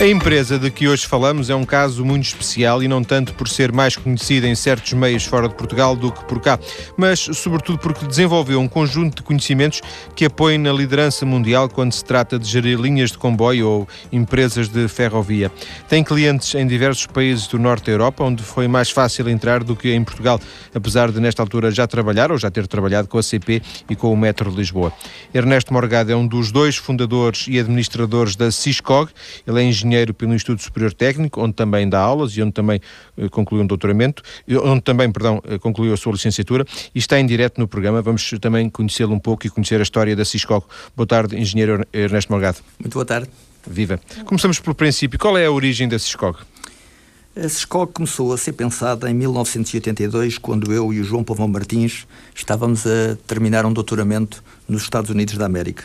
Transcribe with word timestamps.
A 0.00 0.06
empresa 0.06 0.58
de 0.58 0.70
que 0.70 0.88
hoje 0.88 1.06
falamos 1.06 1.50
é 1.50 1.54
um 1.54 1.62
caso 1.62 2.02
muito 2.06 2.24
especial 2.24 2.82
e 2.82 2.88
não 2.88 3.04
tanto 3.04 3.34
por 3.34 3.46
ser 3.46 3.70
mais 3.70 3.96
conhecida 3.96 4.48
em 4.48 4.54
certos 4.54 4.94
meios 4.94 5.26
fora 5.26 5.46
de 5.46 5.54
Portugal 5.54 5.94
do 5.94 6.10
que 6.10 6.24
por 6.24 6.40
cá, 6.40 6.58
mas 6.96 7.20
sobretudo 7.20 7.78
porque 7.78 8.06
desenvolveu 8.06 8.58
um 8.60 8.66
conjunto 8.66 9.16
de 9.16 9.22
conhecimentos 9.22 9.82
que 10.16 10.24
apoiam 10.24 10.58
na 10.58 10.72
liderança 10.72 11.26
mundial 11.26 11.68
quando 11.68 11.92
se 11.92 12.02
trata 12.02 12.38
de 12.38 12.48
gerir 12.48 12.80
linhas 12.80 13.10
de 13.12 13.18
comboio 13.18 13.68
ou 13.68 13.88
empresas 14.10 14.70
de 14.70 14.88
ferrovia. 14.88 15.52
Tem 15.86 16.02
clientes 16.02 16.54
em 16.54 16.66
diversos 16.66 17.04
países 17.04 17.46
do 17.46 17.58
norte 17.58 17.84
da 17.84 17.92
Europa, 17.92 18.24
onde 18.24 18.42
foi 18.42 18.66
mais 18.66 18.90
fácil 18.90 19.28
entrar 19.28 19.62
do 19.62 19.76
que 19.76 19.92
em 19.92 20.02
Portugal, 20.02 20.40
apesar 20.74 21.12
de 21.12 21.20
nesta 21.20 21.42
altura 21.42 21.70
já 21.70 21.86
trabalhar 21.86 22.32
ou 22.32 22.38
já 22.38 22.50
ter 22.50 22.66
trabalhado 22.66 23.06
com 23.06 23.18
a 23.18 23.22
CP 23.22 23.60
e 23.90 23.94
com 23.94 24.10
o 24.10 24.16
Metro 24.16 24.50
de 24.50 24.56
Lisboa. 24.56 24.94
Ernesto 25.34 25.74
Morgado 25.74 26.10
é 26.10 26.16
um 26.16 26.26
dos 26.26 26.50
dois 26.50 26.78
fundadores 26.78 27.44
e 27.48 27.58
administradores 27.58 28.34
da 28.34 28.50
Ciscog. 28.50 29.10
Ele 29.46 29.60
é 29.60 29.64
engenheiro 29.64 29.89
engenheiro 29.90 30.14
pelo 30.14 30.32
Instituto 30.32 30.62
Superior 30.62 30.92
Técnico, 30.92 31.42
onde 31.42 31.54
também 31.54 31.88
dá 31.88 31.98
aulas 31.98 32.36
e 32.36 32.42
onde 32.42 32.52
também 32.52 32.80
uh, 33.16 33.28
concluiu 33.28 33.64
um 33.64 33.66
doutoramento, 33.66 34.22
onde 34.62 34.82
também, 34.82 35.10
perdão, 35.10 35.38
uh, 35.38 35.58
concluiu 35.58 35.92
a 35.92 35.96
sua 35.96 36.12
licenciatura 36.12 36.64
e 36.94 36.98
está 36.98 37.18
em 37.18 37.26
direto 37.26 37.58
no 37.58 37.66
programa. 37.66 38.00
Vamos 38.00 38.30
também 38.40 38.70
conhecê-lo 38.70 39.12
um 39.12 39.18
pouco 39.18 39.46
e 39.46 39.50
conhecer 39.50 39.80
a 39.80 39.82
história 39.82 40.14
da 40.14 40.24
Ciscoco. 40.24 40.68
Boa 40.96 41.06
tarde, 41.06 41.36
engenheiro 41.36 41.84
Ernesto 41.92 42.32
Morgado. 42.32 42.58
Muito 42.78 42.94
boa 42.94 43.04
tarde. 43.04 43.28
Viva. 43.66 44.00
Começamos 44.24 44.58
pelo 44.58 44.74
princípio. 44.74 45.18
Qual 45.18 45.36
é 45.36 45.46
a 45.46 45.50
origem 45.50 45.88
da 45.88 45.98
Ciscoco? 45.98 46.46
A 47.36 47.48
Ciscoco 47.48 47.92
começou 47.92 48.32
a 48.32 48.38
ser 48.38 48.52
pensada 48.52 49.08
em 49.10 49.14
1982, 49.14 50.38
quando 50.38 50.72
eu 50.72 50.92
e 50.92 51.00
o 51.00 51.04
João 51.04 51.22
Pavão 51.22 51.46
Martins 51.46 52.06
estávamos 52.34 52.86
a 52.86 53.16
terminar 53.26 53.64
um 53.64 53.72
doutoramento 53.72 54.42
nos 54.68 54.82
Estados 54.82 55.10
Unidos 55.10 55.36
da 55.36 55.46
América. 55.46 55.84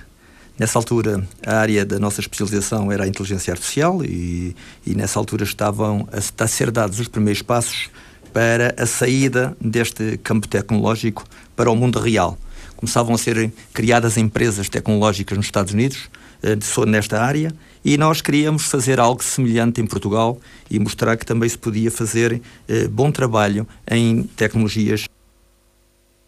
Nessa 0.57 0.79
altura, 0.79 1.27
a 1.45 1.57
área 1.57 1.85
da 1.85 1.99
nossa 1.99 2.21
especialização 2.21 2.89
era 2.89 3.03
a 3.03 3.07
inteligência 3.07 3.51
artificial 3.51 4.03
e, 4.05 4.55
e 4.85 4.95
nessa 4.95 5.19
altura 5.19 5.43
estavam 5.43 6.07
a, 6.11 6.43
a 6.43 6.47
ser 6.47 6.71
dados 6.71 6.97
os 6.97 7.09
primeiros 7.09 7.41
passos 7.41 7.89
para 8.31 8.73
a 8.77 8.85
saída 8.85 9.55
deste 9.59 10.17
campo 10.23 10.47
tecnológico 10.47 11.25
para 11.57 11.69
o 11.69 11.75
mundo 11.75 11.99
real. 11.99 12.37
Começavam 12.77 13.15
a 13.15 13.17
ser 13.17 13.51
criadas 13.73 14.17
empresas 14.17 14.69
tecnológicas 14.69 15.37
nos 15.37 15.47
Estados 15.47 15.73
Unidos, 15.73 16.09
eh, 16.41 16.57
nesta 16.85 17.21
área, 17.21 17.53
e 17.83 17.97
nós 17.97 18.21
queríamos 18.21 18.63
fazer 18.63 18.97
algo 18.97 19.21
semelhante 19.21 19.81
em 19.81 19.85
Portugal 19.85 20.39
e 20.69 20.79
mostrar 20.79 21.17
que 21.17 21.25
também 21.25 21.49
se 21.49 21.57
podia 21.57 21.91
fazer 21.91 22.41
eh, 22.67 22.87
bom 22.87 23.11
trabalho 23.11 23.67
em 23.89 24.23
tecnologias 24.23 25.05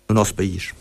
no 0.10 0.16
nosso 0.16 0.34
país. 0.34 0.74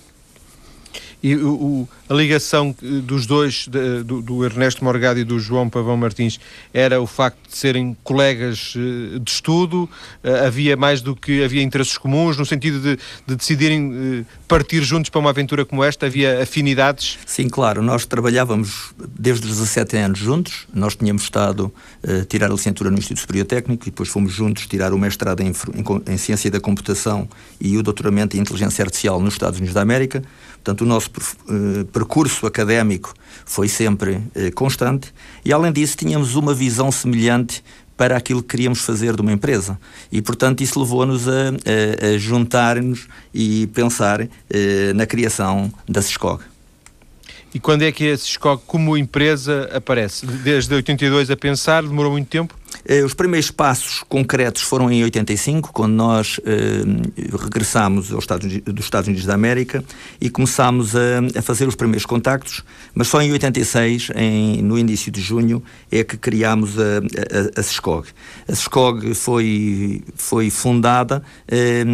E 1.23 1.35
o, 1.35 1.49
o, 1.49 1.89
a 2.09 2.15
ligação 2.15 2.75
dos 2.81 3.27
dois, 3.27 3.67
de, 3.67 4.03
do, 4.03 4.21
do, 4.21 4.45
Ernesto 4.45 4.85
Morgado 4.85 5.19
e 5.19 5.25
do 5.25 5.39
João 5.39 5.69
Pavão 5.69 5.97
Martins, 5.97 6.39
era 6.73 7.01
o 7.01 7.07
facto 7.07 7.39
de 7.49 7.57
serem 7.57 7.97
colegas 8.05 8.75
eh, 8.77 9.19
de 9.19 9.31
estudo? 9.31 9.89
Eh, 10.23 10.47
havia 10.47 10.77
mais 10.77 11.01
do 11.01 11.17
que 11.17 11.43
havia 11.43 11.63
interesses 11.63 11.97
comuns, 11.97 12.37
no 12.37 12.45
sentido 12.45 12.81
de, 12.81 12.99
de 13.27 13.37
decidirem 13.37 13.93
eh, 14.21 14.25
partir 14.47 14.83
juntos 14.83 15.11
para 15.11 15.19
uma 15.19 15.31
aventura 15.31 15.65
como 15.65 15.83
esta? 15.83 16.07
Havia 16.07 16.43
afinidades? 16.43 17.19
Sim, 17.27 17.49
claro. 17.49 17.83
Nós 17.83 18.05
trabalhávamos 18.05 18.95
desde 19.19 19.47
os 19.47 19.59
17 19.59 19.97
anos 19.97 20.19
juntos. 20.19 20.67
Nós 20.73 20.95
tínhamos 20.95 21.23
estado 21.23 21.73
a 22.07 22.25
tirar 22.25 22.47
a 22.47 22.51
licenciatura 22.51 22.91
no 22.91 22.99
Instituto 22.99 23.21
Superior 23.21 23.47
Técnico 23.47 23.85
e 23.85 23.91
depois 23.91 24.09
fomos 24.09 24.33
juntos 24.33 24.67
tirar 24.67 24.93
o 24.93 24.99
mestrado 24.99 25.41
em, 25.41 25.49
em, 25.49 26.13
em 26.13 26.17
Ciência 26.17 26.51
da 26.51 26.61
Computação 26.61 27.29
e 27.61 27.77
o 27.77 27.83
doutoramento 27.83 28.37
em 28.37 28.41
Inteligência 28.41 28.85
Artificial 28.85 29.21
nos 29.21 29.35
Estados 29.35 29.59
Unidos 29.59 29.75
da 29.75 29.81
América. 29.81 30.23
Portanto, 30.67 30.81
o 30.81 30.85
nosso 30.85 31.09
uh, 31.49 31.85
percurso 31.93 32.45
académico 32.45 33.15
foi 33.45 33.69
sempre 33.69 34.15
uh, 34.17 34.53
constante 34.53 35.15
e, 35.45 35.53
além 35.53 35.73
disso, 35.73 35.97
tínhamos 35.97 36.35
uma 36.35 36.53
visão 36.53 36.91
semelhante 36.91 37.63
para 37.97 38.17
aquilo 38.17 38.43
que 38.43 38.49
queríamos 38.49 38.81
fazer 38.81 39.15
de 39.15 39.23
uma 39.23 39.33
empresa. 39.33 39.79
E, 40.11 40.21
portanto, 40.21 40.63
isso 40.63 40.81
levou-nos 40.81 41.29
a, 41.29 41.33
a, 41.33 42.15
a 42.15 42.19
juntar-nos 42.19 43.07
e 43.33 43.69
pensar 43.69 44.23
uh, 44.23 44.29
na 44.97 45.07
criação 45.07 45.73
da 45.89 46.03
SESCOG. 46.03 46.43
E 47.55 47.61
quando 47.61 47.83
é 47.83 47.93
que 47.93 48.11
a 48.11 48.19
SESCOG, 48.19 48.61
como 48.67 48.97
empresa, 48.97 49.71
aparece? 49.73 50.27
Desde 50.27 50.75
82 50.75 51.31
a 51.31 51.37
pensar, 51.37 51.85
demorou 51.85 52.11
muito 52.11 52.27
tempo? 52.27 52.57
Eh, 52.89 53.03
os 53.03 53.15
primeiros 53.15 53.51
passos 53.51 54.05
concretos 54.09 54.63
foram 54.63 54.91
em 54.91 55.03
85, 55.03 55.73
quando 55.73 55.93
nós 55.93 56.41
eh, 56.45 56.83
regressámos 57.37 58.13
aos 58.13 58.23
Estados, 58.23 58.61
dos 58.63 58.85
Estados 58.85 59.09
Unidos 59.09 59.27
da 59.27 59.35
América 59.35 59.85
e 60.21 60.31
começámos 60.31 60.95
a, 60.95 61.39
a, 61.39 61.43
fazer 61.43 61.67
os 61.67 61.75
primeiros 61.75 62.07
contactos, 62.07 62.63
mas 62.95 63.09
só 63.09 63.21
em 63.21 63.33
86, 63.33 64.11
em, 64.15 64.63
no 64.63 64.79
início 64.79 65.11
de 65.11 65.21
junho, 65.21 65.63
é 65.91 66.05
que 66.05 66.17
criámos 66.17 66.79
a, 66.79 66.99
a, 66.99 67.61
a 67.61 67.63
SESCOG. 67.63 68.09
A 68.49 68.55
SESCOG 68.55 69.15
foi, 69.15 70.03
foi 70.15 70.49
fundada 70.49 71.23
eh, 71.49 71.85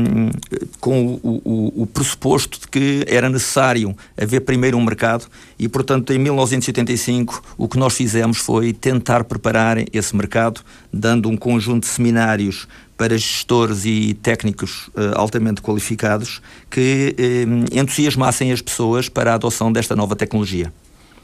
com 0.78 1.18
o, 1.22 1.40
o, 1.44 1.82
o 1.82 1.86
pressuposto 1.86 2.60
de 2.60 2.68
que 2.68 3.04
era 3.08 3.30
necessário 3.30 3.96
haver 4.20 4.40
primeiro 4.40 4.76
um 4.76 4.84
mercado 4.84 5.26
e, 5.62 5.68
portanto, 5.68 6.12
em 6.12 6.18
1985, 6.18 7.40
o 7.56 7.68
que 7.68 7.78
nós 7.78 7.94
fizemos 7.94 8.38
foi 8.38 8.72
tentar 8.72 9.22
preparar 9.22 9.78
esse 9.92 10.16
mercado 10.16 10.60
dando 10.92 11.28
um 11.28 11.36
conjunto 11.36 11.84
de 11.84 11.88
seminários 11.88 12.66
para 12.96 13.16
gestores 13.16 13.84
e 13.84 14.12
técnicos 14.14 14.88
uh, 14.88 15.14
altamente 15.14 15.62
qualificados 15.62 16.42
que 16.68 17.14
uh, 17.16 17.78
entusiasmassem 17.78 18.50
as 18.50 18.60
pessoas 18.60 19.08
para 19.08 19.30
a 19.30 19.34
adoção 19.34 19.72
desta 19.72 19.94
nova 19.94 20.16
tecnologia. 20.16 20.72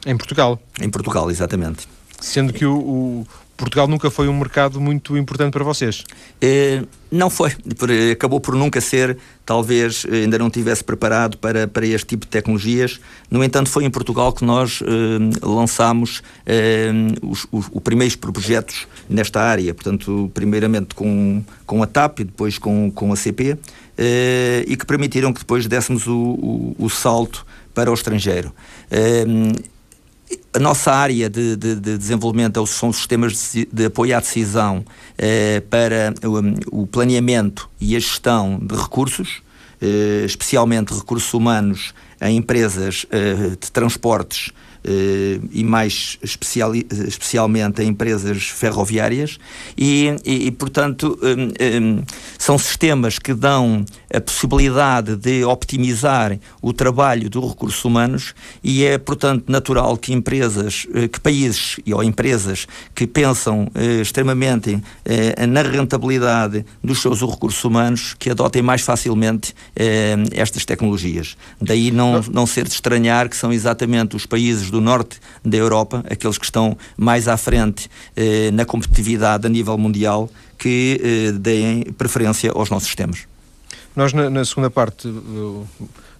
Em 0.07 0.17
Portugal? 0.17 0.63
Em 0.81 0.89
Portugal, 0.89 1.29
exatamente. 1.33 1.89
Sendo 2.21 2.53
que 2.53 2.65
o, 2.65 2.77
o 2.77 3.27
Portugal 3.59 3.89
nunca 3.89 4.09
foi 4.09 4.29
um 4.29 4.39
mercado 4.39 4.81
muito 4.81 5.19
importante 5.19 5.53
para 5.53 5.65
vocês? 5.65 6.05
Eh, 6.41 6.85
não 7.11 7.29
foi. 7.29 7.53
Acabou 8.13 8.41
por 8.41 8.55
nunca 8.55 8.81
ser, 8.81 9.19
talvez 9.45 10.07
eh, 10.09 10.23
ainda 10.23 10.39
não 10.39 10.49
tivesse 10.49 10.85
preparado 10.85 11.37
para, 11.39 11.67
para 11.67 11.85
este 11.85 12.07
tipo 12.07 12.25
de 12.25 12.31
tecnologias. 12.31 13.01
No 13.29 13.43
entanto, 13.43 13.69
foi 13.69 13.85
em 13.85 13.91
Portugal 13.91 14.33
que 14.33 14.45
nós 14.45 14.81
eh, 14.81 15.45
lançámos 15.45 16.23
eh, 16.47 16.93
os, 17.21 17.49
os, 17.51 17.67
os, 17.73 17.83
primeiros 17.83 18.15
projetos 18.15 18.87
nesta 19.11 19.43
área. 19.43 19.75
Portanto, 19.75 20.31
primeiramente 20.33 20.95
com, 20.95 21.43
com 21.67 21.83
a 21.83 21.87
TAP 21.87 22.21
e 22.21 22.25
depois 22.25 22.59
com, 22.59 22.93
com 22.93 23.13
a 23.13 23.17
CP, 23.17 23.59
eh, 23.99 24.65
e 24.69 24.77
que 24.77 24.87
permitiram 24.87 25.33
que 25.33 25.41
depois 25.41 25.67
dessemos 25.67 26.07
o, 26.07 26.17
o, 26.17 26.77
o 26.79 26.89
salto 26.89 27.45
para 27.75 27.91
o 27.91 27.95
estrangeiro. 27.95 28.55
A 30.53 30.59
nossa 30.59 30.93
área 30.93 31.29
de, 31.31 31.57
de, 31.57 31.75
de 31.75 31.99
desenvolvimento 31.99 32.67
são 32.67 32.89
os 32.91 32.97
sistemas 32.97 33.53
de, 33.53 33.69
de 33.73 33.87
apoio 33.87 34.17
à 34.17 34.21
decisão 34.21 34.85
eh, 35.17 35.63
para 35.71 36.13
o, 36.23 36.83
o, 36.83 36.87
planeamento 36.87 37.69
e 37.81 37.97
a 37.97 37.99
gestão 37.99 38.59
de 38.61 38.75
recursos, 38.75 39.43
eh, 39.81 40.25
especialmente 40.27 40.93
recursos 40.93 41.33
humanos 41.33 41.95
em 42.21 42.37
empresas 42.37 43.07
eh, 43.11 43.57
de 43.61 43.71
transportes 43.71 44.53
e 45.53 45.65
mais 45.65 46.19
especial, 46.23 46.75
especialmente 46.75 47.83
em 47.83 47.89
empresas 47.89 48.45
ferroviárias 48.45 49.39
e, 49.77 50.15
e, 50.25 50.47
e 50.47 50.51
portanto, 50.51 51.19
um, 51.23 51.83
um, 51.83 52.03
são 52.39 52.59
sistemas 52.59 53.19
que 53.19 53.35
dão 53.35 53.85
a 54.13 54.21
possibilidade 54.21 55.17
de 55.17 55.45
optimizar 55.45 56.39
o 56.63 56.73
trabalho 56.73 57.29
dos 57.29 57.49
recursos 57.49 57.85
humanos 57.85 58.35
e 58.63 58.85
é, 58.85 58.97
portanto, 58.97 59.45
natural 59.49 59.97
que 59.97 60.13
empresas, 60.13 60.87
eh, 60.95 61.09
que 61.09 61.21
países 61.21 61.77
ou 61.93 62.03
empresas 62.03 62.67
que 62.95 63.07
pensam 63.07 63.71
eh, 63.75 64.01
extremamente 64.01 64.81
eh, 65.05 65.47
na 65.47 65.63
rentabilidade 65.63 66.65
dos 66.83 67.03
seus 67.03 67.21
recursos 67.21 67.63
humanos 67.65 68.15
que 68.19 68.31
adotem 68.31 68.63
mais 68.63 68.83
facilmente 68.83 69.55
eh, 69.77 70.17
estas 70.33 70.65
tecnologias. 70.65 71.37
Daí 71.61 71.91
não, 71.91 72.21
não 72.33 72.47
ser 72.47 72.65
de 72.65 72.75
estranhar 72.75 73.29
que 73.29 73.37
são 73.37 73.53
exatamente 73.53 74.17
os 74.17 74.25
países 74.25 74.68
do 74.71 74.81
norte 74.81 75.21
da 75.45 75.57
Europa, 75.57 76.05
aqueles 76.11 76.39
que 76.39 76.45
estão 76.45 76.77
mais 76.97 77.29
à 77.29 77.37
frente 77.37 77.91
eh, 78.17 78.51
na 78.51 78.65
competitividade 78.65 79.47
a 79.47 79.51
nível 79.51 79.77
mundial, 79.79 80.31
que 80.59 81.01
eh, 81.03 81.33
deem 81.33 81.85
preferência 81.93 82.53
aos 82.53 82.71
nossos 82.71 82.89
sistemas. 82.89 83.27
Nós, 83.95 84.13
na, 84.13 84.31
na 84.31 84.45
segunda 84.45 84.71
parte, 84.71 85.09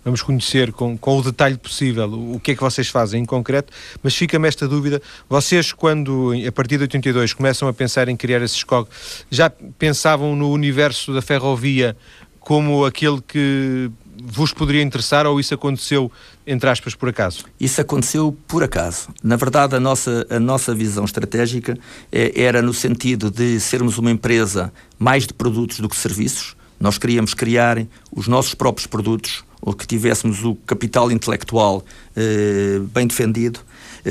vamos 0.05 0.23
conhecer 0.23 0.73
com, 0.73 0.97
com 0.97 1.19
o 1.19 1.23
detalhe 1.23 1.57
possível 1.57 2.11
o 2.13 2.41
que 2.41 2.53
é 2.53 2.55
que 2.55 2.61
vocês 2.61 2.89
fazem 2.89 3.23
em 3.23 3.25
concreto, 3.25 3.73
mas 4.03 4.15
fica-me 4.15 4.49
esta 4.49 4.67
dúvida: 4.67 5.01
vocês, 5.29 5.73
quando, 5.73 6.33
a 6.47 6.53
partir 6.53 6.77
de 6.77 6.83
82, 6.83 7.35
começam 7.35 7.69
a 7.69 7.73
pensar 7.73 8.09
em 8.09 8.17
criar 8.17 8.43
esse 8.43 8.57
SCOG, 8.57 8.89
já 9.31 9.51
pensavam 9.79 10.35
no 10.35 10.51
universo 10.51 11.13
da 11.13 11.23
ferrovia 11.23 11.97
como 12.41 12.85
aquele 12.85 13.21
que 13.21 13.91
vos 14.23 14.53
poderia 14.53 14.83
interessar 14.83 15.27
ou 15.27 15.39
isso 15.39 15.55
aconteceu, 15.55 16.11
entre 16.47 16.69
aspas, 16.69 16.95
por 16.95 17.09
acaso? 17.09 17.45
Isso 17.59 17.81
aconteceu 17.81 18.37
por 18.47 18.63
acaso. 18.63 19.09
Na 19.23 19.37
verdade, 19.37 19.77
a 19.77 19.81
nossa, 19.81 20.27
a 20.31 20.41
nossa 20.41 20.75
visão 20.75 21.05
estratégica 21.05 21.79
é, 22.11 22.41
era 22.41 22.63
no 22.63 22.75
sentido 22.75 23.31
de 23.31 23.61
sermos 23.61 23.99
uma 23.99 24.11
empresa 24.11 24.73
mais 24.99 25.27
de 25.27 25.35
produtos 25.35 25.81
do 25.81 25.89
que 25.89 25.97
serviços. 25.97 26.57
Nós 26.81 26.99
queríamos 26.99 27.35
criar 27.35 27.85
os 28.13 28.29
nossos 28.29 28.55
próprios 28.55 28.87
produtos, 28.87 29.45
ou 29.61 29.73
que 29.73 29.87
tivéssemos 29.87 30.45
o 30.45 30.55
capital 30.55 31.11
intelectual 31.11 31.85
eh, 32.15 32.79
bem 32.95 33.09
defendido 33.09 33.59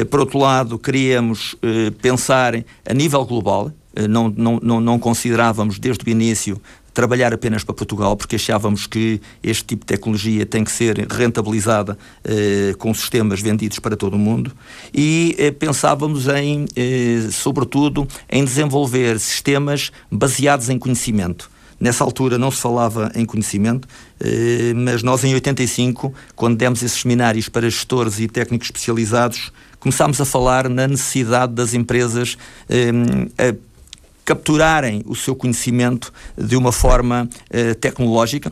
por 0.06 0.20
outro 0.20 0.40
lado, 0.40 0.78
queríamos 0.78 1.56
pensar 2.02 2.54
a 2.86 2.94
nível 2.94 3.26
global, 3.26 3.72
não, 4.10 4.30
não, 4.30 4.60
não, 4.62 4.80
não 4.80 5.00
considerávamos 5.00 5.80
desde 5.80 6.04
o 6.06 6.10
início 6.10 6.62
trabalhar 6.98 7.32
apenas 7.32 7.64
para 7.64 7.76
Portugal, 7.76 8.18
porque 8.18 8.38
achávamos 8.38 8.88
que 8.88 9.22
este 9.44 9.64
tipo 9.66 9.86
de 9.86 9.94
tecnologia 9.94 10.48
tem 10.48 10.64
que 10.64 10.72
ser 10.72 11.06
rentabilizada 11.08 11.96
eh, 12.24 12.74
com 12.80 12.92
sistemas 12.92 13.40
vendidos 13.40 13.78
para 13.78 13.96
todo 13.96 14.16
o 14.16 14.18
mundo 14.18 14.52
e 14.92 15.36
eh, 15.38 15.52
pensávamos 15.52 16.28
em, 16.28 16.66
eh, 16.76 17.28
sobretudo, 17.32 18.08
em 18.28 18.44
desenvolver 18.44 19.20
sistemas 19.20 19.92
baseados 20.12 20.70
em 20.70 20.80
conhecimento. 20.80 21.52
Nessa 21.80 22.04
altura 22.04 22.40
não 22.40 22.50
se 22.50 22.60
falava 22.60 23.12
em 23.14 23.24
conhecimento, 23.26 23.88
eh, 24.20 24.74
mas 24.76 25.04
nós 25.04 25.24
em 25.24 25.36
85, 25.36 26.12
quando 26.36 26.58
demos 26.58 26.82
esses 26.82 27.00
seminários 27.00 27.48
para 27.48 27.70
gestores 27.70 28.20
e 28.20 28.28
técnicos 28.28 28.70
especializados, 28.70 29.52
começámos 29.80 30.20
a 30.20 30.26
falar 30.26 30.68
na 30.68 30.88
necessidade 30.88 31.54
das 31.54 31.76
empresas 31.76 32.40
eh, 32.68 33.56
capturarem 34.28 35.02
o 35.06 35.16
seu 35.16 35.34
conhecimento 35.34 36.12
de 36.38 36.58
uma 36.58 36.74
forma 36.74 37.30
eh, 37.50 37.74
tecnológica 37.74 38.52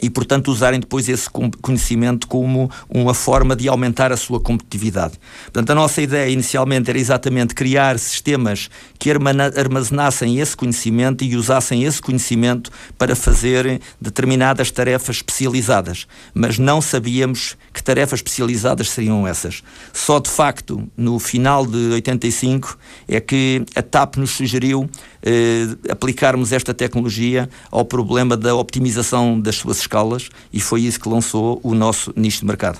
e, 0.00 0.08
portanto, 0.08 0.48
usarem 0.48 0.80
depois 0.80 1.08
esse 1.08 1.28
conhecimento 1.30 2.26
como 2.26 2.70
uma 2.88 3.14
forma 3.14 3.54
de 3.56 3.68
aumentar 3.68 4.12
a 4.12 4.16
sua 4.16 4.40
competitividade. 4.40 5.14
Portanto, 5.44 5.70
a 5.70 5.74
nossa 5.74 6.00
ideia 6.00 6.30
inicialmente 6.30 6.90
era 6.90 6.98
exatamente 6.98 7.54
criar 7.54 7.98
sistemas 7.98 8.70
que 8.98 9.10
armazenassem 9.10 10.38
esse 10.38 10.56
conhecimento 10.56 11.24
e 11.24 11.36
usassem 11.36 11.84
esse 11.84 12.00
conhecimento 12.00 12.70
para 12.96 13.16
fazer 13.16 13.80
determinadas 14.00 14.70
tarefas 14.70 15.16
especializadas. 15.16 16.06
Mas 16.34 16.58
não 16.58 16.80
sabíamos 16.80 17.56
que 17.72 17.82
tarefas 17.82 18.20
especializadas 18.20 18.90
seriam 18.90 19.26
essas. 19.26 19.62
Só 19.92 20.18
de 20.18 20.30
facto, 20.30 20.88
no 20.96 21.18
final 21.18 21.66
de 21.66 21.90
85, 21.92 22.78
é 23.06 23.20
que 23.20 23.64
a 23.74 23.82
TAP 23.82 24.16
nos 24.16 24.30
sugeriu 24.30 24.88
eh, 25.22 25.66
aplicarmos 25.90 26.52
esta 26.52 26.72
tecnologia 26.72 27.48
ao 27.70 27.84
problema 27.84 28.36
da 28.36 28.54
optimização 28.54 29.40
das 29.40 29.56
suas 29.56 29.78
escalas 29.88 30.28
e 30.52 30.60
foi 30.60 30.82
isso 30.82 31.00
que 31.00 31.08
lançou 31.08 31.60
o 31.62 31.74
nosso 31.74 32.12
nicho 32.14 32.40
de 32.40 32.46
mercado. 32.46 32.78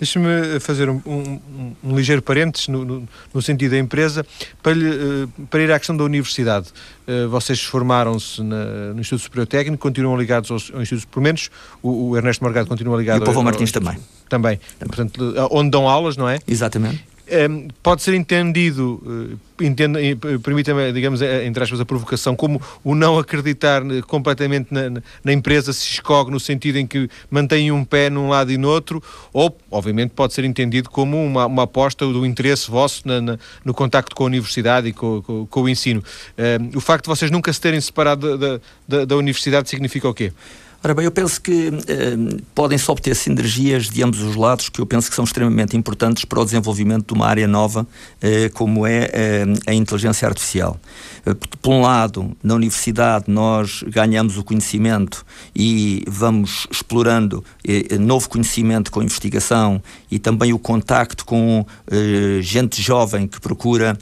Deixa-me 0.00 0.58
fazer 0.60 0.88
um, 0.88 0.98
um, 1.04 1.74
um, 1.84 1.94
ligeiro 1.94 2.22
parênteses 2.22 2.68
no, 2.68 2.86
no, 2.86 3.08
no, 3.34 3.42
sentido 3.42 3.72
da 3.72 3.78
empresa 3.78 4.24
para, 4.62 4.72
lhe, 4.72 4.88
uh, 4.88 5.28
para 5.50 5.62
ir 5.62 5.70
à 5.70 5.78
questão 5.78 5.94
da 5.94 6.02
universidade. 6.02 6.68
Uh, 7.06 7.28
vocês 7.28 7.62
formaram-se 7.62 8.42
no 8.42 8.98
Instituto 8.98 9.24
Superior 9.24 9.46
Técnico, 9.46 9.82
continuam 9.82 10.16
ligados 10.16 10.50
aos, 10.50 10.72
ao 10.72 10.80
Instituto, 10.80 11.06
pelo 11.08 11.22
menos 11.22 11.50
o, 11.82 12.08
o 12.08 12.16
Ernesto 12.16 12.42
Margado 12.42 12.66
continua 12.66 12.96
ligado. 12.96 13.18
E 13.18 13.22
o 13.22 13.24
Paulo 13.26 13.42
Martins 13.42 13.72
também. 13.72 13.98
Também. 14.26 14.58
Portanto, 14.78 15.34
onde 15.50 15.70
dão 15.70 15.86
aulas, 15.86 16.16
não 16.16 16.26
é? 16.26 16.38
Exatamente. 16.48 17.04
Ehm, 17.30 17.68
pode 17.80 18.02
ser 18.02 18.14
entendido, 18.14 19.00
uh, 19.06 20.40
permita-me, 20.42 20.92
digamos, 20.92 21.22
eh, 21.22 21.46
entre 21.46 21.62
aspas, 21.62 21.80
a 21.80 21.84
provocação, 21.84 22.34
como 22.34 22.60
o 22.82 22.94
não 22.94 23.18
acreditar 23.18 23.82
completamente 24.08 24.74
na, 24.74 25.00
na, 25.22 25.32
empresa 25.32 25.70
escogue 25.70 26.30
no 26.30 26.40
sentido 26.40 26.76
em 26.76 26.86
que 26.86 27.08
mantém 27.30 27.70
um 27.70 27.84
pé 27.84 28.10
num 28.10 28.28
lado 28.28 28.50
e 28.50 28.58
no 28.58 28.68
outro, 28.68 29.00
ou, 29.32 29.56
obviamente, 29.70 30.10
pode 30.10 30.34
ser 30.34 30.44
entendido 30.44 30.90
como 30.90 31.24
uma, 31.24 31.46
uma 31.46 31.62
aposta 31.62 32.04
do 32.04 32.26
interesse 32.26 32.68
vosso 32.68 33.06
na, 33.06 33.20
na, 33.20 33.38
no 33.64 33.72
contacto 33.72 34.16
com 34.16 34.24
a 34.24 34.26
universidade 34.26 34.88
e 34.88 34.92
com, 34.92 35.22
com, 35.22 35.46
com 35.46 35.62
o 35.62 35.68
ensino. 35.68 36.02
Um, 36.36 36.78
o 36.78 36.80
facto 36.80 37.04
de 37.04 37.10
vocês 37.10 37.30
nunca 37.30 37.52
se 37.52 37.60
terem 37.60 37.80
separado 37.80 38.36
da, 38.36 38.60
da, 38.88 39.04
da 39.04 39.16
universidade 39.16 39.70
significa 39.70 40.08
o 40.08 40.14
quê? 40.14 40.32
Ora 40.82 40.94
bem, 40.94 41.04
eu 41.04 41.12
penso 41.12 41.38
que 41.42 41.68
eh, 41.88 42.40
podem-se 42.54 42.90
obter 42.90 43.14
sinergias 43.14 43.90
de 43.90 44.02
ambos 44.02 44.22
os 44.22 44.34
lados 44.34 44.70
que 44.70 44.80
eu 44.80 44.86
penso 44.86 45.10
que 45.10 45.14
são 45.14 45.24
extremamente 45.26 45.76
importantes 45.76 46.24
para 46.24 46.40
o 46.40 46.44
desenvolvimento 46.44 47.08
de 47.08 47.12
uma 47.12 47.26
área 47.26 47.46
nova 47.46 47.86
eh, 48.18 48.48
como 48.54 48.86
é 48.86 49.10
eh, 49.12 49.44
a 49.66 49.74
inteligência 49.74 50.26
artificial. 50.26 50.80
Eh, 51.24 51.34
por 51.60 51.72
um 51.72 51.80
lado, 51.80 52.36
na 52.42 52.54
universidade 52.54 53.26
nós 53.28 53.82
ganhamos 53.86 54.36
o 54.36 54.44
conhecimento 54.44 55.24
e 55.54 56.04
vamos 56.06 56.66
explorando 56.70 57.44
eh, 57.66 57.98
novo 57.98 58.28
conhecimento 58.28 58.90
com 58.90 59.02
investigação 59.02 59.82
e 60.10 60.18
também 60.18 60.52
o 60.52 60.58
contacto 60.58 61.24
com 61.24 61.64
eh, 61.90 62.40
gente 62.42 62.80
jovem 62.80 63.26
que 63.26 63.40
procura 63.40 63.96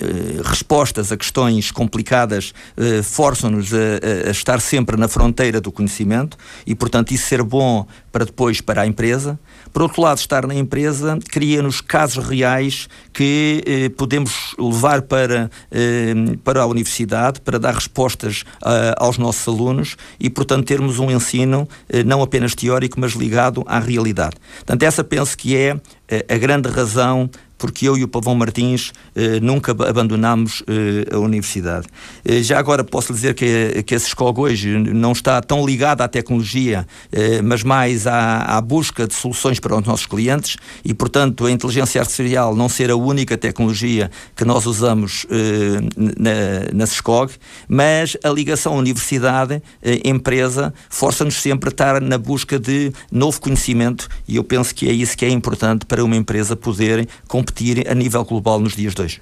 eh, 0.00 0.40
respostas 0.44 1.10
a 1.10 1.16
questões 1.16 1.72
complicadas 1.72 2.52
eh, 2.76 3.02
forçam-nos 3.02 3.72
a, 3.74 4.28
a, 4.28 4.30
estar 4.30 4.60
sempre 4.60 4.96
na 4.96 5.08
fronteira 5.08 5.60
do 5.60 5.72
conhecimento 5.72 6.36
e, 6.64 6.72
portanto, 6.72 7.10
isso 7.10 7.26
ser 7.26 7.42
bom 7.42 7.84
para 8.18 8.24
depois 8.24 8.60
para 8.60 8.82
a 8.82 8.86
empresa. 8.86 9.38
Por 9.72 9.82
outro 9.82 10.02
lado, 10.02 10.18
estar 10.18 10.44
na 10.44 10.54
empresa 10.54 11.20
cria-nos 11.30 11.80
casos 11.80 12.26
reais 12.26 12.88
que 13.12 13.62
eh, 13.64 13.88
podemos 13.90 14.56
levar 14.58 15.02
para, 15.02 15.48
eh, 15.70 16.14
para 16.42 16.62
a 16.62 16.66
universidade 16.66 17.40
para 17.40 17.60
dar 17.60 17.74
respostas 17.74 18.42
uh, 18.62 18.94
aos 18.96 19.18
nossos 19.18 19.46
alunos 19.46 19.96
e, 20.18 20.28
portanto, 20.28 20.66
termos 20.66 20.98
um 20.98 21.12
ensino 21.12 21.68
eh, 21.88 22.02
não 22.02 22.20
apenas 22.20 22.56
teórico, 22.56 22.98
mas 22.98 23.12
ligado 23.12 23.62
à 23.68 23.78
realidade. 23.78 24.34
Portanto, 24.56 24.82
essa 24.82 25.04
penso 25.04 25.36
que 25.38 25.56
é 25.56 25.80
eh, 26.08 26.26
a 26.28 26.38
grande 26.38 26.68
razão 26.68 27.30
porque 27.58 27.88
eu 27.88 27.98
e 27.98 28.04
o 28.04 28.08
Pavão 28.08 28.34
Martins 28.34 28.92
eh, 29.14 29.40
nunca 29.40 29.72
abandonámos 29.72 30.62
eh, 30.66 31.14
a 31.14 31.18
universidade. 31.18 31.86
Eh, 32.24 32.42
já 32.42 32.58
agora 32.58 32.84
posso 32.84 33.12
dizer 33.12 33.34
que, 33.34 33.82
que 33.82 33.94
a 33.94 33.98
SESCOG 33.98 34.40
hoje 34.40 34.78
não 34.78 35.12
está 35.12 35.40
tão 35.40 35.66
ligada 35.66 36.04
à 36.04 36.08
tecnologia, 36.08 36.86
eh, 37.10 37.42
mas 37.42 37.62
mais 37.62 38.06
à, 38.06 38.56
à, 38.56 38.60
busca 38.60 39.06
de 39.06 39.14
soluções 39.14 39.58
para 39.58 39.76
os 39.76 39.84
nossos 39.84 40.06
clientes 40.06 40.56
e, 40.84 40.94
portanto, 40.94 41.46
a 41.46 41.50
inteligência 41.50 42.00
artificial 42.00 42.54
não 42.54 42.68
ser 42.68 42.90
a 42.90 42.96
única 42.96 43.36
tecnologia 43.36 44.10
que 44.36 44.44
nós 44.44 44.66
usamos 44.66 45.26
eh, 45.30 45.80
na, 45.96 46.72
na 46.72 46.86
SESCOG, 46.86 47.32
mas 47.68 48.16
a 48.22 48.28
ligação 48.28 48.76
universidade-empresa 48.76 50.72
eh, 50.74 50.80
força-nos 50.88 51.34
sempre 51.40 51.68
a 51.68 51.72
estar 51.72 52.00
na 52.00 52.18
busca 52.18 52.58
de 52.58 52.92
novo 53.10 53.40
conhecimento 53.40 54.08
e 54.26 54.36
eu 54.36 54.44
penso 54.44 54.74
que 54.74 54.88
é 54.88 54.92
isso 54.92 55.16
que 55.16 55.24
é 55.24 55.30
importante 55.30 55.86
para 55.86 56.04
uma 56.04 56.16
empresa 56.16 56.54
poder 56.54 57.08
competir 57.26 57.47
a 57.90 57.94
nível 57.94 58.24
global 58.24 58.60
nos 58.60 58.76
dias 58.76 58.94
de 58.94 59.02
hoje. 59.02 59.20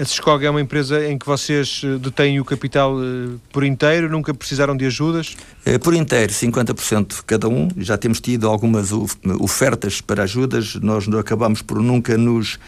A 0.00 0.04
Sescog 0.06 0.42
é 0.46 0.48
uma 0.48 0.62
empresa 0.62 1.06
em 1.06 1.18
que 1.18 1.26
vocês 1.26 1.82
eh, 1.84 1.98
detêm 1.98 2.40
o 2.40 2.44
capital 2.44 2.96
eh, 2.98 3.36
por 3.52 3.62
inteiro, 3.62 4.08
nunca 4.08 4.32
precisaram 4.32 4.74
de 4.74 4.86
ajudas? 4.86 5.36
Eh, 5.66 5.76
por 5.76 5.92
inteiro, 5.92 6.32
50% 6.32 7.22
cada 7.26 7.50
um. 7.50 7.68
Já 7.76 7.98
temos 7.98 8.18
tido 8.18 8.48
algumas 8.48 8.92
ofertas 9.38 10.00
para 10.00 10.22
ajudas, 10.22 10.76
nós 10.76 11.06
acabamos 11.08 11.60
por 11.60 11.82
nunca 11.82 12.16
nos 12.16 12.58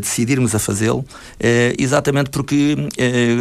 decidirmos 0.00 0.54
a 0.54 0.58
fazê-lo, 0.58 1.04
exatamente 1.78 2.30
porque 2.30 2.76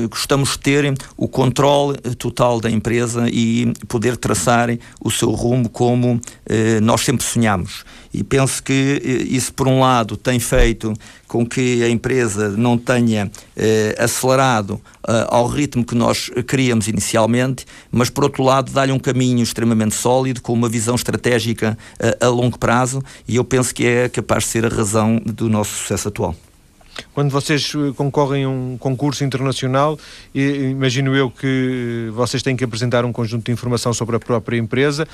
gostamos 0.10 0.52
de 0.52 0.60
ter 0.60 0.94
o 1.18 1.28
controle 1.28 1.98
total 2.18 2.60
da 2.60 2.72
empresa 2.72 3.28
e 3.30 3.74
poder 3.88 4.18
traçar 4.18 4.70
o 5.00 5.12
seu 5.12 5.30
rumo 5.32 5.70
como 5.70 6.20
nós 6.82 7.02
sempre 7.02 7.24
sonhamos. 7.24 7.84
E 8.14 8.24
penso 8.24 8.62
que 8.62 9.02
isso, 9.28 9.52
por 9.54 9.68
um 9.68 9.80
lado, 9.80 10.16
tem 10.16 10.40
feito 10.40 10.94
com 11.28 11.44
que 11.46 11.84
a 11.84 11.90
empresa 11.90 12.50
não 12.50 12.78
tenha 12.78 13.32
eh, 13.58 13.96
acelerado 13.98 14.80
eh, 15.08 15.26
ao 15.30 15.48
ritmo 15.48 15.84
que 15.84 15.96
nós 15.96 16.30
queríamos 16.48 16.88
inicialmente, 16.88 17.66
mas 17.92 18.12
por 18.12 18.24
outro 18.24 18.44
lado 18.44 18.72
dá-lhe 18.72 18.92
um 18.92 19.00
caminho 19.00 19.42
extremamente 19.42 19.96
sólido, 19.96 20.42
com 20.42 20.54
uma 20.54 20.70
visão 20.70 20.94
estratégica 20.94 21.76
eh, 22.00 22.18
a 22.22 22.28
longo 22.28 22.60
prazo, 22.60 23.02
e 23.28 23.36
eu 23.38 23.44
penso 23.44 23.74
que 23.74 23.84
é 23.84 24.08
capaz 24.08 24.44
de 24.44 24.50
ser 24.52 24.66
a 24.66 24.70
razão 24.70 25.20
do 25.26 25.50
nosso 25.50 25.72
sucesso 25.72 26.10
atual. 26.10 26.36
Quando 27.14 27.30
vocês 27.30 27.74
eh, 27.76 27.94
concorrem 27.96 28.44
a 28.44 28.50
um 28.50 28.78
concurso 28.78 29.24
internacional, 29.24 29.98
imagino 30.34 31.16
eu 31.16 31.30
que 31.30 32.10
vocês 32.14 32.42
têm 32.42 32.56
que 32.56 32.64
apresentar 32.64 33.06
um 33.06 33.12
conjunto 33.12 33.46
de 33.46 33.52
informação 33.52 33.94
sobre 33.94 34.16
a 34.16 34.20
própria 34.20 34.58
empresa 34.58 35.08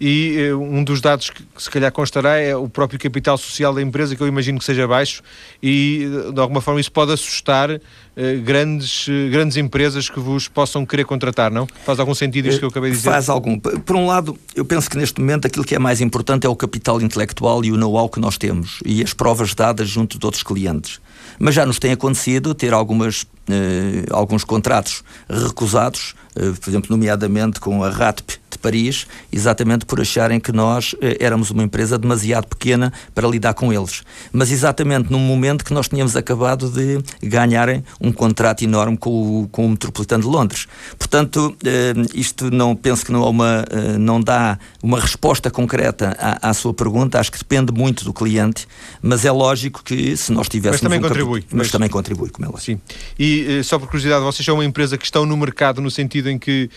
e 0.00 0.36
eh, 0.38 0.54
um 0.54 0.84
dos 0.84 1.00
dados 1.00 1.30
que 1.30 1.42
se 1.56 1.70
calhar 1.70 1.90
constará 1.92 2.36
é 2.36 2.54
o 2.54 2.68
próprio 2.68 2.98
capital 2.98 3.38
social 3.38 3.72
da 3.74 3.82
empresa, 3.82 4.14
que 4.14 4.22
eu 4.22 4.26
imagino 4.26 4.58
que 4.58 4.64
seja 4.64 4.86
baixo 4.86 5.22
e 5.62 6.06
de 6.32 6.40
alguma 6.40 6.60
forma 6.60 6.80
isso 6.80 6.92
pode 6.92 7.12
assustar 7.12 7.70
eh, 8.18 8.36
grandes, 8.36 9.06
grandes 9.30 9.56
empresas 9.56 10.08
que 10.08 10.18
vos 10.18 10.48
possam 10.48 10.86
querer 10.86 11.04
contratar, 11.04 11.50
não? 11.50 11.66
Faz 11.84 12.00
algum 12.00 12.14
sentido 12.14 12.48
isto 12.48 12.58
que 12.58 12.64
eu 12.64 12.70
acabei 12.70 12.90
de 12.90 12.96
dizer? 12.96 13.10
Faz 13.10 13.28
algum. 13.28 13.58
Por 13.58 13.96
um 13.96 14.06
lado, 14.06 14.38
eu 14.54 14.64
penso 14.64 14.88
que 14.88 14.96
neste 14.96 15.20
momento 15.20 15.46
aquilo 15.46 15.64
que 15.64 15.74
é 15.74 15.78
mais 15.78 16.00
importante 16.00 16.46
é 16.46 16.48
o 16.48 16.56
capital 16.56 17.00
intelectual 17.00 17.64
e 17.64 17.72
o 17.72 17.76
know-how 17.76 18.08
que 18.08 18.18
nós 18.18 18.38
temos 18.38 18.80
e 18.84 19.02
as 19.02 19.12
provas 19.12 19.54
dadas 19.54 19.88
junto 19.88 20.18
de 20.18 20.24
outros 20.24 20.42
clientes. 20.42 20.98
Mas 21.38 21.54
já 21.54 21.66
nos 21.66 21.78
tem 21.78 21.92
acontecido 21.92 22.54
ter 22.54 22.72
algumas, 22.72 23.26
eh, 23.48 24.04
alguns 24.10 24.44
contratos 24.44 25.02
recusados, 25.28 26.14
eh, 26.34 26.52
por 26.60 26.70
exemplo, 26.70 26.90
nomeadamente 26.90 27.60
com 27.60 27.82
a 27.82 27.90
RATP 27.90 28.38
Paris, 28.66 29.06
exatamente 29.32 29.86
por 29.86 30.00
acharem 30.00 30.40
que 30.40 30.50
nós 30.50 30.96
eh, 31.00 31.18
éramos 31.20 31.52
uma 31.52 31.62
empresa 31.62 31.96
demasiado 31.96 32.48
pequena 32.48 32.92
para 33.14 33.28
lidar 33.28 33.54
com 33.54 33.72
eles. 33.72 34.02
Mas 34.32 34.50
exatamente 34.50 35.08
num 35.08 35.20
momento 35.20 35.64
que 35.64 35.72
nós 35.72 35.86
tínhamos 35.86 36.16
acabado 36.16 36.68
de 36.68 36.98
ganharem 37.22 37.84
um 38.00 38.10
contrato 38.10 38.64
enorme 38.64 38.96
com 38.96 39.42
o, 39.42 39.48
com 39.48 39.66
o 39.66 39.68
Metropolitano 39.68 40.24
de 40.24 40.28
Londres. 40.28 40.66
Portanto, 40.98 41.56
eh, 41.64 41.94
isto 42.12 42.50
não 42.50 42.74
penso 42.74 43.06
que 43.06 43.12
não, 43.12 43.22
é 43.22 43.28
uma, 43.28 43.64
eh, 43.70 43.98
não 43.98 44.20
dá 44.20 44.58
uma 44.82 44.98
resposta 44.98 45.48
concreta 45.48 46.16
à, 46.18 46.50
à, 46.50 46.52
sua 46.52 46.74
pergunta, 46.74 47.20
acho 47.20 47.30
que 47.30 47.38
depende 47.38 47.72
muito 47.72 48.04
do 48.04 48.12
cliente, 48.12 48.66
mas 49.00 49.24
é 49.24 49.30
lógico 49.30 49.84
que 49.84 50.16
se 50.16 50.32
nós 50.32 50.48
tivéssemos. 50.48 50.82
Mas 50.82 50.90
também 50.90 50.98
um 50.98 51.02
contribui. 51.02 51.44
Mas, 51.50 51.58
mas, 51.58 51.70
também 51.70 51.88
contribui, 51.88 52.30
como 52.30 52.46
é 52.46 52.48
lógico. 52.48 52.64
Sim. 52.64 52.80
E 53.16 53.62
só 53.62 53.78
por 53.78 53.86
curiosidade, 53.86 54.24
vocês 54.24 54.44
são 54.44 54.56
uma 54.56 54.64
empresa 54.64 54.98
que 54.98 55.04
estão 55.04 55.24
no 55.24 55.36
mercado 55.36 55.80
no 55.80 55.90
sentido 55.90 56.28
em 56.28 56.36
que 56.36 56.68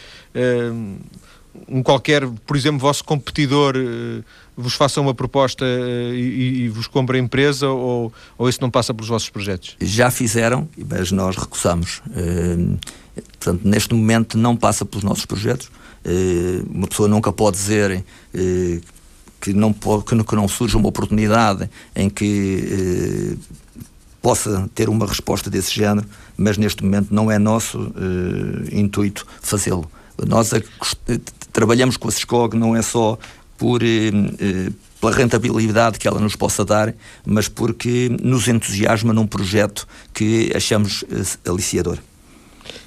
um 1.67 1.83
qualquer, 1.83 2.27
por 2.45 2.55
exemplo, 2.55 2.79
vosso 2.79 3.03
competidor 3.03 3.75
uh, 3.75 4.23
vos 4.55 4.73
faça 4.73 4.99
uma 4.99 5.13
proposta 5.13 5.65
uh, 5.65 6.13
e, 6.13 6.63
e, 6.63 6.69
vos 6.69 6.87
compre 6.87 7.17
a 7.17 7.21
empresa 7.21 7.67
ou, 7.67 8.13
ou 8.37 8.49
isso 8.49 8.59
não 8.61 8.69
passa 8.69 8.93
pelos 8.93 9.09
vossos 9.09 9.29
projetos? 9.29 9.75
Já 9.81 10.11
fizeram, 10.11 10.67
mas 10.89 11.11
nós 11.11 11.35
recusamos. 11.35 12.01
Uh, 12.07 12.77
portanto, 13.15 13.61
neste 13.63 13.93
momento 13.93 14.37
não 14.37 14.55
passa 14.55 14.85
pelos 14.85 15.03
nossos 15.03 15.25
projetos. 15.25 15.69
uma 16.69 16.87
pessoa 16.87 17.09
nunca 17.09 17.31
pode 17.31 17.57
dizer 17.57 18.03
que, 19.41 19.53
não 19.53 19.73
pode, 19.73 20.05
que, 20.05 20.23
que, 20.23 20.35
não 20.35 20.47
surja 20.47 20.77
uma 20.77 20.87
oportunidade 20.87 21.69
em 21.95 22.09
que 22.09 23.37
possa 24.21 24.69
ter 24.73 24.87
uma 24.87 25.05
resposta 25.05 25.49
desse 25.49 25.73
género, 25.73 26.07
mas 26.37 26.57
neste 26.57 26.83
momento 26.83 27.13
não 27.13 27.29
é 27.29 27.37
nosso 27.37 27.91
intuito 28.71 29.25
fazê-lo. 29.41 29.89
Nós 30.27 30.51
trabalhamos 31.51 31.97
com 31.97 32.07
a 32.07 32.11
SCOG 32.11 32.55
não 32.57 32.75
é 32.75 32.81
só 32.81 33.17
por, 33.57 33.83
eh, 33.83 34.09
eh, 34.39 34.71
pela 34.99 35.13
rentabilidade 35.13 35.99
que 35.99 36.07
ela 36.07 36.19
nos 36.19 36.35
possa 36.35 36.63
dar, 36.63 36.93
mas 37.25 37.47
porque 37.47 38.09
nos 38.21 38.47
entusiasma 38.47 39.13
num 39.13 39.27
projeto 39.27 39.87
que 40.13 40.51
achamos 40.55 41.03
eh, 41.11 41.49
aliciador. 41.49 41.99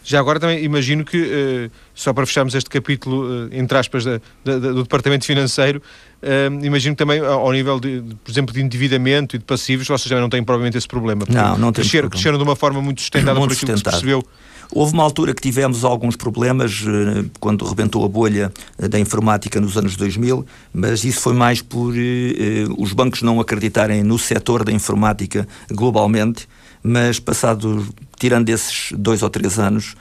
Já 0.04 0.18
agora 0.21 0.40
também 0.40 0.64
imagino 0.64 1.04
que, 1.04 1.18
uh, 1.18 1.71
só 1.94 2.12
para 2.12 2.26
fecharmos 2.26 2.54
este 2.54 2.68
capítulo, 2.68 3.47
uh, 3.47 3.49
entre 3.52 3.78
aspas, 3.78 4.04
da, 4.04 4.21
da, 4.44 4.59
do 4.59 4.82
Departamento 4.82 5.25
Financeiro, 5.25 5.82
uh, 6.23 6.64
imagino 6.64 6.94
que 6.94 6.99
também 6.99 7.21
ao 7.21 7.52
nível, 7.52 7.78
de, 7.78 8.02
por 8.25 8.30
exemplo, 8.30 8.52
de 8.52 8.61
endividamento 8.61 9.37
e 9.37 9.38
de 9.38 9.44
passivos, 9.44 9.87
vocês 9.87 10.09
também 10.09 10.23
não 10.23 10.30
têm 10.30 10.42
provavelmente 10.42 10.76
esse 10.76 10.88
problema. 10.88 11.25
Não, 11.28 11.59
não 11.59 11.73
crescer, 11.73 12.09
Cresceram 12.09 12.38
de 12.38 12.44
uma 12.44 12.56
forma 12.56 12.82
muito 12.82 13.00
sustentada 13.00 13.38
muito 13.38 13.50
por 13.50 13.56
aquilo 13.56 13.73
sustentado. 13.73 13.94
que 13.94 14.00
se 14.00 14.06
percebeu 14.06 14.26
Houve 14.75 14.94
uma 14.94 15.02
altura 15.02 15.35
que 15.35 15.42
tivemos 15.42 15.85
alguns 15.85 16.16
problemas 16.16 16.82
eh, 16.87 17.26
quando 17.38 17.62
rebentou 17.66 18.06
a 18.06 18.09
bolha 18.09 18.50
eh, 18.78 18.88
da 18.88 18.99
informática 18.99 19.61
nos 19.61 19.76
anos 19.76 19.97
2000, 19.97 20.47
mas 20.73 21.04
isso 21.04 21.21
foi 21.21 21.35
mais 21.35 21.61
por 21.61 21.94
eh, 21.94 22.64
os 22.78 22.94
bancos 22.94 23.21
não 23.21 23.38
acreditarem 23.38 24.02
no 24.02 24.18
setor 24.18 24.64
da 24.64 24.73
informática 24.73 25.47
globalmente. 25.71 26.49
Mas 26.82 27.21
passado, 27.21 27.87
tirando 28.23 28.49
esses 28.50 28.93
dois 28.93 29.21
ou 29.21 29.29
três 29.29 29.59
anos, 29.59 29.97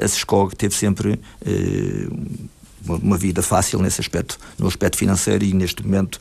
a 0.00 0.06
SESCOG 0.06 0.54
teve 0.54 0.76
sempre 0.76 1.20
uma 2.86 3.18
vida 3.18 3.42
fácil 3.42 3.80
nesse 3.80 4.00
aspecto, 4.00 4.38
no 4.56 4.68
aspecto 4.68 4.96
financeiro 4.96 5.44
e 5.44 5.52
neste 5.52 5.82
momento 5.82 6.20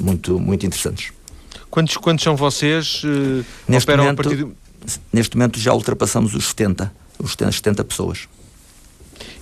muito, 0.00 0.40
muito 0.40 0.64
interessantes. 0.64 1.12
Quantos, 1.70 1.98
quantos 1.98 2.24
são 2.24 2.34
vocês? 2.36 3.04
Uh, 3.04 3.44
neste 3.68 3.94
momento, 3.94 4.20
a 4.20 4.24
partir 4.24 4.36
de 4.36 4.48
neste 5.12 5.36
momento 5.36 5.60
já 5.60 5.74
ultrapassamos 5.74 6.34
os 6.34 6.46
70, 6.46 6.90
os 7.18 7.32
70 7.32 7.84
pessoas. 7.84 8.26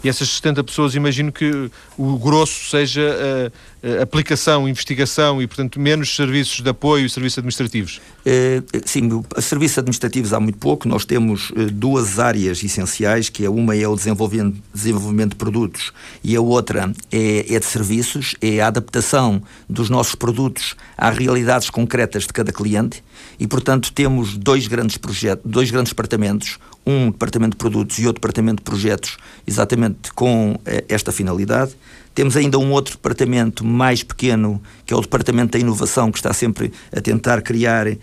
E 0.02 0.09
essas 0.09 0.28
70 0.28 0.64
pessoas, 0.64 0.95
imagino 0.95 1.30
que 1.30 1.71
o 1.99 2.16
grosso 2.16 2.71
seja 2.71 3.50
a, 3.83 4.00
a 4.00 4.02
aplicação, 4.02 4.69
investigação 4.69 5.42
e, 5.42 5.47
portanto, 5.47 5.78
menos 5.78 6.14
serviços 6.14 6.61
de 6.61 6.69
apoio 6.71 7.07
e 7.07 7.11
serviços 7.11 7.38
administrativos. 7.38 8.00
É, 8.25 8.62
sim, 8.85 9.09
serviços 9.38 9.78
administrativos 9.78 10.33
há 10.33 10.40
muito 10.40 10.59
pouco. 10.59 10.88
Nós 10.88 11.04
temos 11.04 11.52
eh, 11.57 11.66
duas 11.66 12.19
áreas 12.19 12.62
essenciais, 12.62 13.28
que 13.28 13.45
é 13.45 13.50
uma 13.50 13.76
é 13.76 13.87
o 13.87 13.95
desenvolvimento, 13.95 14.62
desenvolvimento 14.73 15.30
de 15.30 15.37
produtos 15.37 15.92
e 16.23 16.35
a 16.37 16.40
outra 16.40 16.92
é, 17.11 17.54
é 17.54 17.59
de 17.59 17.66
serviços, 17.66 18.35
é 18.40 18.61
a 18.61 18.69
adaptação 18.69 19.42
dos 19.69 19.90
nossos 19.90 20.14
produtos 20.14 20.76
às 20.97 21.16
realidades 21.16 21.71
concretas 21.71 22.26
de 22.26 22.33
cada 22.33 22.52
cliente 22.52 23.02
e, 23.38 23.47
portanto, 23.47 23.92
temos 23.92 24.37
dois 24.37 24.66
grandes 24.66 24.97
projetos, 24.97 25.50
dois 25.50 25.71
grandes 25.71 25.92
departamentos, 25.92 26.59
um 26.87 27.11
departamento 27.11 27.53
de 27.53 27.57
produtos 27.57 27.99
e 27.99 28.07
outro 28.07 28.21
departamento 28.21 28.57
de 28.57 28.65
projetos, 28.65 29.17
exatamente 29.47 30.13
com 30.13 30.59
eh, 30.65 30.85
esta 30.89 31.13
finalidade. 31.13 31.73
Temos 32.15 32.37
ainda 32.37 32.59
um 32.59 32.73
outro 32.73 32.95
departamento 32.95 33.65
mais 33.65 34.03
pequeno, 34.03 34.61
que 34.85 34.93
é 34.93 34.97
o 34.97 35.01
departamento 35.01 35.53
da 35.53 35.59
inovação, 35.59 36.11
que 36.11 36.19
está 36.19 36.33
sempre 36.33 36.73
a 36.95 37.01
tentar 37.01 37.43
criar 37.43 37.87
eh, 37.87 37.99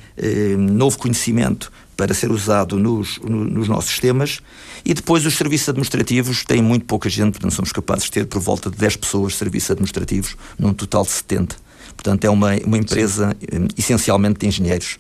novo 0.58 0.98
conhecimento 0.98 1.72
para 1.98 2.14
ser 2.14 2.32
usado 2.32 2.78
nos, 2.78 3.20
nos 3.24 3.68
nossos 3.68 3.90
sistemas. 3.90 4.40
E 4.86 4.94
depois 4.94 5.26
os 5.26 5.36
serviços 5.36 5.70
administrativos 5.70 6.46
têm 6.46 6.62
muito 6.62 6.86
pouca 6.86 7.10
gente, 7.10 7.34
portanto 7.34 7.54
somos 7.54 7.72
capazes 7.72 8.06
de 8.06 8.12
ter 8.12 8.28
por 8.28 8.40
volta 8.40 8.70
de 8.70 8.78
10 8.78 8.98
pessoas 8.98 9.36
serviços 9.36 9.72
administrativos, 9.72 10.38
num 10.58 10.74
total 10.74 11.04
de 11.04 11.10
70. 11.10 11.56
Portanto, 11.96 12.24
é 12.26 12.30
uma, 12.30 12.56
uma 12.64 12.78
empresa 12.78 13.36
eh, 13.42 13.68
essencialmente 13.76 14.40
de 14.40 14.48
engenheiros. 14.48 15.00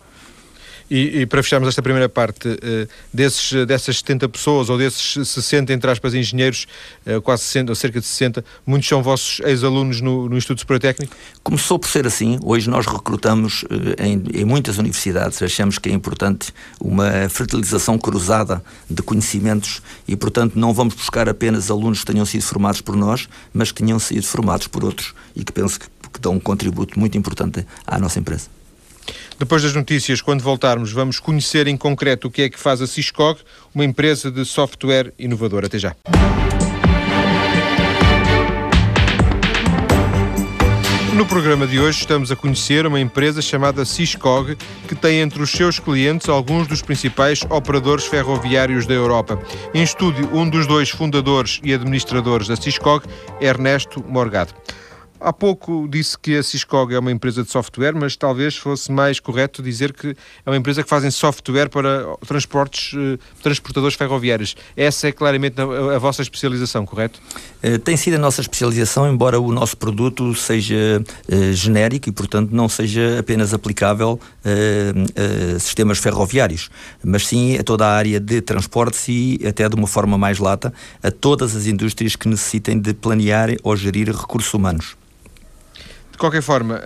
E, 0.89 1.21
e, 1.21 1.25
para 1.25 1.43
fecharmos 1.43 1.67
esta 1.67 1.81
primeira 1.81 2.07
parte, 2.07 2.47
uh, 2.47 2.87
desses, 3.13 3.51
uh, 3.51 3.65
dessas 3.65 3.97
70 3.97 4.29
pessoas, 4.29 4.69
ou 4.69 4.77
desses 4.77 5.27
60, 5.27 5.73
entre 5.73 5.91
aspas, 5.91 6.13
engenheiros, 6.13 6.65
uh, 7.05 7.21
quase 7.21 7.43
60, 7.43 7.71
ou 7.71 7.75
cerca 7.75 7.99
de 7.99 8.05
60, 8.05 8.43
muitos 8.65 8.87
são 8.87 9.03
vossos 9.03 9.41
ex-alunos 9.41 9.99
no, 9.99 10.29
no 10.29 10.37
Instituto 10.37 10.59
Superior 10.59 10.79
Técnico? 10.79 11.15
Começou 11.43 11.77
por 11.77 11.89
ser 11.89 12.07
assim. 12.07 12.39
Hoje 12.41 12.69
nós 12.69 12.85
recrutamos 12.85 13.65
em, 13.99 14.41
em, 14.41 14.45
muitas 14.45 14.77
universidades. 14.77 15.41
Achamos 15.41 15.77
que 15.77 15.89
é 15.89 15.91
importante 15.91 16.53
uma 16.79 17.27
fertilização 17.29 17.97
cruzada 17.97 18.63
de 18.89 19.01
conhecimentos 19.01 19.81
e, 20.07 20.15
portanto, 20.15 20.57
não 20.57 20.73
vamos 20.73 20.93
buscar 20.93 21.27
apenas 21.27 21.69
alunos 21.69 21.99
que 21.99 22.05
tenham 22.05 22.25
sido 22.25 22.43
formados 22.43 22.79
por 22.79 22.95
nós, 22.95 23.27
mas 23.53 23.71
que 23.71 23.83
tenham 23.83 23.99
sido 23.99 24.25
formados 24.25 24.67
por 24.67 24.85
outros 24.85 25.13
e 25.35 25.43
que 25.43 25.51
penso 25.51 25.79
que, 25.79 25.87
que 26.13 26.19
dão 26.21 26.33
um 26.33 26.39
contributo 26.39 26.97
muito 26.97 27.17
importante 27.17 27.65
à 27.85 27.99
nossa 27.99 28.19
empresa. 28.19 28.56
Depois 29.39 29.61
das 29.61 29.75
notícias, 29.75 30.19
quando 30.19 30.41
voltarmos, 30.41 30.91
vamos 30.91 31.19
conhecer 31.19 31.67
em 31.67 31.77
concreto 31.77 32.27
o 32.27 32.31
que 32.31 32.41
é 32.41 32.49
que 32.49 32.59
faz 32.59 32.81
a 32.81 32.87
Ciscog, 32.87 33.39
uma 33.73 33.85
empresa 33.85 34.31
de 34.31 34.43
software 34.43 35.13
inovadora. 35.19 35.67
Até 35.67 35.77
já. 35.77 35.95
No 41.13 41.25
programa 41.25 41.67
de 41.67 41.79
hoje 41.79 41.99
estamos 41.99 42.31
a 42.31 42.35
conhecer 42.35 42.85
uma 42.87 42.99
empresa 42.99 43.41
chamada 43.41 43.85
Ciscog, 43.85 44.55
que 44.87 44.95
tem 44.95 45.19
entre 45.19 45.41
os 45.41 45.51
seus 45.51 45.79
clientes 45.79 46.29
alguns 46.29 46.67
dos 46.67 46.81
principais 46.81 47.41
operadores 47.49 48.05
ferroviários 48.05 48.87
da 48.87 48.93
Europa. 48.93 49.39
Em 49.73 49.83
estúdio, 49.83 50.29
um 50.33 50.49
dos 50.49 50.65
dois 50.65 50.89
fundadores 50.89 51.59
e 51.63 51.73
administradores 51.73 52.47
da 52.47 52.55
Ciscog, 52.55 53.05
Ernesto 53.39 54.03
Morgado. 54.07 54.53
Há 55.19 55.33
pouco 55.33 55.87
disse 55.89 56.17
que 56.17 56.37
a 56.37 56.43
Ciscog 56.43 56.93
é 56.93 56.99
uma 56.99 57.11
empresa 57.11 57.43
de 57.43 57.49
software, 57.49 57.93
mas 57.95 58.15
talvez 58.15 58.55
fosse 58.55 58.91
mais 58.91 59.19
correto 59.19 59.63
dizer 59.63 59.91
que 59.91 60.15
é 60.45 60.49
uma 60.49 60.57
empresa 60.57 60.83
que 60.83 60.89
fazem 60.89 61.09
software 61.09 61.69
para 61.69 62.05
transportes, 62.25 62.93
eh, 62.95 63.17
transportadores 63.41 63.95
ferroviários. 63.95 64.55
Essa 64.75 65.07
é 65.07 65.11
claramente 65.11 65.59
a, 65.59 65.95
a 65.95 65.97
vossa 65.97 66.21
especialização, 66.21 66.85
correto? 66.85 67.19
Uh, 67.63 67.79
tem 67.79 67.97
sido 67.97 68.15
a 68.15 68.19
nossa 68.19 68.41
especialização, 68.41 69.11
embora 69.11 69.39
o 69.39 69.51
nosso 69.51 69.75
produto 69.75 70.35
seja 70.35 71.01
uh, 71.01 71.53
genérico 71.53 72.09
e, 72.09 72.11
portanto, 72.11 72.51
não 72.51 72.69
seja 72.69 73.19
apenas 73.19 73.53
aplicável 73.53 74.19
a 74.45 75.59
sistemas 75.59 75.97
ferroviários, 75.97 76.69
mas 77.03 77.27
sim 77.27 77.57
a 77.57 77.63
toda 77.63 77.85
a 77.85 77.93
área 77.93 78.19
de 78.19 78.41
transportes 78.41 79.07
e, 79.09 79.39
até 79.45 79.67
de 79.67 79.75
uma 79.75 79.87
forma 79.87 80.17
mais 80.17 80.39
lata, 80.39 80.73
a 81.03 81.11
todas 81.11 81.55
as 81.55 81.65
indústrias 81.65 82.15
que 82.15 82.27
necessitem 82.29 82.79
de 82.79 82.93
planear 82.93 83.49
ou 83.63 83.75
gerir 83.75 84.09
recursos 84.09 84.53
humanos. 84.53 84.95
De 86.17 86.19
qualquer 86.19 86.41
forma, 86.41 86.81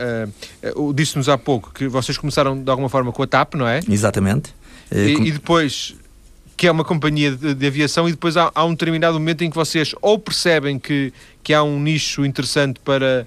uh, 0.75 0.89
uh, 0.89 0.93
disse-nos 0.93 1.29
há 1.29 1.37
pouco 1.37 1.71
que 1.73 1.87
vocês 1.87 2.17
começaram 2.17 2.61
de 2.61 2.69
alguma 2.69 2.89
forma 2.89 3.13
com 3.13 3.23
a 3.23 3.27
TAP, 3.27 3.53
não 3.55 3.65
é? 3.65 3.79
Exatamente. 3.89 4.49
Uh, 4.91 4.97
e, 4.97 5.15
com... 5.15 5.23
e, 5.23 5.31
depois, 5.31 5.95
que 6.57 6.67
é 6.67 6.71
uma 6.71 6.83
companhia 6.83 7.31
de, 7.31 7.53
de 7.53 7.65
aviação, 7.65 8.09
e 8.09 8.11
depois 8.11 8.35
há, 8.35 8.51
há, 8.53 8.65
um 8.65 8.71
determinado 8.71 9.13
momento 9.13 9.45
em 9.45 9.49
que 9.49 9.55
vocês 9.55 9.95
ou 10.01 10.19
percebem 10.19 10.77
que, 10.77 11.13
que 11.41 11.53
há 11.53 11.63
um 11.63 11.79
nicho 11.79 12.25
interessante 12.25 12.77
para, 12.81 13.25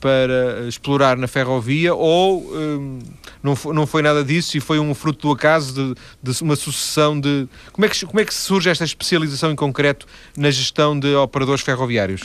para 0.00 0.66
explorar 0.66 1.18
na 1.18 1.28
ferrovia, 1.28 1.94
ou 1.94 2.50
um, 2.50 3.00
não, 3.42 3.54
foi, 3.54 3.74
não 3.74 3.86
foi 3.86 4.00
nada 4.00 4.24
disso 4.24 4.56
e 4.56 4.60
foi 4.60 4.78
um 4.78 4.94
fruto 4.94 5.28
do 5.28 5.34
acaso 5.34 5.94
de, 6.22 6.32
de 6.32 6.42
uma 6.42 6.56
sucessão 6.56 7.20
de. 7.20 7.46
Como 7.72 7.84
é, 7.84 7.90
que, 7.90 8.06
como 8.06 8.20
é 8.20 8.24
que 8.24 8.32
surge 8.32 8.70
esta 8.70 8.84
especialização 8.84 9.52
em 9.52 9.56
concreto 9.56 10.06
na 10.34 10.50
gestão 10.50 10.98
de 10.98 11.14
operadores 11.14 11.60
ferroviários? 11.60 12.22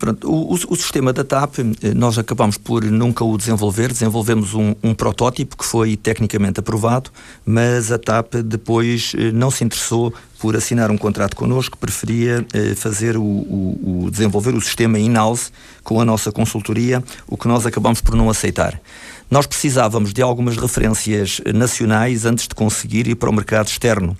Pronto, 0.00 0.32
o, 0.32 0.54
o, 0.54 0.76
sistema 0.76 1.12
da 1.12 1.22
TAP, 1.22 1.58
eh, 1.58 1.92
nós 1.94 2.16
acabamos 2.16 2.56
por 2.56 2.82
nunca 2.82 3.22
o 3.22 3.36
desenvolver, 3.36 3.88
desenvolvemos 3.88 4.54
um, 4.54 4.74
um, 4.82 4.94
protótipo 4.94 5.58
que 5.58 5.64
foi 5.64 5.94
tecnicamente 5.94 6.58
aprovado, 6.58 7.10
mas 7.44 7.92
a 7.92 7.98
TAP 7.98 8.36
depois 8.36 9.12
eh, 9.14 9.30
não 9.30 9.50
se 9.50 9.62
interessou 9.62 10.10
por 10.38 10.56
assinar 10.56 10.90
um 10.90 10.96
contrato 10.96 11.36
connosco, 11.36 11.76
preferia 11.76 12.46
eh, 12.54 12.74
fazer 12.74 13.18
o, 13.18 13.22
o, 13.22 14.04
o, 14.06 14.10
desenvolver 14.10 14.54
o 14.54 14.60
sistema 14.62 14.98
in-house 14.98 15.52
com 15.84 16.00
a 16.00 16.04
nossa 16.04 16.32
consultoria, 16.32 17.04
o 17.28 17.36
que 17.36 17.46
nós 17.46 17.66
acabamos 17.66 18.00
por 18.00 18.16
não 18.16 18.30
aceitar. 18.30 18.80
Nós 19.30 19.46
precisávamos 19.46 20.12
de 20.12 20.20
algumas 20.20 20.56
referências 20.56 21.40
nacionais 21.54 22.24
antes 22.24 22.48
de 22.48 22.54
conseguir 22.54 23.06
ir 23.06 23.14
para 23.14 23.30
o 23.30 23.32
mercado 23.32 23.68
externo. 23.68 24.16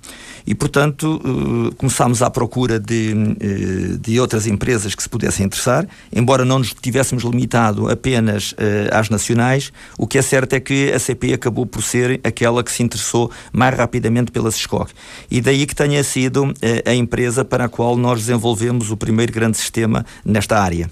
E, 0.47 0.55
portanto, 0.55 1.21
uh, 1.23 1.75
começámos 1.75 2.21
à 2.21 2.29
procura 2.29 2.79
de, 2.79 3.13
uh, 3.13 3.97
de 3.97 4.19
outras 4.21 4.47
empresas 4.47 4.95
que 4.95 5.03
se 5.03 5.09
pudessem 5.09 5.45
interessar, 5.45 5.85
embora 6.15 6.45
não 6.45 6.59
nos 6.59 6.73
tivéssemos 6.73 7.23
limitado 7.23 7.89
apenas 7.89 8.55
às 8.91 9.09
nacionais, 9.09 9.71
o 9.97 10.07
que 10.07 10.17
é 10.17 10.21
certo 10.21 10.53
é 10.53 10.59
que 10.59 10.91
a 10.93 10.99
CP 10.99 11.33
acabou 11.33 11.65
por 11.65 11.83
ser 11.83 12.21
aquela 12.23 12.63
que 12.63 12.71
se 12.71 12.81
interessou 12.81 13.29
mais 13.51 13.75
rapidamente 13.75 14.31
pela 14.31 14.49
SCOG. 14.49 14.91
E 15.29 15.41
daí 15.41 15.65
que 15.65 15.75
tenha 15.75 16.03
sido 16.03 16.53
a 16.85 16.93
empresa 16.93 17.43
para 17.43 17.65
a 17.65 17.69
qual 17.69 17.97
nós 17.97 18.21
desenvolvemos 18.21 18.91
o 18.91 18.97
primeiro 18.97 19.33
grande 19.33 19.57
sistema 19.57 20.05
nesta 20.23 20.59
área. 20.59 20.89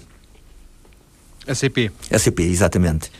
A 1.46 1.54
CP. 1.54 1.90
A 2.10 2.18
CP, 2.18 2.42
exatamente. 2.44 3.10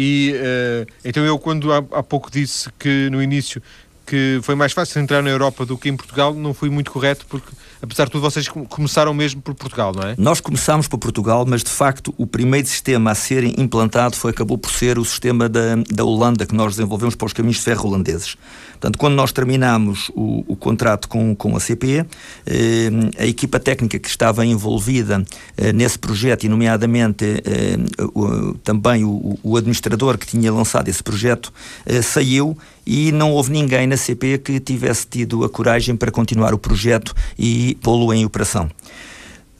E 0.00 0.32
uh, 0.36 0.86
então 1.04 1.24
eu, 1.24 1.36
quando 1.40 1.72
há, 1.72 1.78
há 1.78 2.04
pouco 2.04 2.30
disse 2.30 2.70
que 2.78 3.10
no 3.10 3.20
início 3.20 3.60
que 4.06 4.38
foi 4.44 4.54
mais 4.54 4.72
fácil 4.72 5.02
entrar 5.02 5.20
na 5.24 5.28
Europa 5.28 5.66
do 5.66 5.76
que 5.76 5.88
em 5.88 5.96
Portugal, 5.96 6.32
não 6.32 6.54
fui 6.54 6.70
muito 6.70 6.92
correto, 6.92 7.26
porque 7.28 7.50
apesar 7.82 8.04
de 8.04 8.10
tudo 8.12 8.20
vocês 8.20 8.48
começaram 8.48 9.12
mesmo 9.14 9.40
por 9.40 9.54
Portugal, 9.54 9.92
não 9.94 10.02
é? 10.02 10.14
Nós 10.18 10.40
começámos 10.40 10.88
por 10.88 10.98
Portugal, 10.98 11.44
mas 11.46 11.62
de 11.62 11.70
facto 11.70 12.14
o 12.16 12.26
primeiro 12.26 12.66
sistema 12.66 13.12
a 13.12 13.14
ser 13.14 13.44
implantado 13.58 14.16
foi, 14.16 14.30
acabou 14.30 14.58
por 14.58 14.70
ser 14.70 14.98
o 14.98 15.04
sistema 15.04 15.48
da, 15.48 15.76
da 15.90 16.04
Holanda 16.04 16.46
que 16.46 16.54
nós 16.54 16.76
desenvolvemos 16.76 17.14
para 17.14 17.26
os 17.26 17.32
caminhos 17.32 17.56
de 17.58 17.62
ferro 17.62 17.88
holandeses. 17.88 18.36
Portanto, 18.72 18.96
quando 18.96 19.14
nós 19.14 19.32
terminamos 19.32 20.08
o, 20.14 20.44
o 20.46 20.56
contrato 20.56 21.08
com, 21.08 21.34
com 21.34 21.56
a 21.56 21.60
CP, 21.60 22.06
eh, 22.46 22.90
a 23.18 23.26
equipa 23.26 23.58
técnica 23.58 23.98
que 23.98 24.08
estava 24.08 24.46
envolvida 24.46 25.24
eh, 25.56 25.72
nesse 25.72 25.98
projeto, 25.98 26.44
e 26.44 26.48
nomeadamente 26.48 27.24
eh, 27.44 27.76
o, 28.14 28.54
também 28.62 29.04
o, 29.04 29.38
o, 29.42 29.56
administrador 29.56 30.16
que 30.16 30.26
tinha 30.26 30.52
lançado 30.52 30.88
esse 30.88 31.02
projeto, 31.02 31.52
eh, 31.84 32.02
saiu 32.02 32.56
e 32.88 33.12
não 33.12 33.32
houve 33.32 33.52
ninguém 33.52 33.86
na 33.86 33.98
CP 33.98 34.38
que 34.38 34.58
tivesse 34.58 35.06
tido 35.06 35.44
a 35.44 35.50
coragem 35.50 35.94
para 35.94 36.10
continuar 36.10 36.54
o 36.54 36.58
projeto 36.58 37.14
e 37.38 37.76
pô-lo 37.82 38.14
em 38.14 38.24
operação. 38.24 38.70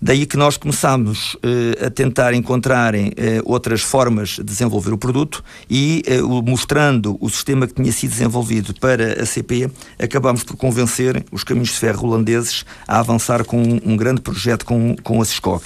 Daí 0.01 0.25
que 0.25 0.37
nós 0.37 0.57
começámos 0.57 1.35
uh, 1.35 1.87
a 1.87 1.91
tentar 1.91 2.33
encontrar 2.33 2.95
uh, 2.95 3.09
outras 3.45 3.83
formas 3.83 4.31
de 4.31 4.45
desenvolver 4.45 4.93
o 4.93 4.99
produto 4.99 5.45
e, 5.69 6.03
uh, 6.23 6.43
mostrando 6.43 7.19
o 7.21 7.29
sistema 7.29 7.67
que 7.67 7.75
tinha 7.75 7.93
sido 7.93 8.11
desenvolvido 8.11 8.73
para 8.81 9.21
a 9.21 9.27
CP, 9.27 9.69
acabámos 9.99 10.43
por 10.43 10.57
convencer 10.57 11.23
os 11.31 11.45
caminhos 11.45 11.71
de 11.71 11.75
ferro 11.75 12.07
holandeses 12.07 12.65
a 12.87 13.01
avançar 13.01 13.45
com 13.45 13.61
um, 13.61 13.81
um 13.85 13.97
grande 13.97 14.23
projeto 14.23 14.65
com, 14.65 14.97
com 15.03 15.21
a 15.21 15.25
SCOG. 15.25 15.65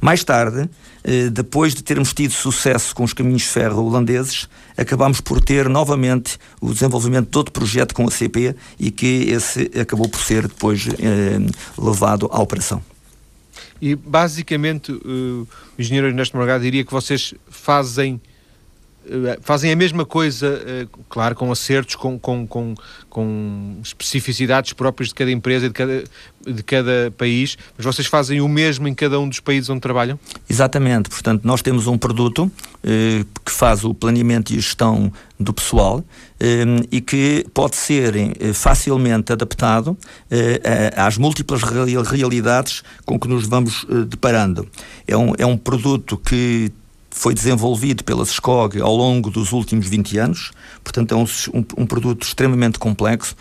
Mais 0.00 0.24
tarde, 0.24 0.68
depois 1.32 1.74
de 1.74 1.82
termos 1.82 2.14
tido 2.14 2.32
sucesso 2.32 2.94
com 2.94 3.04
os 3.04 3.12
caminhos 3.12 3.42
de 3.42 3.48
ferro 3.48 3.84
holandeses, 3.84 4.48
acabámos 4.76 5.20
por 5.20 5.40
ter 5.40 5.68
novamente 5.68 6.38
o 6.60 6.72
desenvolvimento 6.72 7.30
de 7.30 7.36
outro 7.36 7.52
projeto 7.52 7.94
com 7.94 8.06
a 8.06 8.10
CP 8.10 8.56
e 8.78 8.90
que 8.90 9.24
esse 9.28 9.70
acabou 9.78 10.08
por 10.08 10.20
ser 10.20 10.48
depois 10.48 10.88
levado 11.76 12.28
à 12.32 12.40
operação. 12.40 12.82
E 13.80 13.94
basicamente 13.94 14.92
uh, 14.92 15.00
o 15.78 15.80
engenheiro 15.80 16.08
Ernesto 16.08 16.36
Morgado 16.36 16.62
diria 16.62 16.84
que 16.84 16.92
vocês 16.92 17.34
fazem 17.48 18.20
fazem 19.42 19.72
a 19.72 19.76
mesma 19.76 20.04
coisa, 20.04 20.48
uh, 20.48 21.04
claro, 21.08 21.34
com 21.34 21.50
acertos, 21.50 21.94
com, 21.94 22.18
com, 22.18 22.46
com, 22.46 22.74
com, 23.08 23.76
especificidades 23.82 24.72
próprias 24.72 25.08
de 25.08 25.14
cada 25.14 25.30
empresa 25.30 25.66
e 25.66 25.68
de 25.68 25.74
cada, 25.74 26.04
de 26.46 26.62
cada 26.62 27.12
país, 27.16 27.56
mas 27.76 27.84
vocês 27.84 28.06
fazem 28.06 28.40
o 28.40 28.48
mesmo 28.48 28.88
em 28.88 28.94
cada 28.94 29.18
um 29.18 29.28
dos 29.28 29.40
países 29.40 29.68
onde 29.70 29.80
trabalham? 29.80 30.18
Exatamente, 30.48 31.10
portanto, 31.10 31.42
nós 31.44 31.62
temos 31.62 31.86
um 31.86 31.98
produto 31.98 32.50
que 33.44 33.52
faz 33.52 33.84
o 33.84 33.92
planeamento 33.92 34.52
e 34.52 34.56
gestão 34.56 35.12
do 35.38 35.52
pessoal 35.52 36.02
e 36.90 37.00
que 37.00 37.46
pode 37.52 37.76
ser 37.76 38.14
eh, 38.16 38.52
facilmente 38.54 39.32
adaptado 39.32 39.96
eh, 40.30 40.90
às 40.96 41.18
múltiplas 41.18 41.62
realidades 41.62 42.82
com 43.04 43.18
que 43.18 43.28
nos 43.28 43.46
vamos 43.46 43.86
eh, 43.90 44.04
deparando. 44.06 44.66
É 45.06 45.16
um, 45.16 45.32
é 45.38 45.44
um 45.44 45.56
produto 45.56 46.16
que 46.16 46.72
foi 47.20 47.34
desenvolvido 47.34 48.02
pela 48.02 48.24
SCOG 48.24 48.80
ao 48.80 48.96
longo 48.96 49.28
dos 49.28 49.52
últimos 49.52 49.86
20 49.86 50.16
anos, 50.16 50.52
portanto 50.82 51.12
é 51.12 51.18
um, 51.18 51.26
um, 51.52 51.82
um 51.82 51.86
produto 51.86 52.22
extremamente 52.22 52.78
complexo, 52.78 53.36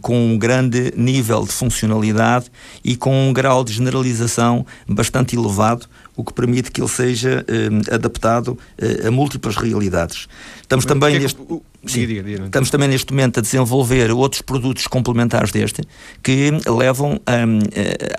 com 0.00 0.34
um 0.34 0.38
grande 0.38 0.92
nível 0.96 1.44
de 1.44 1.50
funcionalidade 1.50 2.46
e 2.84 2.96
com 2.96 3.28
um 3.28 3.32
grau 3.32 3.64
de 3.64 3.72
generalização 3.72 4.64
bastante 4.86 5.34
elevado, 5.34 5.86
o 6.14 6.22
que 6.22 6.32
permite 6.32 6.70
que 6.70 6.80
ele 6.80 6.88
seja 6.88 7.44
adaptado 7.90 8.56
a 9.04 9.10
múltiplas 9.10 9.56
realidades. 9.56 10.28
Estamos 10.62 10.84
também 10.84 11.18
neste... 11.18 11.40
Sim. 11.86 12.06
Diga, 12.06 12.22
diga. 12.22 12.44
Estamos 12.46 12.70
também 12.70 12.88
neste 12.88 13.12
momento 13.12 13.38
a 13.38 13.42
desenvolver 13.42 14.10
outros 14.10 14.42
produtos 14.42 14.86
complementares 14.86 15.52
deste 15.52 15.82
que 16.22 16.50
levam 16.66 17.12
um, 17.14 17.58
eh, 17.72 18.14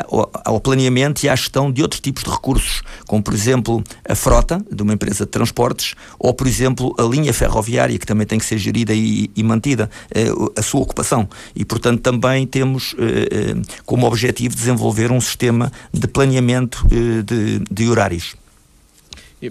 ao 0.45 0.59
planeamento 0.59 1.25
e 1.25 1.29
à 1.29 1.35
gestão 1.35 1.71
de 1.71 1.81
outros 1.81 1.99
tipos 1.99 2.23
de 2.23 2.29
recursos, 2.29 2.81
como 3.05 3.21
por 3.21 3.33
exemplo 3.33 3.83
a 4.07 4.15
frota 4.15 4.63
de 4.71 4.81
uma 4.81 4.93
empresa 4.93 5.25
de 5.25 5.31
transportes 5.31 5.95
ou 6.17 6.33
por 6.33 6.47
exemplo 6.47 6.95
a 6.97 7.03
linha 7.03 7.33
ferroviária 7.33 7.97
que 7.97 8.05
também 8.05 8.25
tem 8.25 8.39
que 8.39 8.45
ser 8.45 8.57
gerida 8.57 8.93
e, 8.93 9.29
e 9.35 9.43
mantida 9.43 9.89
eh, 10.13 10.27
a 10.55 10.61
sua 10.61 10.81
ocupação 10.81 11.27
e 11.55 11.65
portanto 11.65 12.01
também 12.01 12.47
temos 12.47 12.95
eh, 12.97 13.55
como 13.85 14.07
objetivo 14.07 14.55
desenvolver 14.55 15.11
um 15.11 15.19
sistema 15.19 15.71
de 15.93 16.07
planeamento 16.07 16.87
de, 16.87 17.59
de 17.69 17.89
horários. 17.89 18.35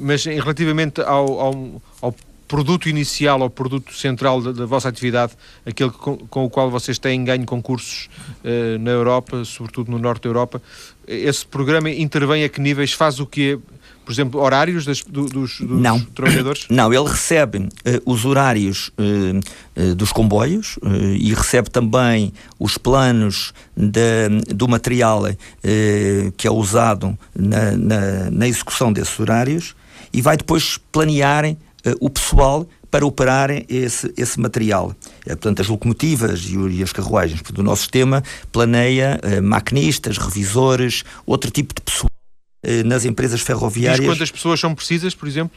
Mas 0.01 0.25
relativamente 0.25 1.01
ao, 1.01 1.41
ao, 1.41 1.83
ao 2.01 2.15
produto 2.49 2.89
inicial 2.89 3.41
ou 3.41 3.51
produto 3.51 3.93
central 3.95 4.41
da, 4.41 4.53
da 4.53 4.67
vossa 4.67 4.89
atividade, 4.89 5.33
aquele 5.65 5.91
com, 5.91 6.17
com, 6.17 6.45
o 6.45 6.51
qual 6.51 6.71
vocês 6.71 6.99
têm 6.99 7.25
ganho 7.25 7.45
concursos 7.45 8.09
uh, 8.45 8.79
na 8.79 8.91
Europa, 8.91 9.45
sobretudo 9.45 9.91
no 9.91 9.99
norte 9.99 10.23
da 10.23 10.29
Europa, 10.29 10.63
esse 11.07 11.45
programa 11.47 11.91
intervém 11.91 12.45
a 12.45 12.49
que 12.49 12.61
níveis? 12.61 12.93
Faz 12.93 13.21
o 13.21 13.27
quê? 13.27 13.59
Por 14.05 14.13
exemplo, 14.13 14.41
horários 14.41 14.85
das, 14.85 15.03
do, 15.03 15.27
dos, 15.27 15.61
dos 15.61 15.81
Não. 15.81 16.01
trabalhadores? 16.01 16.67
Não, 16.71 16.93
ele 16.93 17.09
recebe 17.09 17.59
uh, 17.59 17.69
os 18.05 18.25
horários 18.25 18.91
uh, 18.99 19.95
dos 19.95 20.13
comboios 20.13 20.79
e 21.19 21.35
recebe 21.35 21.69
também 21.69 22.33
os 22.59 22.79
planos 22.79 23.53
de, 23.77 24.29
do 24.55 24.67
material 24.67 25.25
que 26.37 26.47
é 26.47 26.51
usado 26.51 27.19
na, 27.35 27.73
na, 27.73 28.31
na 28.31 28.49
execução 28.49 28.91
desses 28.91 29.19
horários 29.21 29.75
e 30.17 30.23
vai 30.23 30.37
depois 30.37 30.79
planear 30.91 31.45
eh, 31.45 31.57
o 32.01 32.11
pessoal 32.11 32.67
para 32.91 33.05
operar 33.05 33.51
esse, 33.69 34.13
esse 34.17 34.41
material. 34.41 34.95
É, 35.25 35.31
portanto, 35.31 35.61
as 35.61 35.69
locomotivas 35.69 36.47
e, 36.49 36.83
as 36.83 36.93
carruagens. 36.93 37.41
Portanto, 37.43 37.59
o 37.59 37.63
nosso 37.63 37.83
sistema 37.83 38.23
planeia 38.51 39.21
uh, 39.23 39.43
maquinistas, 39.43 40.17
revisores, 40.17 41.05
outro 41.27 41.51
tipo 41.51 41.75
de 41.75 41.83
pessoal 41.83 42.11
nas 42.85 43.05
empresas 43.05 43.41
ferroviárias. 43.43 44.01
Diz 44.01 44.09
quantas 44.09 44.31
pessoas 44.31 44.59
são 44.59 44.75
precisas, 44.75 45.15
por 45.15 45.29
exemplo? 45.29 45.57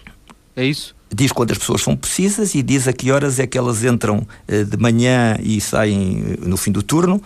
É 0.55 0.63
isso? 0.63 0.95
Diz 1.11 1.31
quantas 1.31 1.57
pessoas 1.57 1.81
são 1.81 1.95
precisas 1.95 2.53
e 2.53 2.61
diz 2.61 2.87
a 2.87 2.93
que 2.93 3.11
horas 3.11 3.39
é 3.39 3.47
que 3.47 3.57
elas 3.57 3.83
entram 3.83 4.27
de 4.47 4.77
manhã 4.77 5.35
e 5.41 5.59
saem 5.59 6.37
no 6.39 6.55
fim 6.55 6.71
do 6.71 6.83
turno 6.83 7.19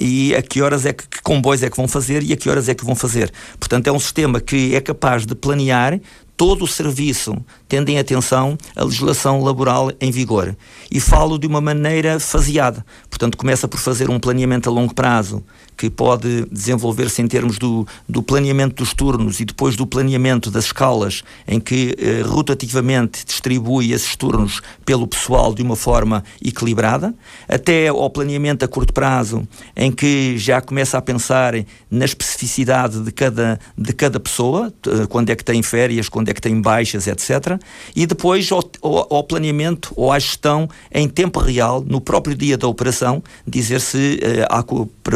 e 0.00 0.34
a 0.34 0.40
que 0.40 0.62
horas 0.62 0.86
é 0.86 0.94
que, 0.94 1.06
que 1.06 1.20
comboios 1.20 1.62
é 1.62 1.68
que 1.68 1.76
vão 1.76 1.86
fazer 1.86 2.22
e 2.22 2.32
a 2.32 2.36
que 2.36 2.48
horas 2.48 2.70
é 2.70 2.74
que 2.74 2.86
vão 2.86 2.94
fazer. 2.94 3.30
Portanto, 3.60 3.88
é 3.88 3.92
um 3.92 4.00
sistema 4.00 4.40
que 4.40 4.74
é 4.74 4.80
capaz 4.80 5.26
de 5.26 5.34
planear 5.34 6.00
todo 6.36 6.64
o 6.64 6.68
serviço, 6.68 7.36
tendo 7.68 7.88
em 7.88 7.98
atenção 7.98 8.58
a 8.74 8.84
legislação 8.84 9.42
laboral 9.42 9.90
em 10.00 10.10
vigor. 10.10 10.56
E 10.90 11.00
falo 11.00 11.38
de 11.38 11.46
uma 11.46 11.60
maneira 11.60 12.20
faseada. 12.20 12.84
Portanto, 13.08 13.36
começa 13.36 13.66
por 13.66 13.80
fazer 13.80 14.10
um 14.10 14.20
planeamento 14.20 14.68
a 14.68 14.72
longo 14.72 14.94
prazo, 14.94 15.42
que 15.76 15.90
pode 15.90 16.46
desenvolver-se 16.50 17.20
em 17.20 17.26
termos 17.26 17.58
do, 17.58 17.86
do 18.08 18.22
planeamento 18.22 18.76
dos 18.76 18.94
turnos 18.94 19.40
e 19.40 19.44
depois 19.44 19.76
do 19.76 19.86
planeamento 19.86 20.50
das 20.50 20.66
escalas, 20.66 21.22
em 21.46 21.60
que 21.60 21.94
eh, 21.98 22.22
rotativamente 22.22 23.24
distribui 23.24 23.92
esses 23.92 24.16
turnos 24.16 24.62
pelo 24.84 25.06
pessoal 25.06 25.54
de 25.54 25.62
uma 25.62 25.76
forma 25.76 26.24
equilibrada, 26.42 27.14
até 27.48 27.88
ao 27.88 28.08
planeamento 28.08 28.64
a 28.64 28.68
curto 28.68 28.92
prazo, 28.92 29.46
em 29.76 29.92
que 29.92 30.38
já 30.38 30.60
começa 30.60 30.96
a 30.96 31.02
pensar 31.02 31.54
na 31.90 32.04
especificidade 32.04 33.00
de 33.00 33.12
cada, 33.12 33.60
de 33.76 33.92
cada 33.92 34.18
pessoa, 34.18 34.72
quando 35.08 35.30
é 35.30 35.36
que 35.36 35.44
tem 35.44 35.62
férias, 35.62 36.08
quando 36.08 36.25
onde 36.26 36.32
é 36.32 36.34
que 36.34 36.40
tem 36.40 36.60
baixas, 36.60 37.06
etc. 37.06 37.60
E 37.94 38.04
depois 38.04 38.50
ao, 38.50 39.22
planeamento 39.22 39.92
ou 39.96 40.10
à 40.10 40.18
gestão 40.18 40.68
em 40.92 41.08
tempo 41.08 41.38
real, 41.38 41.82
no 41.86 42.00
próprio 42.00 42.34
dia 42.34 42.58
da 42.58 42.66
operação, 42.66 43.22
dizer 43.46 43.80
se 43.80 44.18
uh, 44.22 44.46
há, 44.50 44.64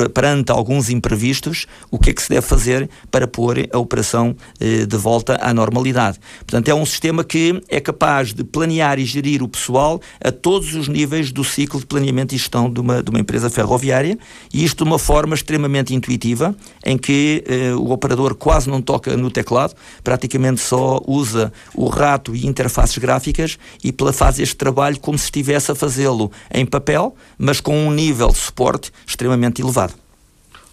perante 0.09 0.53
alguns 0.53 0.89
imprevistos, 0.89 1.67
o 1.91 1.99
que 1.99 2.11
é 2.11 2.13
que 2.13 2.23
se 2.23 2.29
deve 2.29 2.47
fazer 2.47 2.89
para 3.11 3.27
pôr 3.27 3.69
a 3.73 3.79
operação 3.79 4.37
uh, 4.61 4.87
de 4.87 4.97
volta 4.97 5.39
à 5.43 5.53
normalidade. 5.53 6.19
Portanto, 6.39 6.69
é 6.69 6.75
um 6.75 6.87
sistema 6.87 7.25
que 7.25 7.61
é 7.69 7.81
capaz 7.81 8.33
de 8.33 8.45
planear 8.45 8.99
e 8.99 9.05
gerir 9.05 9.43
o 9.43 9.49
pessoal 9.49 10.01
a 10.23 10.31
todos 10.31 10.75
os 10.75 10.87
níveis 10.87 11.33
do 11.33 11.43
ciclo 11.43 11.81
de 11.81 11.87
planeamento 11.87 12.35
e 12.35 12.39
gestão 12.39 12.71
de 12.71 12.81
uma, 12.81 13.03
de 13.03 13.11
uma 13.11 13.19
empresa 13.19 13.51
ferroviária, 13.51 14.17
e 14.53 14.65
isto 14.65 14.85
de 14.85 14.89
uma 14.89 14.99
forma 14.99 15.35
extremamente 15.35 15.95
intuitiva, 15.95 16.55
em 16.85 16.97
que 16.97 17.45
uh, 17.75 17.81
o 17.81 17.91
operador 17.91 18.35
quase 18.35 18.71
não 18.71 18.81
toca 18.81 19.17
no 19.17 19.31
teclado, 19.31 19.75
praticamente 20.05 20.61
só 20.61 21.00
usa 21.07 21.53
o 21.75 21.89
rato 21.89 22.35
e 22.35 22.47
interfaces 22.47 22.99
gráficas 22.99 23.59
e 23.83 23.95
faz 24.13 24.39
este 24.39 24.57
trabalho 24.57 24.99
como 24.99 25.19
se 25.19 25.25
estivesse 25.25 25.71
a 25.71 25.75
fazê-lo 25.75 26.31
em 26.53 26.67
papel, 26.67 27.15
mas 27.39 27.61
com 27.61 27.77
um 27.77 27.91
nível 27.91 28.29
de 28.29 28.39
suporte 28.39 28.93
extremamente 29.07 29.63
elevado. 29.63 29.95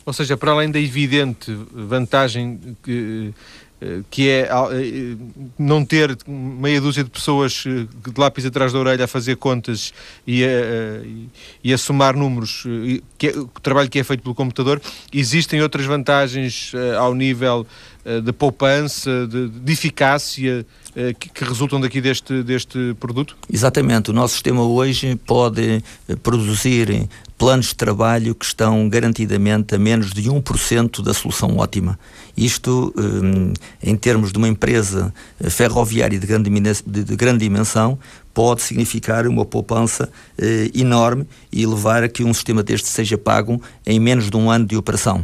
Ou 0.06 0.14
seja, 0.14 0.38
para 0.38 0.52
além 0.52 0.72
da 0.72 0.80
evidente 0.80 1.54
vantagem 1.74 2.60
que 2.82 3.34
eh, 3.80 4.02
que 4.10 4.28
é 4.28 4.50
eh, 4.50 5.16
não 5.58 5.86
ter 5.86 6.18
meia 6.26 6.82
dúzia 6.82 7.04
de 7.04 7.12
pessoas 7.12 7.64
eh, 7.68 7.86
de 8.10 8.20
lápis 8.20 8.44
atrás 8.44 8.74
da 8.74 8.80
orelha 8.80 9.06
a 9.06 9.08
fazer 9.08 9.36
contas 9.36 9.94
e 10.26 10.44
a, 10.44 10.48
e 11.64 11.72
a 11.72 11.78
somar 11.78 12.16
números, 12.16 12.64
que 13.20 13.28
é, 13.28 13.38
o 13.38 13.48
trabalho 13.62 13.88
que 13.88 14.00
é 14.00 14.04
feito 14.04 14.24
pelo 14.24 14.34
computador, 14.34 14.82
existem 15.14 15.62
outras 15.62 15.86
vantagens 15.86 16.72
ao 17.00 17.14
nível 17.14 17.68
de 18.24 18.32
poupança, 18.32 19.28
de, 19.28 19.50
de 19.50 19.74
eficácia 19.74 20.66
que, 21.20 21.30
que, 21.30 21.44
resultam 21.44 21.80
daqui 21.80 22.02
deste, 22.02 22.42
deste 22.42 22.96
produto? 23.00 23.36
Exatamente. 23.52 24.10
O 24.10 24.14
nosso 24.14 24.34
sistema 24.34 24.64
hoje 24.64 25.16
pode 25.26 25.84
produzir 26.24 27.08
planos 27.38 27.68
de 27.68 27.76
trabalho 27.76 28.34
que 28.34 28.46
estão 28.46 28.90
garantidamente 28.90 29.76
a 29.76 29.78
menos 29.78 30.12
de 30.12 30.30
1% 30.30 31.04
da 31.04 31.14
solução 31.14 31.58
ótima. 31.58 32.00
Isto, 32.36 32.94
em 33.82 33.96
termos 33.96 34.32
de 34.32 34.38
uma 34.38 34.48
empresa 34.48 35.14
eh, 35.40 35.50
ferroviária 35.50 36.20
de 36.20 36.26
grande, 36.26 36.50
de, 36.50 37.04
de 37.04 37.16
grande 37.16 37.40
dimensão, 37.40 37.98
pode 38.34 38.62
significar 38.62 39.28
uma 39.28 39.46
poupança 39.46 40.10
eh, 40.38 40.70
enorme 40.74 41.28
e 41.52 41.66
levar 41.66 42.04
a 42.04 42.10
que 42.10 42.24
um 42.24 42.34
sistema 42.34 42.64
deste 42.64 42.88
seja 42.88 43.18
pago 43.18 43.62
em 43.86 44.00
menos 44.00 44.30
de 44.30 44.38
um 44.38 44.50
ano 44.50 44.66
de 44.66 44.76
operação. 44.76 45.24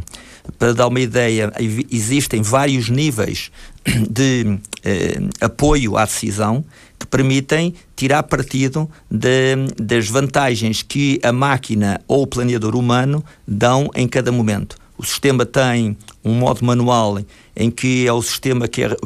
Para 0.58 0.74
dar 0.74 0.88
uma 0.88 1.00
ideia, 1.00 1.52
existem 1.90 2.42
vários 2.42 2.90
níveis 2.90 3.50
de 4.10 4.58
eh, 4.84 5.18
apoio 5.40 5.96
à 5.96 6.04
decisão 6.04 6.64
que 6.98 7.06
permitem 7.06 7.74
tirar 7.96 8.22
partido 8.22 8.88
de, 9.10 9.56
das 9.82 10.08
vantagens 10.08 10.82
que 10.82 11.18
a 11.22 11.32
máquina 11.32 12.00
ou 12.06 12.22
o 12.22 12.26
planeador 12.26 12.76
humano 12.76 13.24
dão 13.46 13.90
em 13.94 14.06
cada 14.06 14.30
momento. 14.30 14.76
O 14.96 15.04
sistema 15.04 15.44
tem 15.44 15.96
um 16.24 16.34
modo 16.34 16.64
manual 16.64 17.18
em 17.56 17.70
que 17.70 18.06
é 18.06 18.12
o 18.12 18.22
sistema 18.22 18.66
que 18.68 18.82
é, 18.82 18.96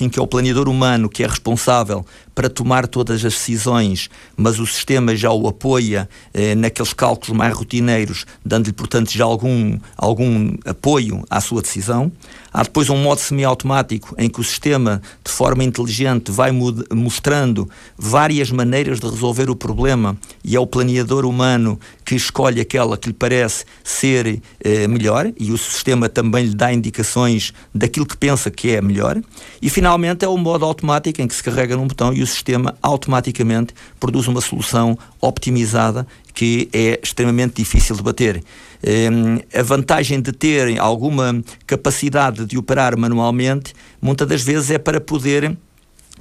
em 0.00 0.08
que 0.08 0.18
é 0.18 0.22
o 0.22 0.26
planeador 0.26 0.68
humano 0.68 1.08
que 1.08 1.22
é 1.22 1.26
responsável 1.26 2.04
para 2.34 2.48
tomar 2.48 2.86
todas 2.86 3.24
as 3.24 3.34
decisões, 3.34 4.08
mas 4.36 4.58
o 4.58 4.66
sistema 4.66 5.14
já 5.14 5.30
o 5.30 5.46
apoia 5.46 6.08
eh, 6.32 6.54
naqueles 6.54 6.92
cálculos 6.92 7.36
mais 7.36 7.54
rotineiros, 7.54 8.24
dando-lhe, 8.44 8.72
portanto, 8.72 9.10
já 9.10 9.24
algum, 9.24 9.78
algum 9.96 10.54
apoio 10.64 11.24
à 11.28 11.40
sua 11.40 11.60
decisão. 11.60 12.10
Há 12.52 12.62
depois 12.64 12.90
um 12.90 12.96
modo 12.96 13.18
semiautomático 13.18 14.14
em 14.18 14.28
que 14.28 14.40
o 14.40 14.44
sistema, 14.44 15.00
de 15.24 15.30
forma 15.30 15.64
inteligente, 15.64 16.30
vai 16.30 16.50
mostrando 16.92 17.68
várias 17.96 18.50
maneiras 18.50 19.00
de 19.00 19.08
resolver 19.08 19.48
o 19.48 19.56
problema 19.56 20.16
e 20.44 20.54
é 20.54 20.60
o 20.60 20.66
planeador 20.66 21.24
humano 21.24 21.80
que 22.04 22.14
escolhe 22.14 22.60
aquela 22.60 22.98
que 22.98 23.08
lhe 23.08 23.14
parece 23.14 23.64
ser 23.82 24.42
eh, 24.62 24.86
melhor 24.86 25.32
e 25.38 25.50
o 25.50 25.56
sistema 25.56 26.08
também 26.08 26.46
lhe 26.46 26.54
dá 26.54 26.72
indicações 26.72 27.54
daquilo 27.74 28.04
que 28.04 28.16
pensa 28.16 28.50
que 28.50 28.70
é 28.70 28.82
melhor. 28.82 29.20
E 29.60 29.70
finalmente 29.70 30.24
é 30.24 30.28
o 30.28 30.36
modo 30.36 30.64
automático 30.64 31.22
em 31.22 31.28
que 31.28 31.34
se 31.34 31.42
carrega 31.42 31.76
num 31.76 31.86
botão 31.86 32.12
e 32.12 32.22
o 32.22 32.26
sistema 32.26 32.74
automaticamente 32.82 33.72
produz 33.98 34.28
uma 34.28 34.40
solução 34.40 34.98
optimizada 35.20 36.06
que 36.34 36.68
é 36.72 37.00
extremamente 37.02 37.56
difícil 37.56 37.96
de 37.96 38.02
bater. 38.02 38.42
Um, 38.84 39.38
a 39.58 39.62
vantagem 39.62 40.20
de 40.20 40.32
ter 40.32 40.78
alguma 40.80 41.42
capacidade 41.66 42.44
de 42.44 42.58
operar 42.58 42.96
manualmente, 42.96 43.74
muitas 44.00 44.26
das 44.26 44.42
vezes 44.42 44.70
é 44.70 44.78
para 44.78 45.00
poder 45.00 45.56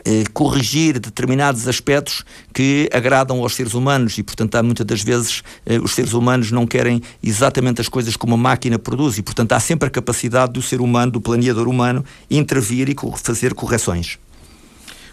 eh, 0.03 0.23
corrigir 0.33 0.99
determinados 0.99 1.67
aspectos 1.67 2.23
que 2.53 2.89
agradam 2.91 3.39
aos 3.41 3.53
seres 3.53 3.73
humanos 3.73 4.17
e, 4.17 4.23
portanto, 4.23 4.55
há 4.55 4.63
muitas 4.63 4.85
das 4.85 5.03
vezes 5.03 5.43
eh, 5.65 5.79
os 5.79 5.91
seres 5.91 6.13
humanos 6.13 6.51
não 6.51 6.65
querem 6.65 7.01
exatamente 7.21 7.81
as 7.81 7.87
coisas 7.87 8.15
como 8.15 8.33
a 8.33 8.37
máquina 8.37 8.79
produz 8.79 9.17
e, 9.17 9.21
portanto, 9.21 9.51
há 9.51 9.59
sempre 9.59 9.87
a 9.87 9.91
capacidade 9.91 10.53
do 10.53 10.61
ser 10.61 10.81
humano, 10.81 11.11
do 11.11 11.21
planeador 11.21 11.67
humano, 11.67 12.03
intervir 12.31 12.89
e 12.89 12.95
fazer 13.21 13.53
correções. 13.53 14.17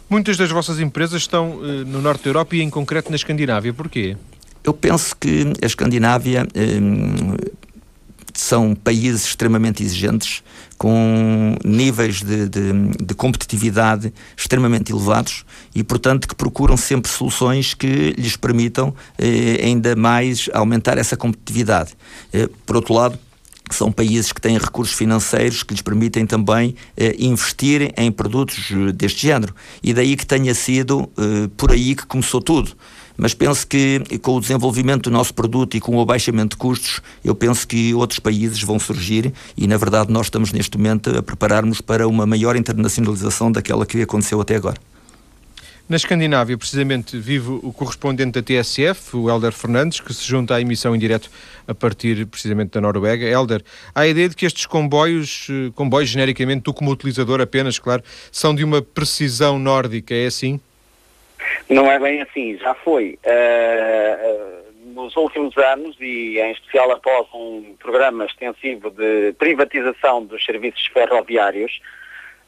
Muitas 0.09 0.39
das 0.39 0.51
vossas 0.51 0.81
empresas 0.81 1.21
estão 1.21 1.61
eh, 1.63 1.85
no 1.85 2.01
norte 2.01 2.25
da 2.25 2.31
Europa 2.31 2.57
e, 2.57 2.63
em 2.63 2.71
concreto, 2.71 3.11
na 3.11 3.17
Escandinávia. 3.17 3.75
Porquê? 3.75 4.17
Eu 4.65 4.75
penso 4.75 5.17
que 5.17 5.53
a 5.63 5.67
Escandinávia 5.67 6.47
eh, 6.55 6.79
são 8.39 8.75
países 8.75 9.25
extremamente 9.25 9.83
exigentes, 9.83 10.43
com 10.77 11.57
níveis 11.65 12.23
de, 12.23 12.49
de, 12.49 12.73
de, 13.03 13.15
competitividade 13.15 14.13
extremamente 14.37 14.93
elevados 14.93 15.45
e, 15.75 15.83
portanto, 15.83 16.29
que 16.29 16.37
procuram 16.37 16.77
sempre 16.77 17.11
soluções 17.11 17.75
que 17.75 18.15
lhes 18.17 18.37
permitam 18.37 18.95
eh, 19.19 19.61
ainda 19.65 19.97
mais 19.97 20.49
aumentar 20.53 20.97
essa 20.97 21.17
competitividade. 21.17 21.95
Eh, 22.33 22.49
por 22.65 22.77
outro 22.77 22.95
lado, 22.95 23.19
são 23.75 23.91
países 23.91 24.33
que 24.33 24.41
têm 24.41 24.57
recursos 24.57 24.95
financeiros 24.95 25.63
que 25.63 25.75
lhes 25.75 25.83
permitem 25.83 26.27
também 26.27 26.75
eh, 26.97 27.17
investir 27.19 27.93
em 27.97 28.11
produtos 28.11 28.71
eh, 28.71 28.93
deste 28.93 29.23
género. 29.23 29.55
E 29.83 29.93
daí 29.93 30.17
que 30.17 30.27
tenha 30.27 30.55
sido 30.55 31.11
eh, 31.19 31.49
por 31.57 31.73
aí 31.73 31.95
que 31.95 32.07
começou 32.07 32.41
tudo 32.41 32.77
mas 33.19 33.35
penso 33.35 33.67
que 33.67 34.01
com 34.23 34.37
o 34.37 34.41
desenvolvimento 34.41 35.03
do 35.03 35.11
nosso 35.11 35.35
produto 35.35 35.77
e 35.77 35.81
com 35.81 35.97
o 35.97 36.01
abaixamento 36.01 36.57
de 36.57 36.57
custos, 36.57 37.03
eu 37.25 37.35
penso 37.35 37.67
que 37.67 37.93
outros 37.93 38.21
países 38.21 38.63
vão 38.63 38.79
surgir 38.79 39.33
e, 39.57 39.67
na 39.67 39.77
verdade, 39.77 40.13
nós 40.13 40.27
estamos 40.27 40.53
neste 40.53 40.79
momento 40.79 41.11
a 41.19 41.21
preparar-nos 41.21 41.81
para 41.81 42.07
uma 42.07 42.25
maior 42.25 42.55
internacionalização 42.55 43.51
daquela 43.51 43.85
que 43.85 44.01
aconteceu 44.01 44.41
até 44.41 44.55
agora. 44.55 44.79
Na 45.89 45.97
Escandinávia, 45.97 46.57
precisamente, 46.57 47.19
vive 47.19 47.49
o 47.49 47.73
correspondente 47.73 48.33
da 48.33 48.43
TSF, 48.43 49.17
o 49.17 49.31
Helder 49.31 49.53
Fernandes, 49.53 50.01
que 50.01 50.13
se 50.13 50.23
junta 50.23 50.55
à 50.55 50.61
emissão 50.61 50.95
em 50.95 50.99
direto 50.99 51.31
a 51.67 51.75
partir, 51.75 52.27
precisamente, 52.27 52.73
da 52.73 52.81
Noruega. 52.81 53.27
Helder, 53.27 53.65
há 53.95 54.01
a 54.01 54.07
ideia 54.07 54.29
de 54.29 54.37
que 54.37 54.45
estes 54.45 54.67
comboios, 54.67 55.47
eh, 55.49 55.73
comboios 55.75 56.11
genericamente, 56.11 56.61
tu 56.61 56.75
como 56.75 56.91
utilizador 56.91 57.41
apenas, 57.41 57.79
claro, 57.79 58.03
são 58.31 58.55
de 58.55 58.63
uma 58.63 58.83
precisão 58.83 59.59
nórdica, 59.59 60.15
é 60.15 60.27
assim? 60.27 60.61
Não 61.69 61.91
é 61.91 61.99
bem 61.99 62.23
assim, 62.23 62.57
já 62.57 62.75
foi. 62.75 63.19
Uh, 63.27 64.73
nos 64.95 65.15
últimos 65.17 65.57
anos, 65.59 65.97
e 66.01 66.41
em 66.41 66.53
especial 66.53 66.91
após 66.93 67.27
um 67.35 67.75
programa 67.79 68.25
extensivo 68.25 68.91
de 68.91 69.35
privatização 69.39 70.25
dos 70.25 70.43
serviços 70.45 70.87
ferroviários, 70.87 71.79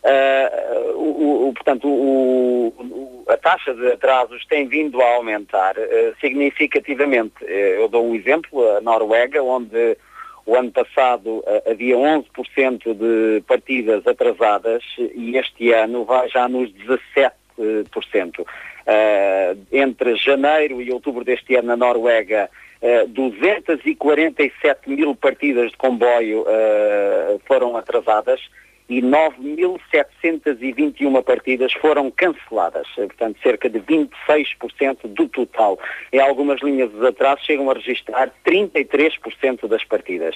uh, 0.05 0.97
o, 0.97 1.49
o, 1.49 1.53
portanto, 1.53 1.87
o, 1.87 3.25
a 3.29 3.37
taxa 3.37 3.75
de 3.75 3.93
atrasos 3.93 4.47
tem 4.47 4.67
vindo 4.67 5.03
a 5.03 5.17
aumentar 5.17 5.75
significativamente. 6.19 7.45
eu 7.45 7.89
dou 7.89 8.09
um 8.09 8.15
exemplo, 8.15 8.77
a 8.77 8.81
Noruega, 8.81 9.43
onde 9.43 9.99
o 10.47 10.57
ano 10.57 10.73
passado 10.73 11.45
havia 11.71 11.95
11% 11.95 12.95
de 12.95 13.43
partidas 13.43 14.05
atrasadas 14.07 14.83
e 14.99 15.37
este 15.37 15.73
ano 15.73 16.07
vai 16.07 16.29
já 16.31 16.49
nos 16.49 16.73
17%. 16.73 18.47
Uh, 18.91 19.57
entre 19.71 20.17
janeiro 20.17 20.83
e 20.83 20.91
outubro 20.91 21.23
deste 21.23 21.55
ano 21.55 21.69
na 21.69 21.77
Noruega, 21.77 22.51
uh, 22.83 22.87
eh, 22.87 23.07
247 23.07 24.91
mil 24.91 25.15
partidas 25.15 25.71
de 25.71 25.77
comboio 25.77 26.41
uh, 26.41 27.41
foram 27.47 27.77
atrasadas 27.77 28.41
e 28.91 29.01
9.721 29.01 31.23
partidas 31.23 31.73
foram 31.75 32.11
canceladas, 32.11 32.89
portanto 32.97 33.39
cerca 33.41 33.71
de 33.71 33.79
26% 33.79 34.99
do 35.05 35.29
total. 35.29 35.79
Em 36.13 36.19
algumas 36.19 36.61
linhas 36.61 36.91
de 36.91 37.07
atraso 37.07 37.45
chegam 37.45 37.71
a 37.71 37.75
registrar 37.75 38.33
33% 38.45 39.69
das 39.69 39.85
partidas. 39.85 40.35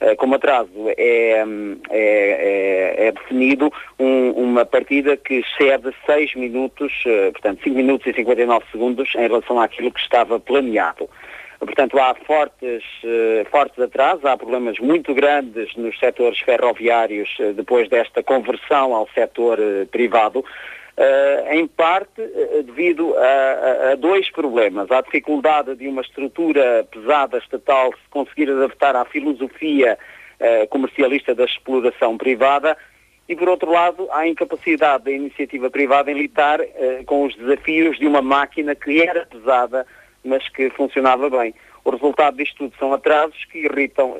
Eh, 0.00 0.14
como 0.14 0.36
atraso 0.36 0.70
é, 0.96 1.44
é, 1.90 1.90
é, 1.90 3.08
é 3.08 3.12
definido 3.12 3.72
um, 3.98 4.30
uma 4.30 4.64
partida 4.64 5.16
que 5.16 5.40
excede 5.40 5.92
6 6.06 6.36
minutos, 6.36 6.92
eh, 7.06 7.32
portanto 7.32 7.64
5 7.64 7.74
minutos 7.74 8.06
e 8.06 8.12
59 8.12 8.64
segundos 8.70 9.12
em 9.16 9.26
relação 9.26 9.60
àquilo 9.60 9.90
que 9.90 9.98
estava 10.00 10.38
planeado. 10.38 11.10
Portanto, 11.58 11.98
há 11.98 12.14
fortes, 12.14 12.82
uh, 13.02 13.48
fortes 13.50 13.78
atrasos, 13.78 14.24
há 14.24 14.36
problemas 14.36 14.78
muito 14.78 15.14
grandes 15.14 15.74
nos 15.76 15.98
setores 15.98 16.38
ferroviários 16.40 17.30
uh, 17.38 17.54
depois 17.54 17.88
desta 17.88 18.22
conversão 18.22 18.94
ao 18.94 19.08
setor 19.08 19.58
uh, 19.58 19.86
privado. 19.86 20.44
em 21.50 21.66
parte 21.66 22.22
devido 22.64 23.14
a, 23.18 23.90
a, 23.90 23.94
dois 23.96 24.30
problemas. 24.30 24.90
A 24.90 25.02
dificuldade 25.02 25.76
de 25.76 25.86
uma 25.86 26.00
estrutura 26.00 26.86
pesada 26.90 27.36
estatal 27.36 27.92
se 27.92 28.08
conseguir 28.08 28.50
adaptar 28.50 28.96
à 28.96 29.04
filosofia 29.04 29.98
comercialista 30.70 31.34
da 31.34 31.44
exploração 31.44 32.16
privada 32.16 32.78
e, 33.28 33.36
por 33.36 33.46
outro 33.46 33.70
lado, 33.70 34.08
a 34.10 34.26
incapacidade 34.26 35.04
da 35.04 35.10
iniciativa 35.10 35.68
privada 35.68 36.10
em 36.10 36.14
lidar 36.14 36.60
com 37.04 37.26
os 37.26 37.36
desafios 37.36 37.98
de 37.98 38.06
uma 38.06 38.22
máquina 38.22 38.74
que 38.74 39.02
era 39.02 39.26
pesada, 39.26 39.86
mas 40.26 40.48
que 40.48 40.70
funcionava 40.70 41.30
bem. 41.30 41.54
O 41.84 41.90
resultado 41.90 42.36
disto 42.36 42.56
tudo 42.56 42.72
são 42.78 42.92
atrasos 42.92 43.44
que 43.44 43.58
irritam 43.58 44.16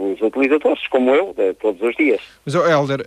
os 0.00 0.20
utilizadores, 0.20 0.84
como 0.88 1.14
eu, 1.14 1.32
todos 1.60 1.80
os 1.80 1.94
dias. 1.94 2.20
Mas, 2.44 2.56
Helder, 2.56 3.06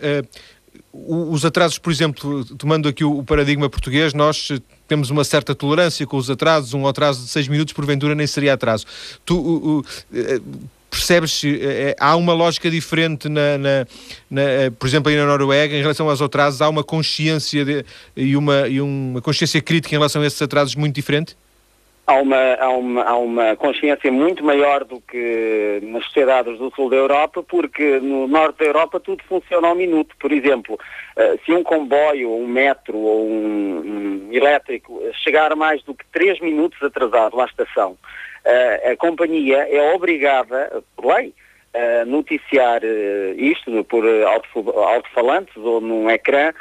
os 0.94 1.46
atrasos, 1.46 1.78
por 1.78 1.92
exemplo, 1.92 2.46
tomando 2.56 2.88
aqui 2.88 3.04
o 3.04 3.24
paradigma 3.24 3.70
português, 3.70 4.14
nós 4.14 4.52
temos 4.88 5.10
uma 5.10 5.24
certa 5.24 5.56
tolerância 5.56 6.06
com 6.06 6.18
os 6.18 6.30
atrasos, 6.30 6.74
um 6.74 6.88
atraso 6.88 7.24
de 7.24 7.30
seis 7.30 7.48
minutos, 7.48 7.74
porventura, 7.74 8.14
nem 8.14 8.28
seria 8.28 8.54
atraso. 8.54 8.86
Tu 9.26 9.38
uh, 9.38 9.80
uh, 9.80 9.86
percebes, 10.90 11.44
uh, 11.44 11.48
há 12.00 12.16
uma 12.16 12.34
lógica 12.34 12.70
diferente, 12.70 13.30
na, 13.30 13.58
na, 13.58 13.88
na, 14.30 14.42
por 14.78 14.88
exemplo, 14.88 15.10
aí 15.10 15.18
na 15.18 15.26
Noruega, 15.26 15.76
em 15.76 15.82
relação 15.82 16.10
aos 16.10 16.22
atrasos, 16.22 16.62
há 16.62 16.68
uma 16.68 16.84
consciência 16.84 17.64
de, 17.64 17.86
e, 18.16 18.36
uma, 18.36 18.68
e 18.68 18.82
uma 18.82 19.22
consciência 19.22 19.62
crítica 19.62 19.96
em 19.96 19.98
relação 19.98 20.22
a 20.22 20.28
esses 20.28 20.42
atrasos 20.42 20.76
muito 20.76 20.96
diferente? 20.96 21.38
Há 22.12 22.16
uma, 22.16 22.54
há, 22.56 22.70
uma, 22.70 23.04
há 23.04 23.16
uma 23.16 23.56
consciência 23.56 24.12
muito 24.12 24.44
maior 24.44 24.84
do 24.84 25.00
que 25.02 25.80
nas 25.84 26.04
sociedades 26.06 26.58
do 26.58 26.70
sul 26.76 26.90
da 26.90 26.98
Europa, 26.98 27.42
porque 27.44 28.00
no 28.00 28.28
norte 28.28 28.60
da 28.60 28.66
Europa 28.66 29.00
tudo 29.00 29.24
funciona 29.24 29.68
ao 29.68 29.76
minuto. 29.76 30.16
Por 30.20 30.32
exemplo, 30.32 30.76
uh, 30.76 31.40
se 31.46 31.54
um 31.54 31.64
comboio, 31.64 32.32
um 32.32 32.48
metro 32.48 32.98
ou 32.98 33.28
um, 33.28 34.28
um, 34.28 34.30
elétrico 34.32 35.02
chegar 35.24 35.56
mais 35.56 35.82
do 35.84 35.94
que 35.94 36.06
3 36.12 36.42
minutos 36.42 36.82
atrasado 36.84 37.40
à 37.40 37.46
estação, 37.46 37.92
uh, 37.92 38.92
a 38.92 38.96
companhia 38.98 39.68
é 39.70 39.94
obrigada, 39.94 40.84
por 40.96 41.16
lei, 41.16 41.34
a 41.74 42.06
noticiar 42.06 42.82
uh, 42.84 43.40
isto 43.40 43.84
por 43.86 44.04
alto-falantes 44.06 45.56
ou 45.56 45.80
num 45.80 46.10
ecrã, 46.10 46.52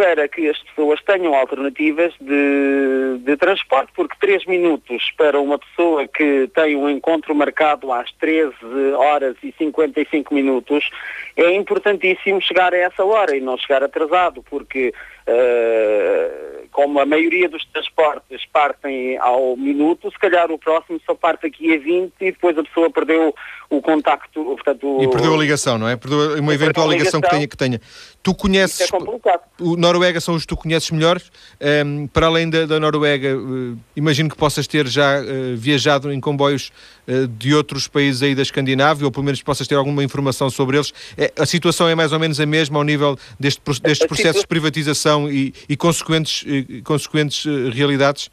para 0.00 0.26
que 0.26 0.48
as 0.48 0.58
pessoas 0.62 0.98
tenham 1.02 1.34
alternativas 1.34 2.14
de, 2.18 3.18
de 3.18 3.36
transporte, 3.36 3.92
porque 3.94 4.16
3 4.18 4.46
minutos 4.46 5.12
para 5.14 5.38
uma 5.38 5.58
pessoa 5.58 6.08
que 6.08 6.48
tem 6.54 6.74
um 6.74 6.88
encontro 6.88 7.34
marcado 7.34 7.92
às 7.92 8.10
13 8.12 8.54
horas 8.96 9.36
e 9.42 9.52
55 9.58 10.32
minutos 10.32 10.88
é 11.36 11.52
importantíssimo 11.52 12.40
chegar 12.40 12.72
a 12.72 12.78
essa 12.78 13.04
hora 13.04 13.36
e 13.36 13.42
não 13.42 13.58
chegar 13.58 13.82
atrasado, 13.82 14.42
porque 14.48 14.94
uh, 15.28 16.59
como 16.72 17.00
a 17.00 17.06
maioria 17.06 17.48
dos 17.48 17.64
transportes 17.66 18.42
partem 18.52 19.18
ao 19.18 19.56
minuto, 19.56 20.10
se 20.10 20.18
calhar 20.18 20.50
o 20.50 20.58
próximo 20.58 21.00
só 21.04 21.14
parte 21.14 21.46
aqui 21.46 21.74
a 21.74 21.78
20 21.78 22.12
e 22.20 22.32
depois 22.32 22.56
a 22.56 22.62
pessoa 22.62 22.90
perdeu 22.90 23.34
o 23.70 23.80
contacto, 23.80 24.42
portanto... 24.42 24.98
E 25.00 25.08
perdeu 25.08 25.32
a 25.32 25.36
ligação, 25.36 25.78
não 25.78 25.88
é? 25.88 25.94
Perdeu 25.94 26.40
uma 26.40 26.52
eventual 26.52 26.90
ligação, 26.90 27.20
ligação, 27.20 27.20
que 27.20 27.28
tenha. 27.28 27.48
Que 27.48 27.56
tenha. 27.56 27.80
Tu 28.20 28.34
conheces... 28.34 28.80
é 28.80 28.88
complicado. 28.88 29.42
O 29.60 29.76
Noruega 29.76 30.20
são 30.20 30.34
os 30.34 30.42
que 30.42 30.48
tu 30.48 30.56
conheces 30.56 30.90
melhor. 30.90 31.18
Um, 31.60 31.66
ehm, 31.66 32.06
para 32.08 32.26
além 32.26 32.50
da, 32.50 32.66
da 32.66 32.80
Noruega, 32.80 33.36
uh, 33.36 33.78
imagino 33.94 34.28
que 34.28 34.36
possas 34.36 34.66
ter 34.66 34.88
já 34.88 35.20
uh, 35.20 35.56
viajado 35.56 36.12
em 36.12 36.20
comboios 36.20 36.72
uh, 37.06 37.28
de 37.28 37.54
outros 37.54 37.86
países 37.86 38.22
aí 38.24 38.34
da 38.34 38.42
Escandinávia, 38.42 39.06
ou 39.06 39.12
pelo 39.12 39.24
menos 39.24 39.40
possas 39.40 39.68
ter 39.68 39.76
alguma 39.76 40.02
informação 40.02 40.50
sobre 40.50 40.76
eles. 40.76 40.92
É, 41.16 41.32
a 41.38 41.46
situação 41.46 41.88
é 41.88 41.94
mais 41.94 42.12
ou 42.12 42.18
menos 42.18 42.40
a 42.40 42.46
mesma 42.46 42.78
ao 42.78 42.84
nível 42.84 43.16
deste, 43.38 43.62
destes 43.80 44.06
processos 44.06 44.42
de 44.42 44.48
privatização 44.48 45.30
e, 45.30 45.54
e 45.68 45.76
consequentes, 45.76 46.44
consequentes 46.84 47.44
realidades? 47.74 48.30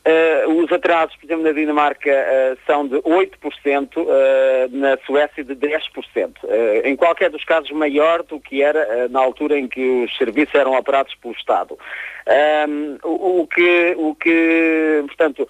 Uh, 0.00 0.64
os 0.64 0.72
atrasos, 0.72 1.14
por 1.16 1.26
exemplo, 1.26 1.44
na 1.44 1.52
Dinamarca 1.52 2.10
uh, 2.10 2.58
são 2.66 2.88
de 2.88 2.96
8%, 2.96 3.96
uh, 3.98 4.06
eh, 4.08 4.68
na 4.72 4.96
Suécia 5.04 5.44
de 5.44 5.54
10%. 5.54 6.36
em 6.84 6.96
qualquer 6.96 7.28
dos 7.28 7.44
casos, 7.44 7.70
maior 7.70 8.22
do 8.22 8.40
que 8.40 8.62
era 8.62 9.08
na 9.08 9.20
altura 9.20 9.58
em 9.58 9.68
que 9.68 10.04
os 10.04 10.16
serviços 10.16 10.54
eram 10.54 10.74
operados 10.74 11.14
pelo 11.16 11.34
Estado. 11.34 11.78
Ehm, 12.26 12.96
o, 13.02 13.46
que, 13.46 13.94
o 13.98 14.14
que, 14.14 15.04
portanto, 15.06 15.46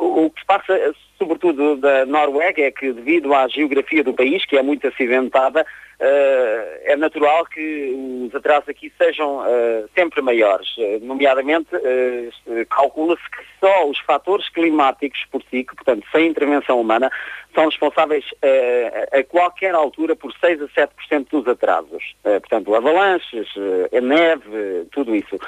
o 0.00 0.30
que 0.30 0.40
se 0.40 0.46
passa, 0.46 0.94
sobretudo 1.18 1.76
da 1.76 2.06
Noruega, 2.06 2.62
é 2.62 2.70
que 2.70 2.92
devido 2.92 3.34
à 3.34 3.46
geografia 3.46 4.02
do 4.02 4.14
país, 4.14 4.44
que 4.46 4.56
é 4.56 4.62
muito 4.62 4.86
acidentada, 4.88 5.66
Uh, 6.02 6.82
é 6.82 6.96
natural 6.96 7.46
que 7.46 8.26
os 8.26 8.34
atrasos 8.34 8.68
aqui 8.68 8.92
sejam 8.98 9.38
uh, 9.38 9.88
sempre 9.94 10.20
maiores. 10.20 10.66
Uh, 10.76 10.98
nomeadamente, 11.00 11.68
calcula-se 12.68 13.22
que 13.30 13.44
só 13.60 13.86
os 13.88 14.00
fatores 14.00 14.48
climáticos 14.48 15.24
por 15.30 15.40
si, 15.42 15.62
que, 15.62 15.76
portanto, 15.76 16.04
sem 16.10 16.26
intervenção 16.26 16.80
humana, 16.80 17.08
são 17.54 17.66
responsáveis 17.66 18.24
a 19.12 19.22
qualquer 19.24 19.74
altura 19.74 20.16
por 20.16 20.32
6 20.40 20.62
a 20.62 20.68
7% 20.68 21.26
dos 21.30 21.46
atrasos. 21.46 22.02
portanto, 22.22 22.74
avalanches, 22.74 23.46
neve, 24.02 24.86
tudo 24.90 25.14
isso. 25.14 25.38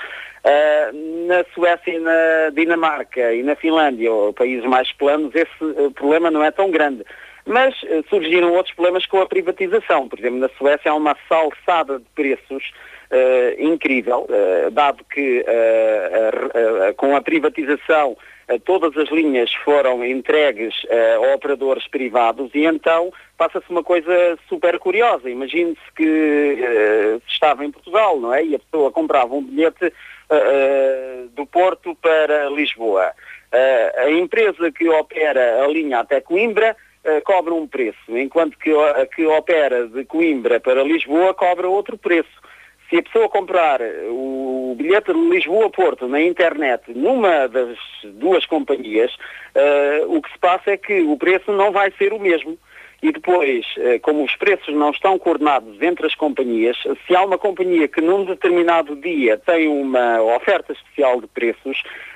na 1.28 1.44
Suécia 1.54 1.90
e 1.90 1.98
na 1.98 2.50
Dinamarca 2.52 3.32
e 3.32 3.42
na 3.42 3.56
Finlândia, 3.56 4.10
países 4.36 4.64
mais 4.66 4.92
planos, 4.92 5.34
esse 5.34 5.90
problema 5.94 6.30
não 6.30 6.44
é 6.44 6.50
tão 6.50 6.70
grande. 6.70 7.04
Mas 7.46 7.74
uh, 7.83 8.04
surgiram 8.09 8.52
outros 8.52 8.74
problemas 8.74 9.04
com 9.07 9.20
a 9.20 9.26
privatização. 9.26 10.09
Por 10.09 10.18
exemplo, 10.18 10.38
na 10.38 10.48
Suécia 10.57 10.90
há 10.90 10.94
uma 10.94 11.16
salsada 11.28 11.98
de 11.98 12.07
preços 12.14 12.72
uh, 13.11 13.62
incrível, 13.62 14.26
uh, 14.28 14.70
dado 14.70 15.04
que 15.04 15.44
com 16.96 17.14
a 17.14 17.20
privatização 17.20 18.16
todas 18.64 18.96
as 18.96 19.09
linhas 19.11 19.52
foram 19.64 20.04
entregues 20.04 20.74
a 21.16 21.35
operadores 21.35 21.87
privados 21.88 22.50
e 22.54 22.64
então 22.64 23.12
passa-se 23.38 23.68
uma 23.70 23.83
coisa 23.83 24.38
super 24.48 24.78
curiosa. 24.78 25.30
Imagine-se 25.30 25.80
que 25.96 27.20
estava 27.26 27.64
em 27.64 27.70
Portugal, 27.70 28.20
não 28.20 28.35
é? 28.35 28.44
E 28.44 28.54
a 28.54 28.59
pessoa 28.59 28.92
comprava 28.92 29.35
um 29.35 29.42
bilhete 29.42 29.92
do 31.33 31.46
Porto 31.46 31.96
para 31.96 32.50
Lisboa. 32.50 33.12
a 33.96 34.11
empresa 34.11 34.70
que 34.70 34.88
opera 34.88 35.64
a 35.64 35.68
linha 35.68 36.00
até 36.00 36.20
Coimbra 36.20 36.76
uh, 37.04 37.22
cobra 37.22 37.54
um 37.54 37.66
preço, 37.66 38.16
enquanto 38.16 38.58
que 38.58 38.70
a 38.72 39.06
que 39.06 39.24
opera 39.26 39.86
de 39.86 40.04
Coimbra 40.04 40.60
para 40.60 40.82
Lisboa 40.82 41.34
cobra 41.34 41.68
outro 41.68 41.96
preço. 41.96 42.42
Se 42.90 42.98
a 42.98 43.02
pessoa 43.02 43.28
comprar 43.28 43.80
o 44.10 44.74
bilhete 44.76 45.12
de 45.12 45.18
Lisboa-Porto 45.18 46.06
na 46.06 46.20
internet 46.20 46.92
numa 46.94 47.48
das 47.48 47.76
duas 48.04 48.44
companhias, 48.46 49.12
uh, 49.14 50.16
o 50.16 50.20
que 50.20 50.30
se 50.30 50.38
passa 50.38 50.72
é 50.72 50.76
que 50.76 51.00
o 51.00 51.16
preço 51.16 51.50
não 51.52 51.72
vai 51.72 51.90
ser 51.92 52.12
o 52.12 52.20
mesmo. 52.20 52.58
E 53.04 53.12
depois, 53.12 53.66
eh, 53.76 53.98
como 53.98 54.24
os 54.24 54.34
preços 54.34 54.74
não 54.74 54.90
estão 54.90 55.18
coordenados 55.18 55.76
entre 55.82 56.06
as 56.06 56.14
companhias, 56.14 56.74
se 57.06 57.14
há 57.14 57.22
uma 57.22 57.36
companhia 57.36 57.86
que 57.86 58.00
num 58.00 58.24
determinado 58.24 58.96
dia 58.96 59.36
tem 59.36 59.68
uma 59.68 60.22
oferta 60.22 60.72
especial 60.72 61.20
de 61.20 61.26
preços, 61.26 61.82
eh, 61.82 62.13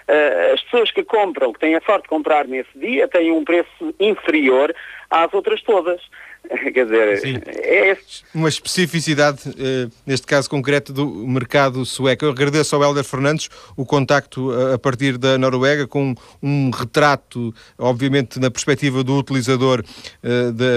as 0.52 0.62
pessoas 0.62 0.90
que 0.90 1.04
compram, 1.04 1.52
que 1.52 1.60
têm 1.60 1.74
a 1.74 1.80
sorte 1.82 2.04
de 2.04 2.08
comprar 2.08 2.46
nesse 2.46 2.76
dia, 2.76 3.06
têm 3.06 3.30
um 3.30 3.44
preço 3.44 3.94
inferior 4.00 4.74
às 5.10 5.32
outras 5.34 5.62
todas. 5.62 6.00
Quer 6.72 6.84
dizer, 6.84 7.18
Sim. 7.18 7.40
é 7.46 7.90
este. 7.90 8.24
Uma 8.34 8.48
especificidade, 8.48 9.48
uh, 9.48 9.90
neste 10.06 10.26
caso 10.26 10.48
concreto, 10.48 10.92
do 10.92 11.06
mercado 11.06 11.84
sueco. 11.84 12.24
Eu 12.24 12.30
agradeço 12.30 12.74
ao 12.74 12.82
Helder 12.82 13.04
Fernandes 13.04 13.48
o 13.76 13.84
contacto 13.84 14.50
uh, 14.50 14.74
a 14.74 14.78
partir 14.78 15.18
da 15.18 15.36
Noruega, 15.36 15.86
com 15.86 16.14
um 16.42 16.70
retrato, 16.70 17.52
obviamente, 17.76 18.38
na 18.40 18.50
perspectiva 18.50 19.04
do 19.04 19.16
utilizador 19.16 19.82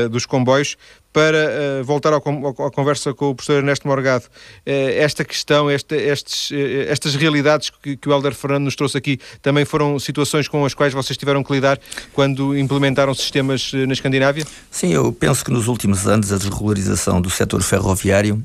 dos 0.10 0.26
comboios, 0.26 0.76
para 1.14 1.82
uh, 1.82 1.84
voltar 1.84 2.14
ao, 2.14 2.24
ao, 2.26 2.68
à 2.68 2.72
conversa 2.72 3.14
com 3.14 3.30
o 3.30 3.36
professor 3.36 3.58
Ernesto 3.58 3.88
Morgado, 3.88 4.26
uh, 4.26 4.30
esta 4.66 5.26
questão, 5.26 5.70
estes, 5.70 6.52
uh, 6.52 6.56
estas 6.88 7.16
realidades 7.16 7.70
que, 7.70 7.98
que, 7.98 8.10
o 8.10 8.14
Helder 8.14 8.34
Fernando 8.34 8.64
nos 8.64 8.76
trouxe 8.76 8.98
aqui, 8.98 9.20
também 9.42 9.66
foram 9.66 10.00
situações 10.00 10.48
com 10.48 10.66
as 10.66 10.74
quais 10.74 10.94
vocês 10.94 11.18
tiveram 11.18 11.44
que 11.44 11.52
lidar 11.52 11.80
quando 12.14 12.58
implementaram 12.58 13.14
sistemas 13.14 13.72
na 13.74 13.94
Escandinávia? 13.94 14.46
Sim, 14.70 14.94
eu 14.94 15.12
penso 15.12 15.44
que 15.44 15.52
nos 15.52 15.68
últimos 15.68 16.08
anos 16.08 16.32
a 16.32 16.38
desregularização 16.38 17.22
do 17.22 17.30
setor 17.30 17.62
ferroviário 17.62 18.42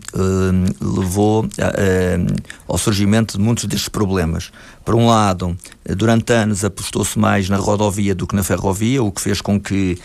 levou 0.81 1.49
ao 2.67 2.79
surgimento 2.79 3.39
de 3.39 3.43
muitos 3.43 3.65
destes 3.65 3.89
problemas. 3.89 4.51
Por 4.85 4.95
um 4.95 5.07
lado, 5.07 5.57
durante 5.97 6.33
anos 6.33 6.65
apostou-se 6.65 7.19
mais 7.19 7.49
na 7.49 7.57
rodovia 7.57 8.15
do 8.15 8.27
que 8.27 8.37
na 8.37 8.43
ferrovia, 8.43 9.03
o 9.03 9.11
que 9.11 9.21
fez 9.21 9.41
com 9.41 9.61
que 9.61 9.99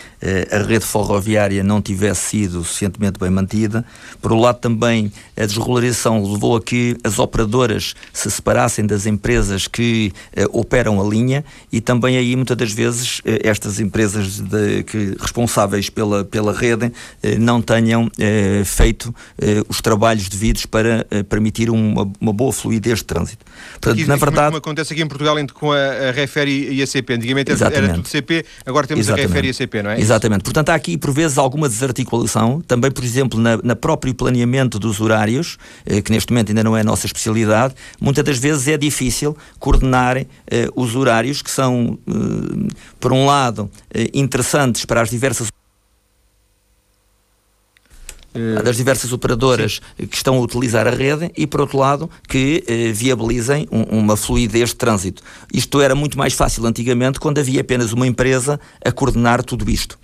a 0.50 0.58
rede 0.58 0.84
ferroviária 0.84 1.62
não 1.62 1.80
tivesse 1.80 2.30
sido 2.30 2.51
sido 2.52 2.64
suficientemente 2.64 3.18
bem 3.18 3.30
mantida. 3.30 3.84
Por 4.20 4.32
outro 4.32 4.44
lado, 4.44 4.58
também 4.58 5.12
a 5.36 5.46
desregularização 5.46 6.22
levou 6.30 6.56
a 6.56 6.62
que 6.62 6.96
as 7.02 7.18
operadoras 7.18 7.94
se 8.12 8.30
separassem 8.30 8.86
das 8.86 9.06
empresas 9.06 9.66
que 9.66 10.12
eh, 10.34 10.46
operam 10.52 11.00
a 11.00 11.04
linha 11.04 11.44
e 11.72 11.80
também 11.80 12.16
aí, 12.16 12.36
muitas 12.36 12.56
das 12.56 12.72
vezes, 12.72 13.20
eh, 13.24 13.40
estas 13.44 13.80
empresas 13.80 14.38
de, 14.38 14.82
que, 14.84 15.16
responsáveis 15.18 15.88
pela, 15.88 16.24
pela 16.24 16.52
rede 16.52 16.92
eh, 17.22 17.36
não 17.38 17.62
tenham 17.62 18.10
eh, 18.18 18.62
feito 18.64 19.14
eh, 19.38 19.62
os 19.68 19.80
trabalhos 19.80 20.28
devidos 20.28 20.66
para 20.66 21.06
eh, 21.10 21.22
permitir 21.22 21.70
uma, 21.70 22.10
uma, 22.20 22.32
boa 22.32 22.52
fluidez 22.52 22.98
de 22.98 23.04
trânsito. 23.04 23.44
Portanto, 23.72 23.94
aqui, 23.94 24.06
na 24.06 24.16
verdade... 24.16 24.46
Como 24.46 24.58
acontece 24.58 24.92
aqui 24.92 25.02
em 25.02 25.06
Portugal 25.06 25.36
com 25.54 25.72
a, 25.72 25.76
a 25.76 26.10
Refere 26.10 26.74
e 26.74 26.82
a 26.82 26.86
CP. 26.86 27.14
Antigamente 27.14 27.50
Exatamente. 27.50 27.84
era 27.84 27.94
tudo 27.94 28.08
CP, 28.08 28.44
agora 28.66 28.86
temos 28.86 29.06
Exatamente. 29.06 29.24
a 29.24 29.28
Refere 29.28 29.46
e 29.46 29.50
a 29.50 29.54
CP, 29.54 29.82
não 29.82 29.90
é? 29.90 30.00
Exatamente. 30.00 30.42
Portanto, 30.42 30.68
há 30.70 30.74
aqui, 30.74 30.98
por 30.98 31.12
vezes, 31.12 31.38
alguma 31.38 31.68
desarticulação. 31.68 32.41
Também, 32.66 32.90
por 32.90 33.04
exemplo, 33.04 33.38
na, 33.38 33.58
na 33.62 33.76
próprio 33.76 34.14
planeamento 34.14 34.78
dos 34.78 35.00
horários, 35.00 35.58
que 36.04 36.10
neste 36.12 36.32
momento 36.32 36.50
ainda 36.50 36.64
não 36.64 36.76
é 36.76 36.80
a 36.80 36.84
nossa 36.84 37.06
especialidade, 37.06 37.74
muitas 38.00 38.24
das 38.24 38.38
vezes 38.38 38.68
é 38.68 38.76
difícil 38.76 39.36
coordenar 39.58 40.18
eh, 40.18 40.68
os 40.74 40.94
horários 40.96 41.42
que 41.42 41.50
são, 41.50 41.98
eh, 42.06 42.72
por 42.98 43.12
um 43.12 43.26
lado, 43.26 43.70
eh, 43.92 44.10
interessantes 44.14 44.84
para 44.84 45.00
as 45.00 45.10
diversas 45.10 45.48
das 48.64 48.78
diversas 48.78 49.12
operadoras 49.12 49.80
Sim. 49.98 50.06
que 50.06 50.16
estão 50.16 50.36
a 50.36 50.40
utilizar 50.40 50.86
a 50.86 50.90
rede 50.90 51.30
e, 51.36 51.46
por 51.46 51.60
outro 51.60 51.76
lado, 51.76 52.08
que 52.26 52.64
eh, 52.66 52.90
viabilizem 52.90 53.68
um, 53.70 53.82
uma 53.82 54.16
fluidez 54.16 54.70
de 54.70 54.76
trânsito. 54.76 55.22
Isto 55.52 55.82
era 55.82 55.94
muito 55.94 56.16
mais 56.16 56.32
fácil 56.32 56.64
antigamente, 56.64 57.20
quando 57.20 57.38
havia 57.38 57.60
apenas 57.60 57.92
uma 57.92 58.06
empresa 58.06 58.58
a 58.82 58.90
coordenar 58.90 59.42
tudo 59.44 59.68
isto. 59.70 59.98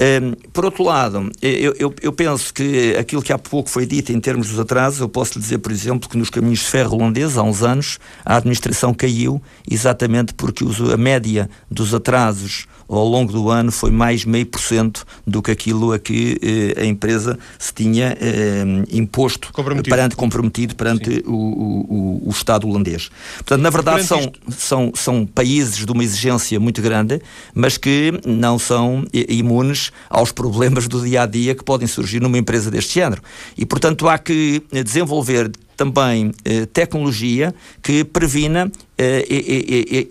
Ehm, 0.00 0.34
por 0.52 0.64
outro 0.64 0.84
lado, 0.84 1.28
eu, 1.42 1.74
eu, 1.76 1.92
eu, 2.00 2.12
penso 2.12 2.54
que 2.54 2.94
aquilo 2.96 3.20
que 3.20 3.32
há 3.32 3.38
pouco 3.38 3.68
foi 3.68 3.84
dito 3.84 4.12
em 4.12 4.20
termos 4.20 4.48
dos 4.48 4.60
atrasos, 4.60 5.00
eu 5.00 5.08
posso 5.08 5.34
lhe 5.34 5.40
dizer, 5.40 5.58
por 5.58 5.72
exemplo, 5.72 6.08
que 6.08 6.16
nos 6.16 6.30
caminhos 6.30 6.60
de 6.60 6.66
ferro 6.66 6.94
holandeses, 6.94 7.36
há 7.36 7.42
uns 7.42 7.64
anos, 7.64 7.98
a 8.24 8.36
administração 8.36 8.94
caiu 8.94 9.42
exatamente 9.68 10.32
porque 10.34 10.64
a 10.64 10.96
média 10.96 11.50
dos 11.68 11.92
atrasos 11.92 12.68
ao 12.88 13.06
longo 13.06 13.32
do 13.32 13.50
ano 13.50 13.70
foi 13.70 13.90
mais 13.90 14.24
meio 14.24 14.46
por 14.46 14.60
cento 14.60 15.04
do 15.26 15.42
que 15.42 15.50
aquilo 15.50 15.92
a 15.92 15.98
que 15.98 16.38
eh, 16.76 16.82
a 16.82 16.84
empresa 16.84 17.38
se 17.58 17.72
tinha 17.72 18.16
eh, 18.20 18.64
imposto 18.90 19.52
comprometido. 19.52 19.94
perante 19.94 20.16
comprometido 20.16 20.74
perante 20.74 21.22
o, 21.26 21.32
o, 21.32 22.28
o, 22.28 22.30
Estado 22.30 22.68
holandês. 22.68 23.10
Portanto, 23.36 23.60
na 23.60 23.70
verdade 23.70 24.04
são, 24.04 24.32
são, 24.48 24.92
são 24.94 25.26
países 25.26 25.84
de 25.84 25.92
uma 25.92 26.02
exigência 26.02 26.58
muito 26.58 26.80
grande, 26.80 27.20
mas 27.54 27.76
que 27.76 28.12
não 28.24 28.58
são 28.58 29.04
imunes 29.12 29.90
aos 30.08 30.32
problemas 30.32 30.88
do 30.88 31.02
dia 31.02 31.22
a 31.22 31.26
dia 31.26 31.54
que 31.54 31.64
podem 31.64 31.86
surgir 31.86 32.20
numa 32.20 32.38
empresa 32.38 32.70
deste 32.70 32.94
género. 32.94 33.20
E, 33.56 33.66
portanto, 33.66 34.08
há 34.08 34.16
que 34.18 34.62
desenvolver 34.84 35.50
também 35.78 36.32
eh, 36.44 36.66
tecnologia 36.66 37.54
que 37.80 38.02
previna 38.02 38.70
eh, 38.98 39.24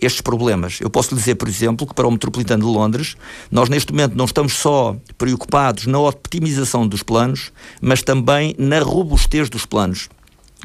estes 0.02 0.22
problemas. 0.22 0.80
Eu 0.80 0.90
posso 0.90 1.14
lhe 1.14 1.20
dizer, 1.20 1.36
por 1.36 1.50
exemplo, 1.50 1.86
que 1.86 1.94
para 1.94 2.08
o 2.08 2.12
Metropolitano 2.12 2.66
de 2.66 2.72
Londres, 2.72 3.18
nós 3.52 3.68
neste 3.68 3.92
momento 3.92 4.16
não 4.16 4.24
estamos 4.24 4.54
só 4.54 4.96
preocupados 5.18 5.86
na 5.86 6.00
optimização 6.00 6.88
dos 6.88 7.04
planos, 7.04 7.52
mas 7.82 8.02
também 8.02 8.56
na 8.58 8.80
robustez 8.80 9.50
dos 9.50 9.66
planos. 9.66 10.08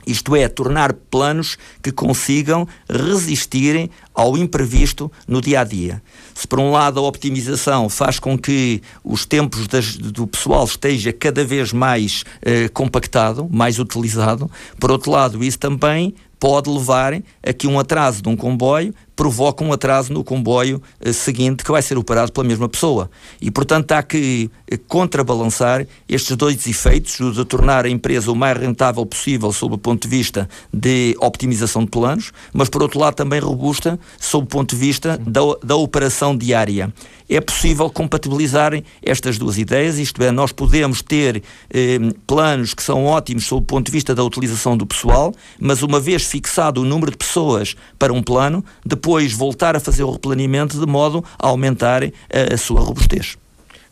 Isto 0.07 0.35
é, 0.35 0.49
tornar 0.49 0.93
planos 0.93 1.57
que 1.81 1.93
consigam 1.93 2.67
resistirem 2.89 3.89
ao 4.15 4.37
imprevisto 4.37 5.11
no 5.29 5.41
dia 5.41 5.61
a 5.61 5.65
dia. 5.65 6.03
Se 6.35 6.47
por 6.47 6.59
um 6.59 6.73
lado 6.73 6.99
a 6.99 7.03
optimização 7.03 7.89
faz 7.89 8.19
com 8.19 8.37
que 8.37 8.83
os 9.05 9.25
tempos 9.25 9.69
das, 9.69 9.97
do 9.97 10.27
pessoal 10.27 10.65
esteja 10.65 11.13
cada 11.13 11.45
vez 11.45 11.73
mais 11.73 12.25
eh, 12.43 12.69
compactado, 12.69 13.49
mais 13.51 13.79
utilizado, 13.79 14.51
por 14.79 14.91
outro 14.91 15.11
lado 15.13 15.43
isso 15.45 15.59
também 15.59 16.15
pode 16.43 16.69
levar 16.69 17.15
a 17.41 17.53
que 17.53 17.69
um 17.69 17.79
atraso 17.79 18.21
de 18.21 18.29
um 18.29 18.35
comboio 18.35 18.93
provoque 19.15 19.63
um 19.63 19.73
atraso 19.73 20.13
no 20.13 20.25
comboio 20.25 20.83
eh, 21.01 21.13
seguinte 21.13 21.63
que 21.63 21.71
vai 21.71 21.81
ser 21.81 21.97
operado 21.97 22.33
pela 22.33 22.45
mesma 22.45 22.69
pessoa. 22.69 23.09
E, 23.41 23.49
portanto, 23.49 23.93
há 23.93 24.03
que 24.03 24.51
eh, 24.69 24.77
contrabalançar 24.89 25.87
estes 26.09 26.35
dois 26.35 26.67
efeitos, 26.67 27.21
o 27.21 27.31
de 27.31 27.45
tornar 27.45 27.87
a 27.87 27.89
empresa 27.89 28.33
o 28.33 28.35
mais 28.35 28.59
rentável 28.59 29.07
possível 29.07 29.53
sob 29.53 29.77
o 29.77 29.79
ponto 29.79 30.03
de 30.03 30.09
vista 30.09 30.49
de 30.75 31.15
optimização 31.21 31.85
de 31.85 31.91
planos, 31.93 32.33
mas, 32.53 32.69
por 32.69 32.83
outro 32.83 32.99
lado, 32.99 33.15
também 33.15 33.39
robusta 33.39 33.97
sob 34.19 34.43
o 34.43 34.49
ponto 34.49 34.75
de 34.75 34.81
vista 34.81 35.17
da, 35.19 35.43
da 35.63 35.77
operação 35.77 36.37
diária 36.37 36.93
é 37.37 37.41
possível 37.41 37.89
compatibilizar 37.89 38.73
estas 39.03 39.39
duas 39.39 39.59
ideias, 39.59 39.99
isto 39.99 40.23
é, 40.23 40.31
nós 40.31 40.53
podemos 40.53 41.03
ter 41.03 41.43
eh, 41.71 41.99
planos 42.27 42.75
que 42.75 42.83
são 42.83 43.07
ótimos 43.07 43.47
sob 43.47 43.63
o 43.63 43.67
ponto 43.67 43.87
de 43.87 43.93
vista 43.93 44.15
da 44.15 44.23
utilização 44.23 44.77
do 44.77 44.87
pessoal, 44.87 45.35
mas 45.59 45.83
uma 45.83 45.99
vez 45.99 46.25
fixado 46.25 46.83
o 46.83 46.85
número 46.85 47.11
de 47.11 47.17
pessoas 47.17 47.75
para 47.99 48.13
um 48.13 48.23
plano, 48.23 48.65
depois 48.85 49.33
voltar 49.33 49.77
a 49.77 49.81
fazer 49.81 50.03
o 50.05 50.11
replaneamento 50.11 50.79
de 50.79 50.87
modo 50.87 51.25
a 51.39 51.49
aumentar 51.49 52.03
a, 52.03 52.07
eh, 52.07 52.55
a 52.55 52.57
sua 52.57 52.81
robustez. 52.81 53.37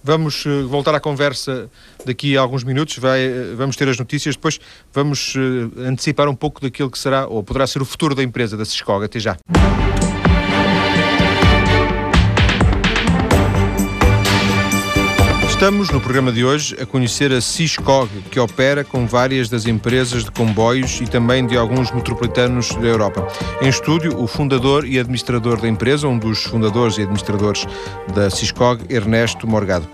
Vamos 0.03 0.47
uh, 0.47 0.67
voltar 0.67 0.95
à 0.95 1.01
conversa 1.01 1.71
daqui 2.07 2.35
a 2.35 2.41
alguns 2.41 2.65
minutos, 2.65 2.97
Vai, 2.97 3.29
uh, 3.29 3.57
vamos 3.57 3.77
ter 3.77 3.87
as 3.87 3.99
notícias, 3.99 4.35
depois 4.35 4.59
vamos 4.95 5.35
antecipar 5.77 6.27
um 6.27 6.35
pouco 6.35 6.59
daquilo 6.61 6.91
que 6.91 6.99
será 6.99 7.27
ou 7.27 7.43
poderá 7.43 7.67
ser 7.67 7.83
o 7.83 7.85
futuro 7.85 8.15
da 8.15 8.23
empresa, 8.23 8.57
da 8.57 8.65
Ciscoga. 8.65 9.05
Até 9.05 9.19
já. 9.19 9.37
Estamos 15.61 15.91
no 15.91 16.01
programa 16.01 16.33
de 16.33 16.43
hoje 16.43 16.75
a 16.81 16.87
conhecer 16.87 17.31
a 17.35 17.39
Ciscog, 17.39 18.09
que 18.31 18.41
opera 18.41 18.83
com 18.83 19.07
várias 19.07 19.51
das 19.51 19.67
empresas 19.67 20.25
de 20.25 20.31
comboios 20.31 21.03
e 21.03 21.07
também 21.07 21.47
de 21.47 21.55
alguns 21.55 21.91
metropolitanos 21.91 22.71
da 22.77 22.87
Europa. 22.87 23.29
Em 23.61 23.69
estúdio, 23.69 24.19
o 24.19 24.27
fundador 24.27 24.87
e 24.87 24.99
administrador 24.99 25.61
da 25.61 25.69
empresa, 25.69 26.09
um 26.09 26.19
dos 26.19 26.45
fundadores 26.45 26.97
e 26.97 27.03
administradores 27.03 27.67
da 28.15 28.31
Ciscog, 28.31 28.83
Ernesto 28.89 29.47
Morgado. 29.47 29.87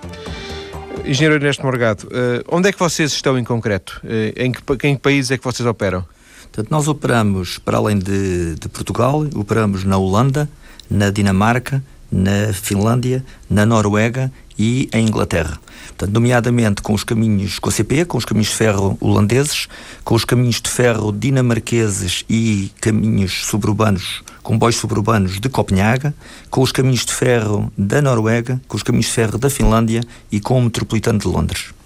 Engenheiro 1.04 1.34
Ernesto 1.34 1.64
Morgado, 1.64 2.06
eh, 2.12 2.44
onde 2.48 2.68
é 2.68 2.72
que 2.72 2.78
vocês 2.78 3.12
estão 3.12 3.36
em 3.36 3.42
concreto? 3.42 4.00
Eh, 4.04 4.34
em 4.36 4.52
que, 4.52 4.60
em 4.86 4.94
que 4.94 5.02
país 5.02 5.32
é 5.32 5.36
que 5.36 5.42
vocês 5.42 5.66
operam? 5.66 6.04
Portanto, 6.42 6.70
nós 6.70 6.86
operamos, 6.86 7.58
para 7.58 7.78
além 7.78 7.98
de, 7.98 8.54
de 8.54 8.68
Portugal, 8.68 9.26
operamos 9.34 9.82
na 9.82 9.96
Holanda, 9.96 10.48
na 10.88 11.10
Dinamarca, 11.10 11.82
na 12.10 12.52
Finlândia, 12.52 13.24
na 13.50 13.66
Noruega 13.66 14.30
e 14.58 14.88
em 14.92 15.06
Inglaterra. 15.06 15.58
Portanto, 15.88 16.12
nomeadamente 16.12 16.82
com 16.82 16.92
os 16.92 17.04
caminhos 17.04 17.58
com 17.58 17.68
a 17.68 17.72
CP, 17.72 18.04
com 18.04 18.18
os 18.18 18.24
caminhos 18.24 18.48
de 18.48 18.54
ferro 18.54 18.96
holandeses, 19.00 19.68
com 20.04 20.14
os 20.14 20.24
caminhos 20.24 20.60
de 20.60 20.70
ferro 20.70 21.12
dinamarqueses 21.12 22.24
e 22.28 22.70
caminhos 22.80 23.46
suburbanos, 23.46 24.22
comboios 24.42 24.76
suburbanos 24.76 25.40
de 25.40 25.48
Copenhaga, 25.48 26.14
com 26.50 26.60
os 26.60 26.72
caminhos 26.72 27.04
de 27.04 27.12
ferro 27.12 27.72
da 27.76 28.02
Noruega, 28.02 28.60
com 28.68 28.76
os 28.76 28.82
caminhos 28.82 29.06
de 29.06 29.12
ferro 29.12 29.38
da 29.38 29.48
Finlândia 29.48 30.02
e 30.30 30.40
com 30.40 30.58
o 30.58 30.62
metropolitano 30.62 31.18
de 31.18 31.26
Londres 31.26 31.76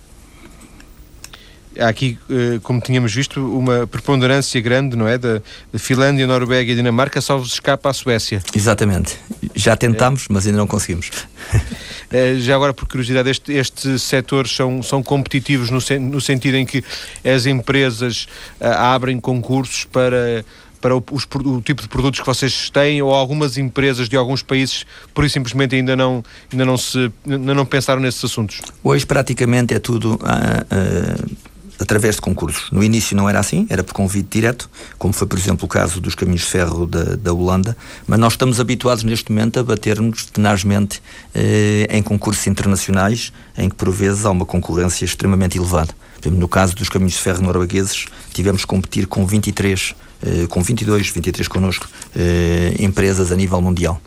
há 1.79 1.89
aqui, 1.89 2.19
eh, 2.29 2.59
como 2.63 2.81
tínhamos 2.81 3.15
visto, 3.15 3.41
uma 3.57 3.87
preponderância 3.87 4.61
grande, 4.61 4.97
não 4.97 5.07
é? 5.07 5.19
Da, 5.19 5.41
Finlândia, 5.77 6.27
Noruega 6.27 6.73
e 6.73 6.75
Dinamarca, 6.75 7.21
só 7.21 7.37
vos 7.37 7.53
escapa 7.53 7.91
a 7.91 7.93
Suécia. 7.93 8.43
Exatamente. 8.55 9.17
Já 9.55 9.77
tentámos, 9.77 10.27
mas 10.29 10.47
ainda 10.47 10.59
não 10.59 10.67
conseguimos. 10.67 11.11
É, 12.11 12.37
já 12.41 12.55
agora, 12.55 12.73
por 12.73 12.89
curiosidade, 12.89 13.31
estes 13.31 13.55
este 13.55 13.99
setores 13.99 14.55
são, 14.55 14.83
são 14.83 15.03
competitivos 15.03 15.71
no, 15.71 15.81
no 16.01 16.21
sentido 16.21 16.57
em 16.57 16.67
que 16.67 16.83
as 17.25 17.47
empresas 17.47 18.27
uh, 18.61 18.67
abrem 18.67 19.21
concursos 19.21 19.85
para 19.85 20.45
para 20.81 20.97
o, 20.97 21.05
os, 21.13 21.29
o, 21.45 21.61
tipo 21.61 21.83
de 21.83 21.89
produtos 21.89 22.21
que 22.21 22.27
vocês 22.27 22.71
têm 22.71 23.03
ou 23.03 23.15
algumas 23.15 23.59
empresas 23.59 24.09
de 24.09 24.17
alguns 24.17 24.43
países 24.43 24.87
por 25.13 25.25
isso 25.25 25.35
simplesmente 25.35 25.75
ainda 25.75 25.95
não 25.95 26.25
ainda 26.51 26.65
não 26.65 26.79
se 26.79 27.13
ainda 27.29 27.55
não 27.55 27.67
pensaram 27.67 28.01
nesses 28.01 28.25
assuntos 28.25 28.63
hoje 28.83 29.05
praticamente 29.05 29.75
é 29.75 29.79
tudo 29.79 30.15
uh, 30.15 30.17
uh, 30.17 31.37
através 31.81 32.17
de 32.17 32.21
concursos. 32.21 32.71
No 32.71 32.85
início 32.85 33.17
não 33.17 33.29
era 33.29 33.41
assim, 33.41 33.67
era 33.71 33.83
por 33.83 33.95
convite 33.95 34.29
direto, 34.31 34.69
como 34.99 35.15
foi, 35.15 35.27
por 35.27 35.39
exemplo, 35.39 35.65
o 35.65 35.69
caso 35.69 36.01
dos 36.01 36.15
caminhos 36.15 36.43
de 36.43 36.49
ferro 36.49 36.87
da, 36.87 37.17
da 37.17 37.33
Holanda, 37.33 37.77
mas 38.07 38.19
nós 38.19 38.35
estamos 38.35 38.61
habituados 38.61 39.03
neste 39.03 39.33
momento 39.33 39.59
a 39.59 39.65
batermos 39.65 40.27
tenazmente 40.27 41.03
eh, 41.35 41.89
em 41.91 42.03
concursos 42.03 42.47
internacionais, 42.47 43.33
em 43.57 43.69
que 43.69 43.75
por 43.75 43.91
vezes 43.91 44.27
há 44.27 44.31
uma 44.31 44.45
concorrência 44.45 45.05
extremamente 45.05 45.57
elevada. 45.57 45.95
No 46.31 46.47
caso 46.47 46.77
dos 46.77 46.91
caminhos 46.91 47.15
de 47.15 47.21
ferro 47.21 47.43
noruegueses, 47.43 48.05
tivemos 48.35 48.61
que 48.61 48.67
competir 48.67 49.07
com 49.07 49.25
23, 49.25 49.95
eh, 50.23 50.47
com 50.49 50.63
22, 50.63 51.09
23 51.09 51.49
connosco, 51.49 51.89
eh, 52.15 52.75
empresas 52.79 53.33
a 53.33 53.37
nível 53.37 53.61
mundial 53.63 54.01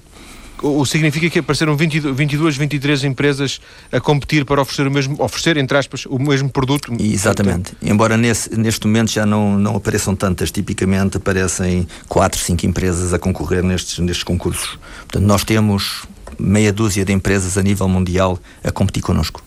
o 0.64 0.86
significa 0.86 1.30
que 1.30 1.40
apareceram 1.40 1.76
20, 1.76 2.00
22, 2.12 2.58
23 2.58 3.04
empresas 3.04 3.60
a 3.92 4.00
competir 4.00 4.46
para 4.46 4.62
oferecer 4.62 4.88
o 4.88 4.92
mesmo, 4.92 5.22
oferecer, 5.22 5.58
entre 5.58 5.78
aspas, 5.78 6.06
o 6.06 6.18
mesmo 6.18 6.50
produto. 6.50 6.94
Exatamente. 7.00 7.74
Embora 7.82 8.16
nesse, 8.18 8.58
neste 8.58 8.88
momento 8.88 9.12
já 9.12 9.26
não, 9.26 9.58
não 9.58 9.76
apareçam 9.76 10.16
tantas, 10.16 10.52
tipicamente 10.52 11.18
aparecem 11.18 11.88
4, 12.08 12.40
5 12.40 12.66
empresas 12.66 13.14
a 13.14 13.20
concorrer 13.20 13.64
nestes, 13.64 14.00
nestes 14.00 14.24
concursos. 14.24 14.80
Portanto, 15.02 15.26
nós 15.26 15.44
temos 15.44 16.04
meia 16.40 16.72
dúzia 16.72 17.06
de 17.06 17.12
empresas 17.12 17.58
a 17.58 17.62
nível 17.62 17.88
mundial 17.88 18.40
a 18.64 18.72
competir 18.72 19.04
connosco. 19.04 19.44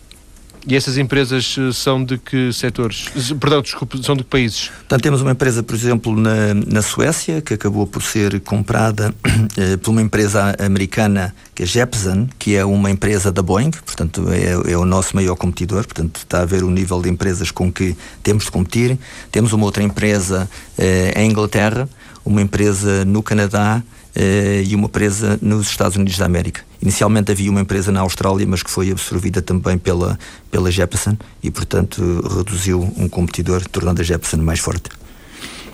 E 0.67 0.75
essas 0.75 0.97
empresas 0.97 1.55
eh, 1.57 1.71
são 1.71 2.03
de 2.03 2.17
que 2.17 2.51
setores? 2.51 3.05
Perdão, 3.39 3.61
desculpe, 3.61 4.03
são 4.03 4.17
de 4.17 4.23
que 4.23 4.29
países? 4.29 4.67
Portanto, 4.67 5.01
temos 5.01 5.21
uma 5.21 5.31
empresa, 5.31 5.63
por 5.63 5.73
exemplo, 5.73 6.13
na, 6.13 6.53
na 6.53 6.81
Suécia, 6.81 7.41
que 7.41 7.53
acabou 7.53 7.87
por 7.87 8.03
ser 8.03 8.41
comprada 8.41 9.15
eh, 9.55 9.77
por 9.77 9.91
uma 9.91 10.01
empresa 10.01 10.53
americana, 10.59 11.33
que 11.55 11.63
é 11.63 11.65
Jeppesen, 11.65 12.27
que 12.37 12.53
é 12.53 12.65
uma 12.65 12.91
empresa 12.91 13.31
da 13.31 13.41
Boeing, 13.41 13.71
portanto, 13.71 14.27
é, 14.29 14.71
é, 14.71 14.77
o 14.77 14.83
nosso 14.83 15.15
maior 15.15 15.37
competidor, 15.37 15.85
portanto, 15.85 16.17
está 16.17 16.41
a 16.41 16.45
ver 16.45 16.63
o 16.63 16.69
nível 16.69 17.01
de 17.01 17.09
empresas 17.09 17.49
com 17.49 17.71
que 17.71 17.95
temos 18.21 18.43
de 18.43 18.51
competir. 18.51 18.99
Temos 19.31 19.53
uma 19.53 19.63
outra 19.63 19.83
empresa 19.83 20.49
eh, 20.77 21.13
em 21.15 21.31
Inglaterra, 21.31 21.87
uma 22.25 22.41
empresa 22.41 23.05
no 23.05 23.23
Canadá, 23.23 23.81
eh, 24.19 24.63
e 24.65 24.73
uma 24.73 24.85
empresa 24.85 25.37
nos 25.41 25.69
Estados 25.69 25.95
Unidos 25.95 26.17
da 26.17 26.25
América. 26.25 26.66
Inicialmente 26.81 27.31
havia 27.31 27.49
uma 27.49 27.61
empresa 27.61 27.91
na 27.91 28.01
Austrália, 28.01 28.45
mas 28.47 28.61
que 28.61 28.69
foi 28.69 28.91
absorvida 28.91 29.41
também 29.41 29.77
pela, 29.77 30.17
pela 30.51 30.69
Jeppesen 30.69 31.17
e, 31.41 31.49
portanto, 31.49 32.01
reduziu 32.37 32.81
um 32.97 33.09
competidor, 33.09 33.63
tornando 33.67 34.01
a 34.01 34.03
Jeppesen 34.03 34.39
mais 34.41 34.59
forte. 34.59 34.89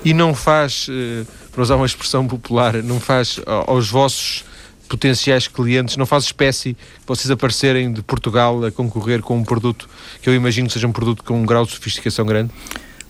E 0.06 0.14
não 0.14 0.34
faz, 0.34 0.88
eh, 0.90 1.26
para 1.52 1.62
usar 1.62 1.76
uma 1.76 1.86
expressão 1.86 2.28
popular, 2.28 2.82
não 2.84 3.00
faz 3.00 3.40
aos 3.46 3.90
vossos 3.90 4.44
potenciais 4.90 5.48
clientes, 5.48 5.98
não 5.98 6.06
faz 6.06 6.26
espécie 6.26 6.78
vocês 7.08 7.32
aparecerem 7.32 7.92
de 7.92 8.02
Portugal 8.02 8.64
a 8.66 8.72
concorrer 8.72 9.22
com 9.22 9.38
um 9.38 9.44
produto 9.44 9.90
que 10.22 10.30
eu 10.30 10.36
imagino 10.36 10.68
que 10.68 10.74
seja 10.74 10.88
um 10.88 10.92
produto 10.92 11.24
com 11.24 11.42
um 11.42 11.46
grau 11.46 11.66
de 11.66 11.72
sofisticação 11.72 12.26
grande? 12.26 12.52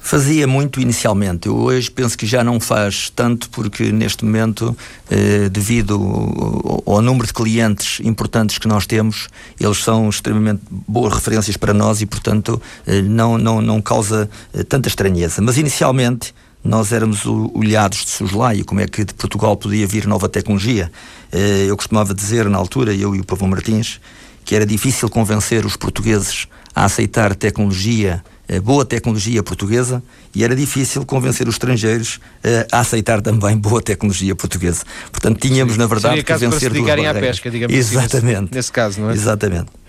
Fazia 0.06 0.46
muito 0.46 0.82
inicialmente. 0.82 1.48
Eu 1.48 1.56
hoje 1.56 1.90
penso 1.90 2.18
que 2.18 2.26
já 2.28 2.44
não 2.44 2.60
faz 2.60 3.10
tanto 3.10 3.50
porque 3.50 3.90
neste 3.90 4.26
momento, 4.26 4.78
eh, 5.10 5.48
devido 5.48 5.94
ao, 5.96 6.96
ao, 6.96 7.02
número 7.02 7.26
de 7.26 7.34
clientes 7.34 8.02
importantes 8.04 8.58
que 8.58 8.68
nós 8.68 8.86
temos, 8.86 9.30
eles 9.58 9.78
são 9.78 10.10
extremamente 10.10 10.62
boas 10.70 11.14
referências 11.14 11.56
para 11.56 11.74
nós 11.74 12.02
e, 12.02 12.06
portanto, 12.06 12.62
eh, 12.86 13.02
não, 13.02 13.38
não, 13.38 13.62
não 13.62 13.82
causa 13.82 14.30
eh, 14.54 14.62
tanta 14.64 14.90
estranheza. 14.90 15.42
Mas 15.42 15.58
inicialmente 15.58 16.36
nós 16.62 16.92
éramos 16.92 17.26
olhados 17.26 18.04
de 18.04 18.10
soslaio, 18.10 18.66
como 18.66 18.82
é 18.82 18.88
que 18.88 19.06
de 19.06 19.14
Portugal 19.14 19.56
podia 19.56 19.88
vir 19.88 20.06
nova 20.06 20.28
tecnologia. 20.28 20.92
Eh, 21.32 21.68
eu 21.70 21.78
costumava 21.78 22.14
dizer 22.14 22.50
na 22.50 22.58
altura, 22.58 22.94
eu 22.94 23.16
e 23.16 23.22
o 23.22 23.24
Pavão 23.24 23.48
Martins, 23.48 24.02
que 24.44 24.54
era 24.54 24.66
difícil 24.66 25.10
convencer 25.10 25.66
os 25.66 25.78
portugueses 25.78 26.46
a 26.76 26.84
aceitar 26.84 27.34
tecnologia 27.36 28.22
boa 28.62 28.86
tecnologia 28.86 29.42
portuguesa 29.42 30.04
e 30.36 30.44
era 30.44 30.56
difícil 30.56 31.06
convencer 31.06 31.48
os 31.48 31.56
estrangeiros 31.56 32.16
uh, 32.16 32.68
a 32.72 32.80
aceitar 32.80 33.22
também 33.22 33.58
boa 33.58 33.82
tecnologia 33.82 34.36
portuguesa. 34.36 34.84
Portanto, 35.12 35.40
tínhamos, 35.40 35.78
na 35.78 35.88
verdade, 35.88 36.22
Seria 36.22 36.24
que 36.24 36.38
vencer 36.38 36.72
duas 36.72 36.86
barreiras. 36.86 37.18
à 37.18 37.20
pesca, 37.20 37.50
digamos 37.50 37.76
Exatamente. 37.76 38.18
Assim, 38.18 38.42
nesse, 38.42 38.56
nesse 38.56 38.72
caso, 38.72 39.02
não 39.02 39.10
é? 39.10 39.14
Exatamente. 39.14 39.83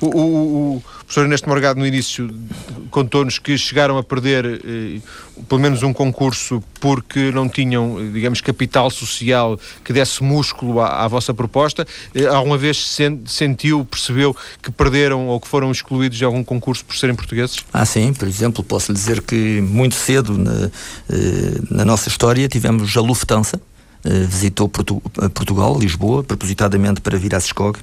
O, 0.00 0.06
o, 0.06 0.76
o 0.76 0.82
professor 1.04 1.22
Ernesto 1.22 1.48
Morgado, 1.48 1.80
no 1.80 1.86
início, 1.86 2.30
contou-nos 2.90 3.38
que 3.38 3.56
chegaram 3.58 3.98
a 3.98 4.02
perder 4.02 4.60
eh, 4.64 5.00
pelo 5.48 5.60
menos 5.60 5.82
um 5.82 5.92
concurso 5.92 6.62
porque 6.80 7.30
não 7.32 7.48
tinham, 7.48 7.96
digamos, 8.12 8.40
capital 8.40 8.90
social 8.90 9.58
que 9.84 9.92
desse 9.92 10.22
músculo 10.22 10.80
à, 10.80 11.04
à 11.04 11.08
vossa 11.08 11.34
proposta. 11.34 11.86
Eh, 12.14 12.26
alguma 12.26 12.56
vez 12.56 12.76
sen, 12.76 13.22
sentiu, 13.26 13.84
percebeu 13.84 14.36
que 14.62 14.70
perderam 14.70 15.28
ou 15.28 15.40
que 15.40 15.48
foram 15.48 15.70
excluídos 15.70 16.18
de 16.18 16.24
algum 16.24 16.44
concurso 16.44 16.84
por 16.84 16.96
serem 16.96 17.14
portugueses? 17.14 17.64
Ah, 17.72 17.84
sim. 17.84 18.12
Por 18.12 18.28
exemplo, 18.28 18.62
posso 18.62 18.92
lhe 18.92 18.98
dizer 18.98 19.22
que 19.22 19.60
muito 19.60 19.94
cedo 19.94 20.36
na, 20.36 20.70
eh, 21.10 21.60
na 21.70 21.84
nossa 21.84 22.08
história 22.08 22.48
tivemos 22.48 22.96
a 22.96 23.00
Lufthansa, 23.00 23.60
eh, 24.04 24.26
visitou 24.28 24.68
Portu 24.68 25.00
Portugal, 25.34 25.78
Lisboa, 25.78 26.22
propositadamente 26.22 27.00
para 27.00 27.18
vir 27.18 27.34
à 27.34 27.40
SESCOG 27.40 27.78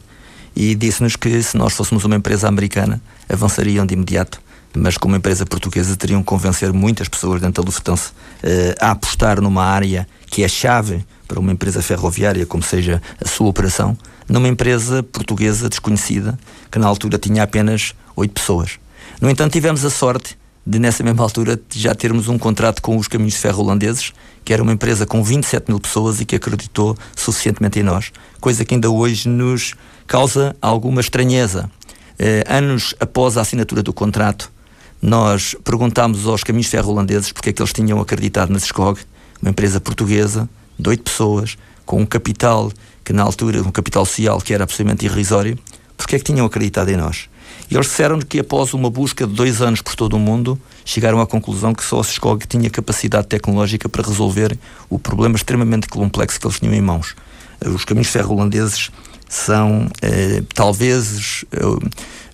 e 0.60 0.74
disse-nos 0.74 1.16
que 1.16 1.44
se 1.44 1.56
nós 1.56 1.74
fôssemos 1.74 2.04
uma 2.04 2.16
empresa 2.16 2.48
americana, 2.48 3.00
avançariam 3.30 3.86
de 3.86 3.94
imediato, 3.94 4.42
mas 4.76 4.98
como 4.98 5.16
empresa 5.16 5.46
portuguesa 5.46 5.96
teriam 5.96 6.22
que 6.22 6.26
convencer 6.26 6.74
muitas 6.74 7.08
pessoas 7.08 7.40
dentro 7.40 7.62
da 7.62 7.68
Lufthansa 7.68 8.10
uh, 8.10 8.76
a 8.82 8.90
apostar 8.90 9.40
numa 9.40 9.64
área 9.64 10.08
que 10.26 10.44
é 10.44 10.48
chave 10.48 11.06
para 11.28 11.40
uma 11.40 11.52
empresa 11.52 11.80
ferroviária, 11.84 12.44
como 12.44 12.64
seja 12.64 13.00
a 13.24 13.28
sua 13.28 13.48
operação, 13.48 13.96
numa 14.28 14.48
empresa 14.48 15.04
portuguesa 15.04 15.70
desconhecida, 15.70 16.40
que 16.72 16.80
na 16.80 16.88
altura 16.88 17.20
tinha 17.20 17.44
apenas 17.44 17.94
oito 18.16 18.34
pessoas. 18.34 18.80
No 19.22 19.30
entanto, 19.30 19.54
tivemos 19.54 19.86
a 19.86 19.92
sorte 19.92 20.36
de, 20.68 20.80
nessa 20.80 21.02
mesma 21.02 21.24
altura, 21.24 21.58
já 21.72 21.96
termos 21.96 22.28
um 22.28 22.38
contrato 22.38 22.82
com 22.82 22.98
os 22.98 23.08
Caminhos 23.08 23.36
de 23.36 23.40
Ferro 23.40 23.64
holandeses, 23.64 24.12
que 24.44 24.52
era 24.52 24.62
uma 24.62 24.74
empresa 24.74 25.06
com 25.06 25.24
27 25.24 25.70
mil 25.70 25.80
pessoas 25.80 26.20
e 26.20 26.26
que 26.26 26.36
acreditou 26.36 26.98
suficientemente 27.16 27.80
em 27.80 27.84
nós, 27.84 28.12
coisa 28.42 28.66
que 28.66 28.76
ainda 28.76 28.90
hoje 28.90 29.30
nos 29.30 29.76
causa 30.06 30.54
alguma 30.62 31.00
estranheza. 31.00 31.72
Eh, 32.20 32.44
anos 32.50 32.94
após 33.00 33.38
a 33.38 33.42
assinatura 33.42 33.82
do 33.82 33.94
contrato, 33.94 34.52
nós 35.02 35.56
perguntámos 35.64 36.28
aos 36.28 36.44
caminhos 36.44 36.68
ferro 36.68 36.92
holandeses 36.92 37.32
porque 37.32 37.52
é 37.52 37.54
que 37.54 37.62
eles 37.62 37.72
tinham 37.72 38.02
acreditado 38.02 38.52
na 38.52 38.60
SCOG, 38.60 39.00
uma 39.42 39.52
empresa 39.52 39.80
portuguesa, 39.80 40.50
de 40.78 40.90
oito 40.90 41.04
pessoas, 41.04 41.58
com 41.86 42.02
um 42.02 42.06
capital 42.06 42.70
que 43.06 43.14
na 43.14 43.24
altura, 43.24 43.62
um 43.62 43.72
capital 43.72 44.06
social 44.06 44.42
que 44.42 44.54
era 44.54 44.66
absolutamente 44.66 45.06
irrisório, 45.06 45.58
porque 45.96 46.18
é 46.18 46.20
que 46.20 46.26
tinham 46.26 46.46
acreditado 46.46 46.90
em 46.90 46.98
nós? 46.98 47.30
E 47.70 47.76
eles 47.76 47.88
disseram 47.88 48.20
que 48.20 48.40
após 48.40 48.74
uma 48.74 48.90
busca 48.90 49.28
de 49.28 49.34
dois 49.34 49.62
anos 49.62 49.82
por 49.82 49.96
todo 49.96 50.14
o 50.16 50.20
mundo, 50.20 50.60
chegaram 50.86 51.20
à 51.20 51.28
conclusão 51.28 51.74
que 51.74 51.84
só 51.84 52.00
a 52.00 52.04
SCOG 52.04 52.48
tinha 52.48 52.70
capacidade 52.70 53.28
tecnológica 53.28 53.90
para 53.90 54.04
resolver 54.08 54.58
o 54.90 54.98
problema 54.98 55.36
extremamente 55.36 55.88
complexo 55.88 56.40
que 56.40 56.48
eles 56.48 56.60
tinham 56.60 56.74
em 56.74 56.82
mãos. 56.82 57.14
Os 57.66 57.84
caminhos 57.84 58.10
ferro 58.10 58.36
holandeses 58.36 58.90
são 59.28 59.90
eh, 60.02 60.42
talvez 60.54 61.44
eh, 61.52 61.66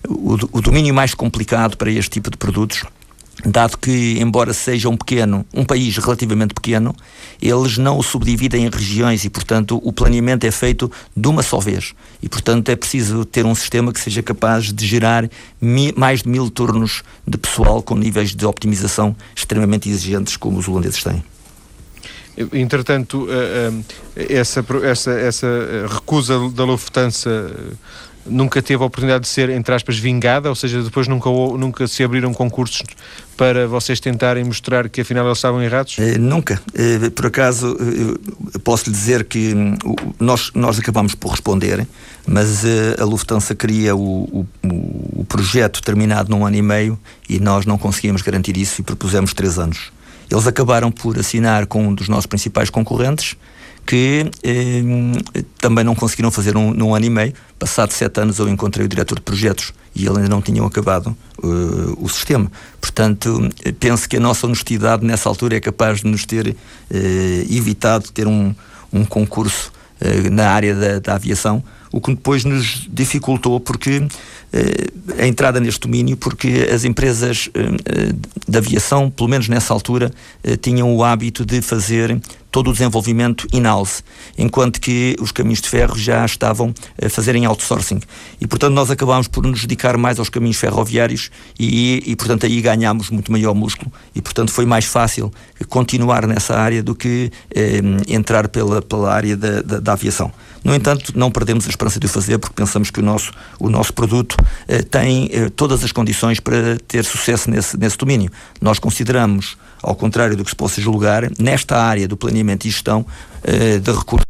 o, 0.08 0.34
o, 0.52 0.60
domínio 0.60 0.94
mais 0.94 1.14
complicado 1.14 1.76
para 1.76 1.90
este 1.90 2.10
tipo 2.10 2.30
de 2.30 2.36
produtos, 2.36 2.84
dado 3.44 3.76
que, 3.78 4.18
embora 4.20 4.52
seja 4.52 4.88
um 4.88 4.96
pequeno, 4.96 5.44
um 5.52 5.64
país 5.64 5.96
relativamente 5.96 6.54
pequeno, 6.54 6.94
eles 7.40 7.78
não 7.78 7.98
o 7.98 8.02
subdividem 8.02 8.64
em 8.64 8.70
regiões 8.70 9.24
e, 9.24 9.30
portanto, 9.30 9.80
o 9.82 9.92
planeamento 9.92 10.46
é 10.46 10.50
feito 10.50 10.90
de 11.16 11.28
uma 11.28 11.42
só 11.42 11.58
vez. 11.58 11.94
E, 12.22 12.28
portanto, 12.28 12.68
é 12.68 12.76
preciso 12.76 13.24
ter 13.24 13.44
um 13.44 13.54
sistema 13.54 13.92
que 13.92 14.00
seja 14.00 14.22
capaz 14.22 14.72
de 14.72 14.86
gerar 14.86 15.28
mi, 15.60 15.92
mais 15.96 16.22
de 16.22 16.28
mil 16.28 16.50
turnos 16.50 17.02
de 17.26 17.36
pessoal 17.36 17.82
com 17.82 17.96
níveis 17.96 18.34
de 18.34 18.46
optimização 18.46 19.16
extremamente 19.34 19.88
exigentes, 19.88 20.36
como 20.36 20.58
os 20.58 20.68
holandeses 20.68 21.02
têm. 21.02 21.22
Entretanto, 22.52 23.28
eh, 23.30 23.72
eh, 24.16 24.38
essa, 24.38 24.64
essa, 24.82 25.12
essa 25.12 25.46
eh, 25.46 25.86
recusa 25.88 26.50
da 26.50 26.64
Lufthansa 26.64 27.54
nunca 28.26 28.62
teve 28.62 28.82
a 28.82 28.86
oportunidade 28.86 29.24
de 29.24 29.28
ser, 29.28 29.50
entre 29.50 29.74
aspas, 29.74 29.98
vingada, 29.98 30.48
ou 30.48 30.54
seja, 30.54 30.82
depois 30.82 31.08
nunca, 31.08 31.30
nunca 31.30 31.86
se 31.86 32.02
abriram 32.02 32.32
concursos 32.32 32.82
para 33.36 33.66
vocês 33.66 34.00
tentarem 34.00 34.44
mostrar 34.44 34.88
que 34.88 35.00
afinal 35.00 35.26
eles 35.26 35.38
estavam 35.38 35.62
errados? 35.62 35.96
nunca. 36.18 36.60
por 37.14 37.26
acaso, 37.26 37.76
posso 38.62 38.86
lhe 38.86 38.92
dizer 38.92 39.24
que 39.24 39.54
hum, 39.54 39.76
nós, 40.18 40.50
nós 40.54 40.78
acabamos 40.78 41.14
por 41.14 41.30
responder, 41.30 41.86
mas 42.26 42.64
a 42.98 43.04
Lufthansa 43.04 43.54
queria 43.54 43.94
o, 43.94 44.46
o, 44.62 44.68
o 45.20 45.24
projeto 45.24 45.82
terminado 45.82 46.30
num 46.30 46.46
ano 46.46 46.56
e 46.56 46.62
meio 46.62 46.98
e 47.28 47.38
nós 47.38 47.66
não 47.66 47.76
conseguíamos 47.76 48.22
garantir 48.22 48.56
isso 48.56 48.80
e 48.80 48.84
propusemos 48.84 49.34
três 49.34 49.58
anos. 49.58 49.92
Eles 50.30 50.46
acabaram 50.46 50.90
por 50.90 51.18
assinar 51.18 51.66
com 51.66 51.88
um 51.88 51.94
dos 51.94 52.08
nossos 52.08 52.26
principais 52.26 52.70
concorrentes, 52.70 53.36
que 53.86 54.30
eh, 54.42 54.82
também 55.58 55.84
não 55.84 55.94
conseguiram 55.94 56.30
fazer 56.30 56.56
um, 56.56 56.72
num 56.72 56.94
ano 56.94 57.04
e 57.04 57.10
meio. 57.10 57.32
Passado 57.58 57.92
sete 57.92 58.20
anos 58.20 58.38
eu 58.38 58.48
encontrei 58.48 58.86
o 58.86 58.88
diretor 58.88 59.16
de 59.16 59.22
projetos 59.22 59.72
e 59.94 60.06
ele 60.06 60.16
ainda 60.16 60.28
não 60.28 60.42
tinham 60.42 60.66
acabado 60.66 61.16
uh, 61.38 61.96
o 62.04 62.08
sistema. 62.08 62.50
Portanto, 62.80 63.48
penso 63.78 64.08
que 64.08 64.16
a 64.16 64.20
nossa 64.20 64.46
honestidade 64.46 65.04
nessa 65.04 65.28
altura 65.28 65.56
é 65.56 65.60
capaz 65.60 66.00
de 66.00 66.06
nos 66.06 66.24
ter 66.26 66.48
uh, 66.48 66.54
evitado 67.48 68.10
ter 68.10 68.26
um, 68.26 68.54
um 68.92 69.04
concurso 69.04 69.72
uh, 70.00 70.30
na 70.30 70.50
área 70.50 70.74
da, 70.74 70.98
da 70.98 71.14
aviação, 71.14 71.62
o 71.94 72.00
que 72.00 72.12
depois 72.12 72.44
nos 72.44 72.88
dificultou 72.90 73.60
porque 73.60 74.04
eh, 74.52 75.22
a 75.22 75.26
entrada 75.28 75.60
neste 75.60 75.80
domínio, 75.82 76.16
porque 76.16 76.68
as 76.74 76.84
empresas 76.84 77.48
eh, 77.54 78.12
de 78.48 78.58
aviação, 78.58 79.08
pelo 79.08 79.28
menos 79.28 79.48
nessa 79.48 79.72
altura, 79.72 80.12
eh, 80.42 80.56
tinham 80.56 80.92
o 80.92 81.04
hábito 81.04 81.46
de 81.46 81.62
fazer 81.62 82.20
todo 82.50 82.70
o 82.70 82.72
desenvolvimento 82.72 83.46
in-house, 83.52 84.02
enquanto 84.36 84.80
que 84.80 85.16
os 85.20 85.30
caminhos 85.30 85.60
de 85.60 85.68
ferro 85.68 85.96
já 85.96 86.24
estavam 86.24 86.74
a 87.00 87.08
fazerem 87.08 87.44
outsourcing. 87.46 88.00
E, 88.40 88.46
portanto, 88.46 88.72
nós 88.72 88.90
acabámos 88.90 89.28
por 89.28 89.44
nos 89.44 89.60
dedicar 89.60 89.96
mais 89.96 90.20
aos 90.20 90.28
caminhos 90.28 90.56
ferroviários 90.56 91.30
e, 91.58 92.02
e, 92.06 92.16
portanto, 92.16 92.46
aí 92.46 92.60
ganhámos 92.60 93.10
muito 93.10 93.30
maior 93.30 93.54
músculo 93.54 93.92
e, 94.14 94.22
portanto, 94.22 94.52
foi 94.52 94.66
mais 94.66 94.84
fácil 94.84 95.32
continuar 95.68 96.26
nessa 96.26 96.56
área 96.56 96.82
do 96.82 96.94
que 96.94 97.30
eh, 97.52 97.80
entrar 98.08 98.46
pela, 98.48 98.80
pela 98.80 99.12
área 99.12 99.36
da, 99.36 99.60
da, 99.60 99.80
da 99.80 99.92
aviação. 99.92 100.32
No 100.64 100.74
entanto, 100.74 101.12
não 101.14 101.30
perdemos 101.30 101.66
a 101.66 101.68
esperança 101.68 102.00
de 102.00 102.06
o 102.06 102.08
fazer 102.08 102.38
porque 102.38 102.54
pensamos 102.54 102.90
que 102.90 102.98
o 102.98 103.02
nosso, 103.02 103.30
o 103.60 103.68
nosso 103.68 103.92
produto 103.92 104.34
eh, 104.66 104.80
tem 104.80 105.28
eh, 105.30 105.50
todas 105.50 105.84
as 105.84 105.92
condições 105.92 106.40
para 106.40 106.78
ter 106.88 107.04
sucesso 107.04 107.50
nesse, 107.50 107.76
nesse 107.76 107.98
domínio. 107.98 108.30
Nós 108.62 108.78
consideramos, 108.78 109.58
ao 109.82 109.94
contrário 109.94 110.34
do 110.34 110.42
que 110.42 110.48
se 110.48 110.56
possa 110.56 110.80
julgar, 110.80 111.30
nesta 111.38 111.76
área 111.76 112.08
do 112.08 112.16
planeamento 112.16 112.66
e 112.66 112.70
gestão 112.70 113.04
eh, 113.42 113.78
de 113.78 113.92
recursos, 113.92 114.24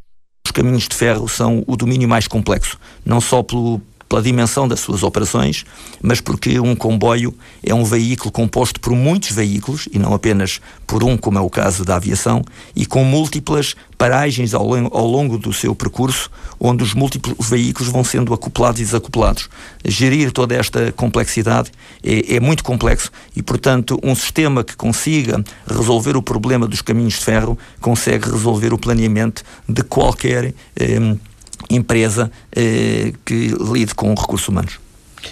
os 0.44 0.50
caminhos 0.50 0.88
de 0.88 0.96
ferro 0.96 1.28
são 1.28 1.62
o 1.68 1.76
domínio 1.76 2.08
mais 2.08 2.26
complexo, 2.26 2.78
não 3.06 3.20
só 3.20 3.40
pelo 3.42 3.80
pela 4.08 4.22
dimensão 4.22 4.68
das 4.68 4.80
suas 4.80 5.02
operações, 5.02 5.64
mas 6.02 6.20
porque 6.20 6.58
um 6.60 6.74
comboio 6.74 7.34
é 7.62 7.74
um 7.74 7.84
veículo 7.84 8.30
composto 8.30 8.80
por 8.80 8.92
muitos 8.92 9.30
veículos 9.30 9.88
e 9.92 9.98
não 9.98 10.14
apenas 10.14 10.60
por 10.86 11.02
um, 11.02 11.16
como 11.16 11.38
é 11.38 11.40
o 11.40 11.50
caso 11.50 11.84
da 11.84 11.96
aviação, 11.96 12.42
e 12.76 12.86
com 12.86 13.04
múltiplas 13.04 13.74
paragens 13.96 14.54
ao, 14.54 14.74
ao 14.96 15.06
longo 15.06 15.38
do 15.38 15.52
seu 15.52 15.74
percurso, 15.74 16.30
onde 16.60 16.82
os 16.82 16.94
múltiplos 16.94 17.48
veículos 17.48 17.90
vão 17.90 18.04
sendo 18.04 18.34
acoplados 18.34 18.80
e 18.80 18.84
desacoplados. 18.84 19.48
Gerir 19.84 20.30
toda 20.32 20.54
esta 20.54 20.92
complexidade 20.92 21.70
é, 22.02 22.36
é 22.36 22.40
muito 22.40 22.62
complexo 22.62 23.10
e, 23.34 23.42
portanto, 23.42 23.98
um 24.02 24.14
sistema 24.14 24.62
que 24.62 24.76
consiga 24.76 25.42
resolver 25.66 26.16
o 26.16 26.22
problema 26.22 26.66
dos 26.66 26.82
caminhos 26.82 27.14
de 27.14 27.24
ferro 27.24 27.58
consegue 27.80 28.30
resolver 28.30 28.72
o 28.72 28.78
planeamento 28.78 29.42
de 29.68 29.82
qualquer. 29.82 30.54
Eh, 30.76 31.16
empresa 31.70 32.30
eh, 32.54 33.12
que 33.24 33.48
lide 33.72 33.94
com 33.94 34.14
recursos 34.14 34.48
humanos. 34.48 34.78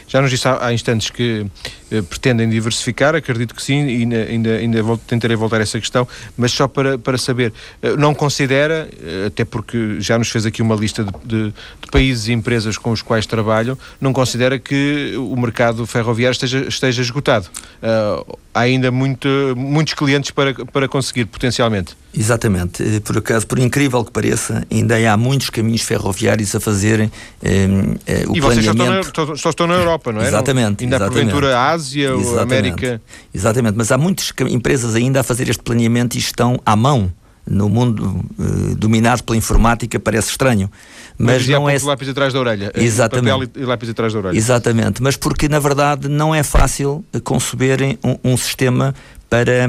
Já 0.06 0.20
nos 0.20 0.30
disse 0.30 0.46
há, 0.48 0.72
instantes 0.72 1.10
que 1.10 1.46
eh, 1.90 2.02
pretendem 2.02 2.48
diversificar, 2.48 3.14
acredito 3.14 3.54
que 3.54 3.62
sim, 3.62 3.86
e 3.86 4.02
ainda, 4.02 4.16
ainda, 4.24 4.50
ainda 4.56 4.98
tentarei 5.06 5.36
voltar 5.36 5.58
a 5.58 5.62
essa 5.62 5.78
questão, 5.78 6.06
mas 6.36 6.52
só 6.52 6.68
para, 6.68 6.98
para 6.98 7.18
saber, 7.18 7.52
eh, 7.82 7.96
não 7.96 8.14
considera, 8.14 8.88
eh, 9.02 9.26
até 9.26 9.44
porque 9.44 10.00
já 10.00 10.18
nos 10.18 10.28
fez 10.30 10.46
aqui 10.46 10.62
uma 10.62 10.74
lista 10.74 11.04
de, 11.04 11.12
de, 11.24 11.44
de, 11.50 11.90
países 11.90 12.28
e 12.28 12.32
empresas 12.32 12.78
com 12.78 12.90
os 12.90 13.02
quais 13.02 13.26
trabalham, 13.26 13.76
não 14.00 14.12
considera 14.12 14.58
que 14.58 15.14
o 15.16 15.36
mercado 15.36 15.86
ferroviário 15.86 16.32
esteja, 16.32 16.60
esteja 16.66 17.02
esgotado? 17.02 17.48
Uh, 17.82 18.38
há 18.54 18.60
ainda 18.60 18.90
muito, 18.90 19.28
muitos 19.56 19.94
clientes 19.94 20.30
para, 20.30 20.54
para 20.66 20.88
conseguir, 20.88 21.26
potencialmente. 21.26 21.94
Exatamente. 22.14 22.82
Eh, 22.82 23.00
por 23.00 23.18
acaso, 23.18 23.46
por 23.46 23.58
incrível 23.58 24.04
que 24.04 24.10
pareça, 24.10 24.66
ainda 24.70 24.96
há 25.10 25.16
muitos 25.16 25.50
caminhos 25.50 25.82
ferroviários 25.82 26.54
a 26.54 26.60
fazerem 26.60 27.10
eh, 27.42 27.68
eh, 28.06 28.24
o 28.28 28.36
e 28.36 28.40
planeamento. 28.40 28.40
E 28.40 28.40
vocês 28.40 28.64
só 28.64 28.72
estão, 29.02 29.26
na, 29.26 29.36
só 29.36 29.50
estão 29.50 29.66
na 29.66 29.74
Europa, 29.74 30.12
não 30.12 30.20
é? 30.20 30.28
Exatamente. 30.28 30.84
Ainda 30.84 30.96
exatamente. 30.96 31.24
porventura 31.24 31.56
a 31.56 31.70
Ásia 31.70 32.14
ou 32.14 32.38
a 32.38 32.42
América. 32.42 33.00
Exatamente, 33.32 33.74
mas 33.76 33.90
há 33.90 33.98
muitas 33.98 34.32
empresas 34.48 34.94
ainda 34.94 35.20
a 35.20 35.22
fazer 35.22 35.48
este 35.48 35.62
planeamento 35.62 36.16
e 36.16 36.20
estão 36.20 36.60
à 36.66 36.76
mão 36.76 37.10
no 37.46 37.68
mundo 37.68 38.24
uh, 38.38 38.76
dominado 38.76 39.24
pela 39.24 39.36
informática 39.36 39.98
parece 39.98 40.30
estranho. 40.30 40.70
Mas, 41.18 41.38
mas 41.38 41.48
não 41.48 41.68
é 41.68 41.76
lápis 41.82 42.08
atrás 42.08 42.32
da 42.32 42.38
orelha. 42.38 42.72
Exatamente. 42.74 43.48
Papel 43.48 43.62
e 43.62 43.64
lápis 43.64 43.88
atrás 43.88 44.12
da 44.12 44.18
orelha. 44.18 44.36
Exatamente, 44.36 45.02
mas 45.02 45.16
porque 45.16 45.48
na 45.48 45.58
verdade 45.58 46.08
não 46.08 46.34
é 46.34 46.42
fácil 46.42 47.04
conceberem 47.24 47.98
um, 48.04 48.32
um 48.32 48.36
sistema 48.36 48.94
para 49.28 49.66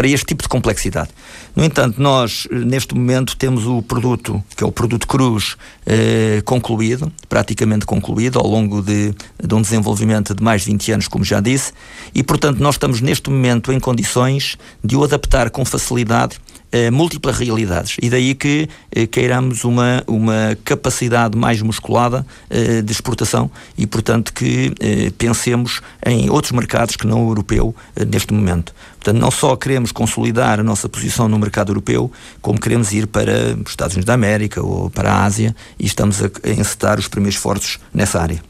para 0.00 0.08
este 0.08 0.24
tipo 0.24 0.42
de 0.42 0.48
complexidade. 0.48 1.10
No 1.54 1.62
entanto, 1.62 2.00
nós, 2.00 2.48
neste 2.50 2.94
momento, 2.94 3.36
temos 3.36 3.66
o 3.66 3.82
produto, 3.82 4.42
que 4.56 4.64
é 4.64 4.66
o 4.66 4.72
produto 4.72 5.06
Cruz, 5.06 5.58
eh, 5.84 6.40
concluído, 6.46 7.12
praticamente 7.28 7.84
concluído, 7.84 8.38
ao 8.38 8.46
longo 8.46 8.80
de, 8.80 9.14
de 9.44 9.54
um 9.54 9.60
desenvolvimento 9.60 10.34
de 10.34 10.42
mais 10.42 10.62
de 10.62 10.70
20 10.70 10.92
anos, 10.92 11.06
como 11.06 11.22
já 11.22 11.38
disse, 11.38 11.74
e, 12.14 12.22
portanto, 12.22 12.60
nós 12.60 12.76
estamos 12.76 13.02
neste 13.02 13.28
momento 13.28 13.74
em 13.74 13.78
condições 13.78 14.56
de 14.82 14.96
o 14.96 15.04
adaptar 15.04 15.50
com 15.50 15.66
facilidade 15.66 16.38
eh, 16.72 16.90
múltiplas 16.90 17.36
realidades. 17.36 17.96
E 18.00 18.08
daí 18.08 18.34
que 18.34 18.68
eh, 18.94 19.06
queiramos 19.06 19.64
uma, 19.64 20.04
uma 20.06 20.56
capacidade 20.64 21.36
mais 21.36 21.60
musculada 21.62 22.24
eh, 22.48 22.80
de 22.80 22.92
exportação 22.92 23.50
e, 23.76 23.86
portanto, 23.86 24.32
que 24.32 24.72
pensemos 25.18 25.80
em 26.06 26.30
outros 26.30 26.52
mercados 26.52 26.96
que 26.96 27.06
não 27.06 27.26
o 27.26 27.30
europeu 27.30 27.74
neste 28.08 28.32
momento. 28.32 28.74
Portanto, 28.96 29.20
não 29.20 29.30
só 29.30 29.56
queremos 29.56 29.92
consolidar 29.92 30.60
a 30.60 30.62
nossa 30.62 30.88
posição 30.88 31.28
no 31.28 31.38
mercado 31.38 31.70
europeu, 31.70 32.10
como 32.40 32.60
queremos 32.60 32.92
ir 32.92 33.06
para 33.06 33.56
os 33.64 33.70
Estados 33.70 33.94
Unidos 33.94 34.06
da 34.06 34.14
América 34.14 34.62
ou 34.62 34.90
para 34.90 35.12
a 35.12 35.24
Ásia 35.24 35.54
e 35.78 35.86
estamos 35.86 36.22
a, 36.22 36.26
a 36.26 36.50
encetar 36.50 36.98
os 36.98 37.08
primeiros 37.08 37.36
esforços 37.36 37.78
nessa 37.92 38.20
área. 38.20 38.40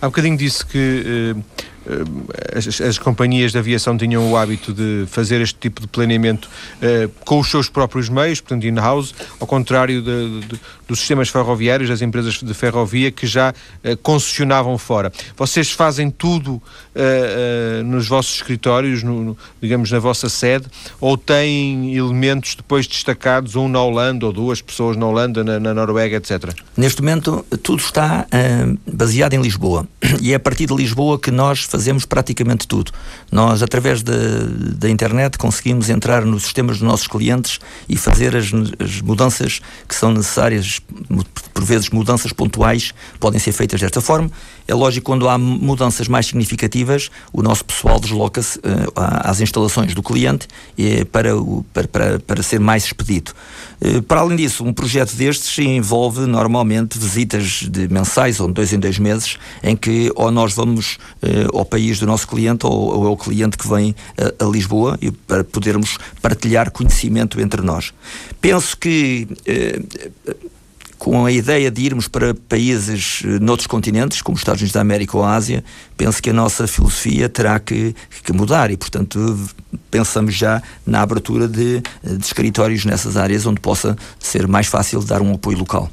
Há 0.00 0.06
um 0.06 0.10
bocadinho 0.10 0.36
disse 0.36 0.64
que 0.64 1.36
as, 2.54 2.80
as, 2.80 2.98
companhias 2.98 3.52
de 3.52 3.58
aviação 3.58 3.96
tinham 3.96 4.30
o 4.30 4.36
hábito 4.36 4.72
de 4.72 5.04
fazer 5.08 5.40
este 5.40 5.58
tipo 5.58 5.80
de 5.80 5.86
planeamento 5.86 6.48
uh, 6.76 7.08
com 7.24 7.40
os 7.40 7.50
seus 7.50 7.68
próprios 7.68 8.08
meios, 8.08 8.40
portanto 8.40 8.66
in-house, 8.66 9.14
ao 9.38 9.46
contrário 9.46 10.02
de, 10.02 10.40
de, 10.40 10.60
dos 10.86 10.98
sistemas 10.98 11.30
ferroviários, 11.30 11.88
das 11.88 12.02
empresas 12.02 12.34
de 12.34 12.54
ferrovia 12.54 13.10
que 13.10 13.26
já 13.26 13.50
uh, 13.52 13.96
concessionavam 13.98 14.76
fora. 14.76 15.10
Vocês 15.36 15.70
fazem 15.70 16.10
tudo 16.10 16.54
uh, 16.54 17.82
nos 17.84 18.06
vossos 18.06 18.36
escritórios, 18.36 19.02
no, 19.02 19.24
no, 19.24 19.38
digamos 19.60 19.90
na 19.90 19.98
vossa 19.98 20.28
sede, 20.28 20.66
ou 21.00 21.16
têm 21.16 21.96
elementos 21.96 22.54
depois 22.54 22.86
destacados, 22.86 23.56
um 23.56 23.68
na 23.68 23.82
Holanda 23.82 24.26
ou 24.26 24.32
duas 24.32 24.60
pessoas 24.60 24.96
na 24.96 25.06
Holanda, 25.06 25.42
na, 25.42 25.58
na 25.58 25.72
Noruega, 25.72 26.16
etc? 26.16 26.54
Neste 26.76 27.00
momento 27.00 27.44
tudo 27.62 27.80
está 27.80 28.26
baseado 28.86 29.34
em 29.34 29.40
Lisboa 29.40 29.86
e 30.20 30.32
é 30.32 30.34
a 30.34 30.40
partir 30.40 30.66
de 30.66 30.74
Lisboa 30.74 31.18
que 31.18 31.30
nós 31.30 31.69
fazemos 31.70 32.04
praticamente 32.04 32.66
tudo. 32.66 32.92
Nós, 33.30 33.62
através 33.62 34.02
da, 34.02 34.12
da 34.76 34.90
internet, 34.90 35.38
conseguimos 35.38 35.88
entrar 35.88 36.24
nos 36.24 36.42
sistemas 36.42 36.78
dos 36.78 36.86
nossos 36.86 37.06
clientes 37.06 37.60
e 37.88 37.96
fazer 37.96 38.36
as, 38.36 38.46
as 38.78 39.00
mudanças 39.00 39.60
que 39.88 39.94
são 39.94 40.12
necessárias, 40.12 40.80
por 41.54 41.64
vezes 41.64 41.88
mudanças 41.90 42.32
pontuais, 42.32 42.92
podem 43.20 43.38
ser 43.38 43.52
feitas 43.52 43.80
desta 43.80 44.00
forma. 44.00 44.30
É 44.66 44.74
lógico, 44.74 45.06
quando 45.06 45.28
há 45.28 45.38
mudanças 45.38 46.08
mais 46.08 46.26
significativas, 46.26 47.10
o 47.32 47.42
nosso 47.42 47.64
pessoal 47.64 48.00
desloca-se 48.00 48.58
uh, 48.58 48.62
às 48.94 49.40
instalações 49.40 49.94
do 49.94 50.02
cliente 50.02 50.46
uh, 50.46 51.06
para, 51.06 51.36
o, 51.36 51.64
para, 51.72 51.88
para, 51.88 52.20
para 52.20 52.42
ser 52.42 52.58
mais 52.60 52.84
expedito. 52.84 53.34
Uh, 53.80 54.02
para 54.02 54.20
além 54.20 54.36
disso, 54.36 54.64
um 54.64 54.72
projeto 54.72 55.14
destes 55.14 55.58
envolve 55.58 56.20
normalmente 56.20 56.98
visitas 56.98 57.64
de 57.68 57.88
mensais 57.88 58.40
ou 58.40 58.48
de 58.48 58.54
dois 58.54 58.72
em 58.72 58.78
dois 58.78 58.98
meses, 58.98 59.38
em 59.62 59.76
que 59.76 60.12
ou 60.14 60.30
nós 60.30 60.52
vamos 60.52 60.98
ao 61.60 61.64
país 61.64 61.98
do 61.98 62.06
nosso 62.06 62.26
cliente 62.26 62.66
ou, 62.66 62.72
ou 62.72 63.06
ao 63.06 63.16
cliente 63.16 63.56
que 63.56 63.68
vem 63.68 63.94
a, 64.18 64.44
a 64.44 64.48
Lisboa 64.48 64.98
e 65.00 65.10
para 65.10 65.44
podermos 65.44 65.98
partilhar 66.20 66.70
conhecimento 66.70 67.40
entre 67.40 67.62
nós. 67.62 67.92
Penso 68.40 68.76
que 68.76 69.28
com 71.00 71.24
a 71.24 71.32
ideia 71.32 71.70
de 71.70 71.82
irmos 71.82 72.06
para 72.06 72.34
países 72.34 73.22
eh, 73.24 73.38
noutros 73.40 73.66
continentes, 73.66 74.20
como 74.20 74.34
os 74.34 74.42
Estados 74.42 74.60
Unidos 74.60 74.74
da 74.74 74.82
América 74.82 75.16
ou 75.16 75.24
Ásia, 75.24 75.64
penso 75.96 76.22
que 76.22 76.28
a 76.28 76.32
nossa 76.32 76.66
filosofia 76.66 77.26
terá 77.26 77.58
que, 77.58 77.96
que 78.22 78.34
mudar 78.34 78.70
e, 78.70 78.76
portanto, 78.76 79.18
pensamos 79.90 80.34
já 80.34 80.62
na 80.84 81.00
abertura 81.00 81.48
de, 81.48 81.80
de 82.04 82.22
escritórios 82.22 82.84
nessas 82.84 83.16
áreas 83.16 83.46
onde 83.46 83.60
possa 83.60 83.96
ser 84.18 84.46
mais 84.46 84.66
fácil 84.66 85.02
dar 85.02 85.22
um 85.22 85.32
apoio 85.32 85.58
local. 85.58 85.90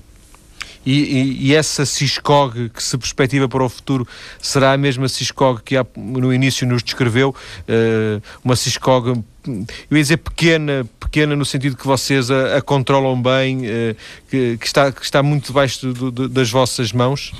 E, 0.89 1.49
e, 1.49 1.53
essa 1.53 1.85
Ciscog 1.85 2.69
que 2.69 2.81
se 2.81 2.97
perspectiva 2.97 3.49
para 3.49 3.61
o 3.61 3.67
futuro 3.67 4.07
será 4.41 4.71
a 4.71 4.77
mesma 4.77 5.09
Ciscog 5.09 5.61
que 5.61 5.75
há, 5.75 5.85
no 5.97 6.33
início 6.33 6.65
nos 6.65 6.81
descreveu, 6.81 7.35
uh, 7.67 8.23
uma 8.41 8.55
Ciscog, 8.55 9.21
eu 9.45 9.97
ia 9.97 10.01
dizer 10.01 10.15
pequena, 10.15 10.87
pequena 10.97 11.35
no 11.35 11.43
sentido 11.43 11.75
que 11.75 11.85
vocês 11.85 12.31
a, 12.31 12.55
a 12.55 12.61
controlam 12.61 13.21
bem, 13.21 13.65
uh, 13.65 13.97
que, 14.29 14.57
que, 14.57 14.65
está, 14.65 14.89
que 14.89 15.03
está 15.03 15.21
muito 15.21 15.47
debaixo 15.47 15.91
do, 15.91 16.09
do, 16.09 16.29
das 16.29 16.49
vossas 16.49 16.93
mãos? 16.93 17.33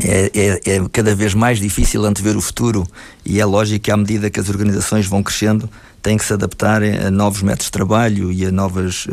É, 0.00 0.30
é, 0.32 0.76
é, 0.76 0.88
cada 0.92 1.16
vez 1.16 1.34
mais 1.34 1.58
difícil 1.58 2.04
antever 2.04 2.36
o 2.36 2.40
futuro 2.40 2.86
e 3.24 3.40
é 3.40 3.44
lógico 3.44 3.80
que 3.80 3.90
à 3.90 3.96
medida 3.96 4.30
que 4.30 4.38
as 4.38 4.48
organizações 4.48 5.06
vão 5.06 5.20
crescendo 5.20 5.68
têm 6.08 6.16
que 6.16 6.24
se 6.24 6.32
adaptar 6.32 6.82
a 6.82 7.10
novos 7.10 7.42
métodos 7.42 7.66
de 7.66 7.72
trabalho 7.72 8.32
e 8.32 8.46
a 8.46 8.50
novas 8.50 9.04
uh, 9.04 9.10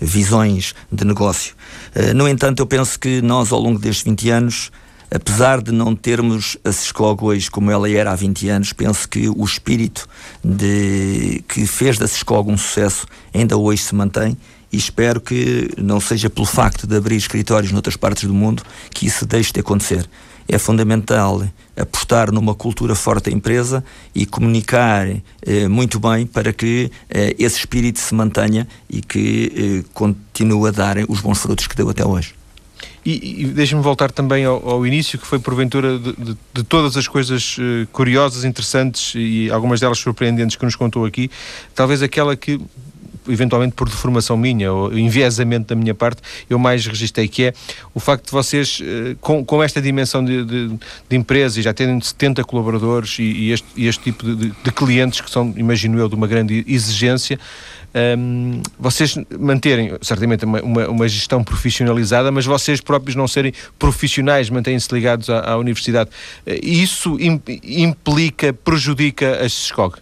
visões 0.00 0.72
de 0.90 1.04
negócio. 1.04 1.52
Uh, 1.96 2.14
no 2.14 2.28
entanto, 2.28 2.60
eu 2.60 2.66
penso 2.66 2.96
que 2.96 3.20
nós 3.20 3.50
ao 3.50 3.58
longo 3.58 3.76
destes 3.76 4.04
20 4.04 4.30
anos 4.30 4.70
apesar 5.12 5.60
de 5.60 5.72
não 5.72 5.94
termos 5.96 6.56
a 6.64 6.72
Sescog 6.72 7.22
hoje 7.22 7.50
como 7.50 7.70
ela 7.70 7.90
era 7.90 8.12
há 8.12 8.14
20 8.14 8.48
anos, 8.48 8.72
penso 8.72 9.06
que 9.06 9.28
o 9.28 9.44
espírito 9.44 10.08
de, 10.42 11.44
que 11.48 11.66
fez 11.66 11.98
da 11.98 12.06
Sescog 12.06 12.50
um 12.50 12.56
sucesso 12.56 13.06
ainda 13.34 13.56
hoje 13.58 13.82
se 13.82 13.94
mantém 13.94 14.38
e 14.72 14.76
espero 14.78 15.20
que 15.20 15.70
não 15.76 16.00
seja 16.00 16.30
pelo 16.30 16.46
facto 16.46 16.86
de 16.86 16.96
abrir 16.96 17.16
escritórios 17.16 17.72
noutras 17.72 17.96
partes 17.96 18.24
do 18.24 18.32
mundo 18.32 18.62
que 18.90 19.06
isso 19.06 19.26
deixe 19.26 19.52
de 19.52 19.60
acontecer. 19.60 20.08
É 20.48 20.58
fundamental 20.58 21.42
apostar 21.76 22.30
numa 22.30 22.54
cultura 22.54 22.94
forte 22.94 23.30
da 23.30 23.36
empresa 23.36 23.84
e 24.14 24.26
comunicar 24.26 25.08
eh, 25.08 25.68
muito 25.68 25.98
bem 25.98 26.26
para 26.26 26.52
que 26.52 26.90
eh, 27.08 27.34
esse 27.38 27.58
espírito 27.58 27.98
se 27.98 28.14
mantenha 28.14 28.68
e 28.90 29.00
que 29.00 29.52
eh, 29.84 29.90
continue 29.94 30.68
a 30.68 30.70
dar 30.70 30.96
os 31.08 31.20
bons 31.20 31.38
frutos 31.38 31.66
que 31.66 31.76
deu 31.76 31.88
até 31.88 32.04
hoje. 32.04 32.34
E, 33.04 33.42
e 33.42 33.44
deixa-me 33.46 33.82
voltar 33.82 34.12
também 34.12 34.44
ao, 34.44 34.68
ao, 34.68 34.86
início, 34.86 35.18
que 35.18 35.26
foi 35.26 35.38
porventura 35.38 35.98
de, 35.98 36.12
de, 36.12 36.36
de 36.54 36.62
todas 36.62 36.96
as 36.96 37.08
coisas 37.08 37.56
uh, 37.58 37.86
curiosas, 37.90 38.44
interessantes 38.44 39.14
e 39.16 39.50
algumas 39.50 39.80
delas 39.80 39.98
surpreendentes 39.98 40.54
que 40.54 40.64
nos 40.64 40.76
contou 40.76 41.04
aqui, 41.04 41.28
talvez 41.74 42.00
aquela 42.00 42.36
que 42.36 42.60
eventualmente 43.28 43.74
por 43.74 43.88
deformação 43.88 44.36
minha 44.36 44.72
ou 44.72 44.96
enviesamento 44.96 45.68
da 45.68 45.74
minha 45.74 45.94
parte, 45.94 46.22
eu 46.48 46.58
mais 46.58 46.86
registrei, 46.86 47.28
que 47.28 47.44
é 47.44 47.54
o 47.94 48.00
facto 48.00 48.26
de 48.26 48.32
vocês, 48.32 48.80
uh, 48.80 49.16
com, 49.20 49.44
com 49.44 49.62
esta 49.62 49.80
dimensão 49.80 50.24
de, 50.24 50.44
de, 50.44 50.68
de 51.08 51.16
empresa 51.16 51.58
e 51.58 51.62
já 51.62 51.72
terem 51.72 52.00
70 52.00 52.44
colaboradores 52.44 53.18
e, 53.18 53.22
e, 53.22 53.52
este, 53.52 53.68
e 53.76 53.86
este, 53.86 54.04
tipo 54.04 54.24
de, 54.34 54.50
de 54.50 54.72
clientes 54.72 55.20
que 55.20 55.30
são, 55.30 55.52
imagino 55.56 55.98
eu, 55.98 56.08
de 56.08 56.14
uma 56.14 56.26
grande 56.26 56.64
exigência, 56.66 57.38
um, 57.94 58.62
vocês 58.78 59.16
manterem, 59.38 59.92
certamente, 60.00 60.44
uma, 60.44 60.60
uma, 60.62 60.88
uma, 60.88 61.08
gestão 61.08 61.44
profissionalizada, 61.44 62.30
mas 62.32 62.46
vocês 62.46 62.80
próprios 62.80 63.14
não 63.14 63.28
serem 63.28 63.52
profissionais, 63.78 64.48
mantêm-se 64.48 64.92
ligados 64.92 65.28
à, 65.28 65.52
à, 65.52 65.56
universidade. 65.58 66.08
Eh, 66.46 66.60
isso 66.62 67.18
implica, 67.20 68.52
prejudica 68.52 69.44
a 69.44 69.48
SESCOG? 69.48 69.96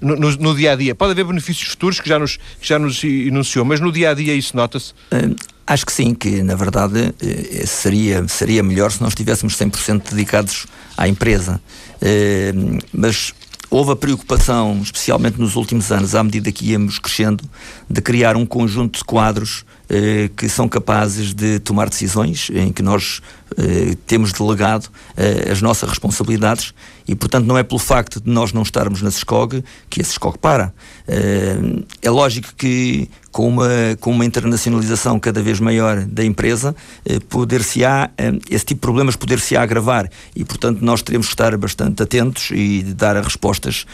No, 0.00 0.16
no, 0.16 0.30
no, 0.36 0.56
dia 0.56 0.72
a 0.72 0.76
dia. 0.76 0.94
Pode 0.94 1.12
haver 1.12 1.24
benefícios 1.24 1.68
futuros 1.68 2.00
que 2.00 2.08
já 2.08 2.18
nos, 2.18 2.36
que 2.36 2.66
já 2.66 2.78
nos 2.78 3.04
enunciou, 3.04 3.64
mas 3.64 3.80
no 3.80 3.92
dia 3.92 4.10
a 4.10 4.14
dia 4.14 4.34
isso 4.34 4.56
nota-se? 4.56 4.92
Uh, 5.12 5.36
acho 5.66 5.84
que 5.84 5.92
sim, 5.92 6.14
que 6.14 6.42
na 6.42 6.54
verdade 6.54 7.12
uh, 7.22 7.66
seria, 7.66 8.26
seria 8.26 8.62
melhor 8.62 8.90
se 8.90 9.02
nós 9.02 9.10
estivéssemos 9.10 9.54
100% 9.56 10.10
dedicados 10.10 10.66
à 10.96 11.06
empresa. 11.06 11.60
Uh, 12.00 12.78
mas 12.92 13.34
Houve 13.72 13.92
a 13.92 13.96
preocupação, 13.96 14.80
especialmente 14.82 15.38
nos 15.38 15.54
últimos 15.54 15.92
anos, 15.92 16.16
à 16.16 16.24
medida 16.24 16.50
que 16.50 16.72
íamos 16.72 16.98
crescendo, 16.98 17.44
de 17.88 18.00
criar 18.00 18.36
um 18.36 18.44
conjunto 18.44 18.98
de 18.98 19.04
quadros 19.04 19.64
eh, 19.88 20.28
que 20.36 20.48
são 20.48 20.68
capazes 20.68 21.32
de 21.32 21.60
tomar 21.60 21.88
decisões, 21.88 22.50
em 22.52 22.72
que 22.72 22.82
nós 22.82 23.22
eh, 23.56 23.96
temos 24.08 24.32
delegado 24.32 24.88
eh, 25.16 25.48
as 25.52 25.62
nossas 25.62 25.88
responsabilidades 25.88 26.74
e, 27.10 27.14
portanto, 27.16 27.44
não 27.44 27.58
é 27.58 27.64
pelo 27.64 27.80
facto 27.80 28.20
de 28.20 28.30
nós 28.30 28.52
não 28.52 28.62
estarmos 28.62 29.02
na 29.02 29.10
SESCOG 29.10 29.64
que 29.88 30.00
a 30.00 30.04
SESCOG 30.04 30.38
para. 30.38 30.72
Eh, 31.08 31.82
é 32.02 32.08
lógico 32.08 32.54
que 32.56 33.10
com 33.32 33.48
uma, 33.48 33.68
com 33.98 34.12
uma 34.12 34.24
internacionalização 34.24 35.18
cada 35.18 35.42
vez 35.42 35.58
maior 35.58 36.04
da 36.04 36.24
empresa, 36.24 36.72
eh, 37.04 37.18
poder-se-á, 37.28 38.10
eh, 38.16 38.38
esse 38.48 38.64
tipo 38.64 38.78
de 38.78 38.82
problemas 38.82 39.16
poder-se-á 39.16 39.60
agravar 39.60 40.08
e, 40.36 40.44
portanto, 40.44 40.82
nós 40.82 41.02
teremos 41.02 41.26
que 41.26 41.32
estar 41.32 41.56
bastante 41.56 42.00
atentos 42.00 42.52
e 42.52 42.84
dar 42.84 43.16
as 43.16 43.24
respostas 43.24 43.86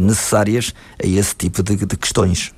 necessárias 0.00 0.72
a 1.02 1.06
esse 1.08 1.34
tipo 1.34 1.64
de, 1.64 1.74
de 1.74 1.96
questões. 1.96 2.52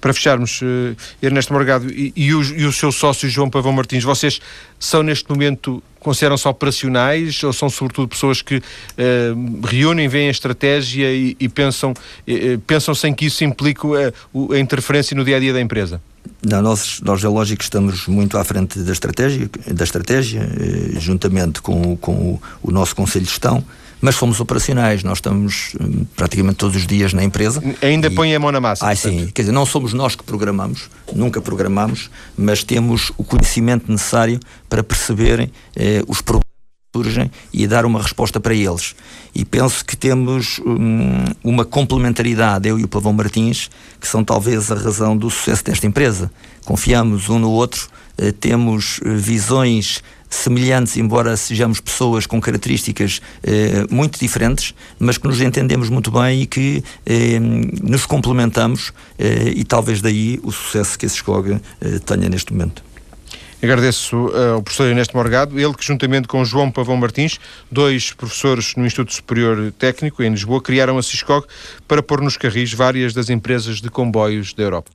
Para 0.00 0.12
fecharmos, 0.12 0.60
uh, 0.62 0.96
Ernesto 1.22 1.52
Morgado 1.52 1.90
e, 1.90 2.12
e, 2.14 2.34
o, 2.34 2.42
e 2.42 2.64
o 2.64 2.72
seu 2.72 2.92
sócio 2.92 3.28
João 3.28 3.50
Pavão 3.50 3.72
Martins, 3.72 4.04
vocês 4.04 4.40
são 4.78 5.02
neste 5.02 5.28
momento, 5.28 5.82
consideram-se 5.98 6.46
operacionais 6.46 7.42
ou 7.42 7.52
são 7.52 7.68
sobretudo 7.68 8.08
pessoas 8.08 8.42
que 8.42 8.56
uh, 8.56 9.66
reúnem, 9.66 10.08
veem 10.08 10.28
a 10.28 10.30
estratégia 10.30 11.12
e, 11.12 11.36
e 11.38 11.48
pensam, 11.48 11.92
uh, 11.92 12.58
pensam 12.66 12.94
sem 12.94 13.12
que 13.12 13.26
isso 13.26 13.44
implique 13.44 13.86
a, 13.86 14.54
a 14.54 14.58
interferência 14.58 15.16
no 15.16 15.24
dia 15.24 15.36
a 15.36 15.40
dia 15.40 15.52
da 15.52 15.60
empresa? 15.60 16.00
Não, 16.42 16.62
nós, 16.62 17.00
nós 17.02 17.22
é 17.22 17.28
lógico 17.28 17.58
que 17.58 17.64
estamos 17.64 18.06
muito 18.06 18.38
à 18.38 18.44
frente 18.44 18.78
da 18.78 18.92
estratégia, 18.92 19.50
da 19.66 19.84
estratégia 19.84 20.48
juntamente 20.98 21.60
com, 21.60 21.96
com 21.96 22.12
o, 22.12 22.42
o 22.62 22.70
nosso 22.70 22.96
Conselho 22.96 23.24
de 23.24 23.30
Gestão 23.30 23.64
mas 24.04 24.16
fomos 24.16 24.38
operacionais, 24.38 25.02
nós 25.02 25.16
estamos 25.16 25.72
hum, 25.80 26.04
praticamente 26.14 26.56
todos 26.56 26.76
os 26.76 26.86
dias 26.86 27.14
na 27.14 27.24
empresa. 27.24 27.62
Ainda 27.80 28.08
e... 28.08 28.10
põe 28.10 28.34
a 28.34 28.38
mão 28.38 28.52
na 28.52 28.60
massa. 28.60 28.86
Ah, 28.86 28.94
sim, 28.94 29.30
quer 29.32 29.40
dizer, 29.40 29.52
não 29.52 29.64
somos 29.64 29.94
nós 29.94 30.14
que 30.14 30.22
programamos, 30.22 30.90
nunca 31.14 31.40
programamos, 31.40 32.10
mas 32.36 32.62
temos 32.62 33.12
o 33.16 33.24
conhecimento 33.24 33.90
necessário 33.90 34.38
para 34.68 34.84
perceberem 34.84 35.50
eh, 35.74 36.02
os 36.06 36.20
problemas 36.20 36.44
que 36.92 36.98
surgem 36.98 37.30
e 37.50 37.66
dar 37.66 37.86
uma 37.86 38.02
resposta 38.02 38.38
para 38.38 38.54
eles. 38.54 38.94
E 39.34 39.42
penso 39.42 39.82
que 39.82 39.96
temos 39.96 40.60
hum, 40.66 41.24
uma 41.42 41.64
complementaridade, 41.64 42.68
eu 42.68 42.78
e 42.78 42.84
o 42.84 42.88
Pavão 42.88 43.14
Martins, 43.14 43.70
que 43.98 44.06
são 44.06 44.22
talvez 44.22 44.70
a 44.70 44.74
razão 44.74 45.16
do 45.16 45.30
sucesso 45.30 45.64
desta 45.64 45.86
empresa. 45.86 46.30
Confiamos 46.66 47.30
um 47.30 47.38
no 47.38 47.50
outro, 47.50 47.88
eh, 48.18 48.32
temos 48.32 49.00
eh, 49.02 49.08
visões 49.14 50.02
semelhantes, 50.34 50.96
embora 50.96 51.36
sejamos 51.36 51.80
pessoas 51.80 52.26
com 52.26 52.40
características 52.40 53.20
eh, 53.42 53.86
muito 53.90 54.18
diferentes, 54.18 54.74
mas 54.98 55.16
que 55.16 55.26
nos 55.26 55.40
entendemos 55.40 55.88
muito 55.88 56.10
bem 56.10 56.42
e 56.42 56.46
que 56.46 56.82
eh, 57.06 57.38
nos 57.38 58.06
complementamos 58.06 58.92
eh, 59.18 59.52
e 59.54 59.64
talvez 59.64 60.00
daí 60.00 60.40
o 60.42 60.50
sucesso 60.50 60.98
que 60.98 61.06
esse 61.06 61.16
SCOG 61.16 61.52
eh, 61.52 61.98
tenha 62.04 62.28
neste 62.28 62.52
momento. 62.52 62.82
Agradeço 63.64 64.26
uh, 64.26 64.54
ao 64.56 64.62
professor 64.62 64.88
Ernesto 64.88 65.16
Morgado, 65.16 65.58
ele 65.58 65.72
que 65.72 65.82
juntamente 65.82 66.28
com 66.28 66.44
João 66.44 66.70
Pavão 66.70 66.98
Martins, 66.98 67.40
dois 67.72 68.12
professores 68.12 68.74
no 68.76 68.84
Instituto 68.84 69.14
Superior 69.14 69.72
Técnico 69.78 70.22
em 70.22 70.28
Lisboa, 70.28 70.60
criaram 70.60 70.98
a 70.98 71.02
Ciscog 71.02 71.46
para 71.88 72.02
pôr 72.02 72.20
nos 72.20 72.36
carris 72.36 72.74
várias 72.74 73.14
das 73.14 73.30
empresas 73.30 73.80
de 73.80 73.88
comboios 73.88 74.52
da 74.52 74.64
Europa. 74.64 74.90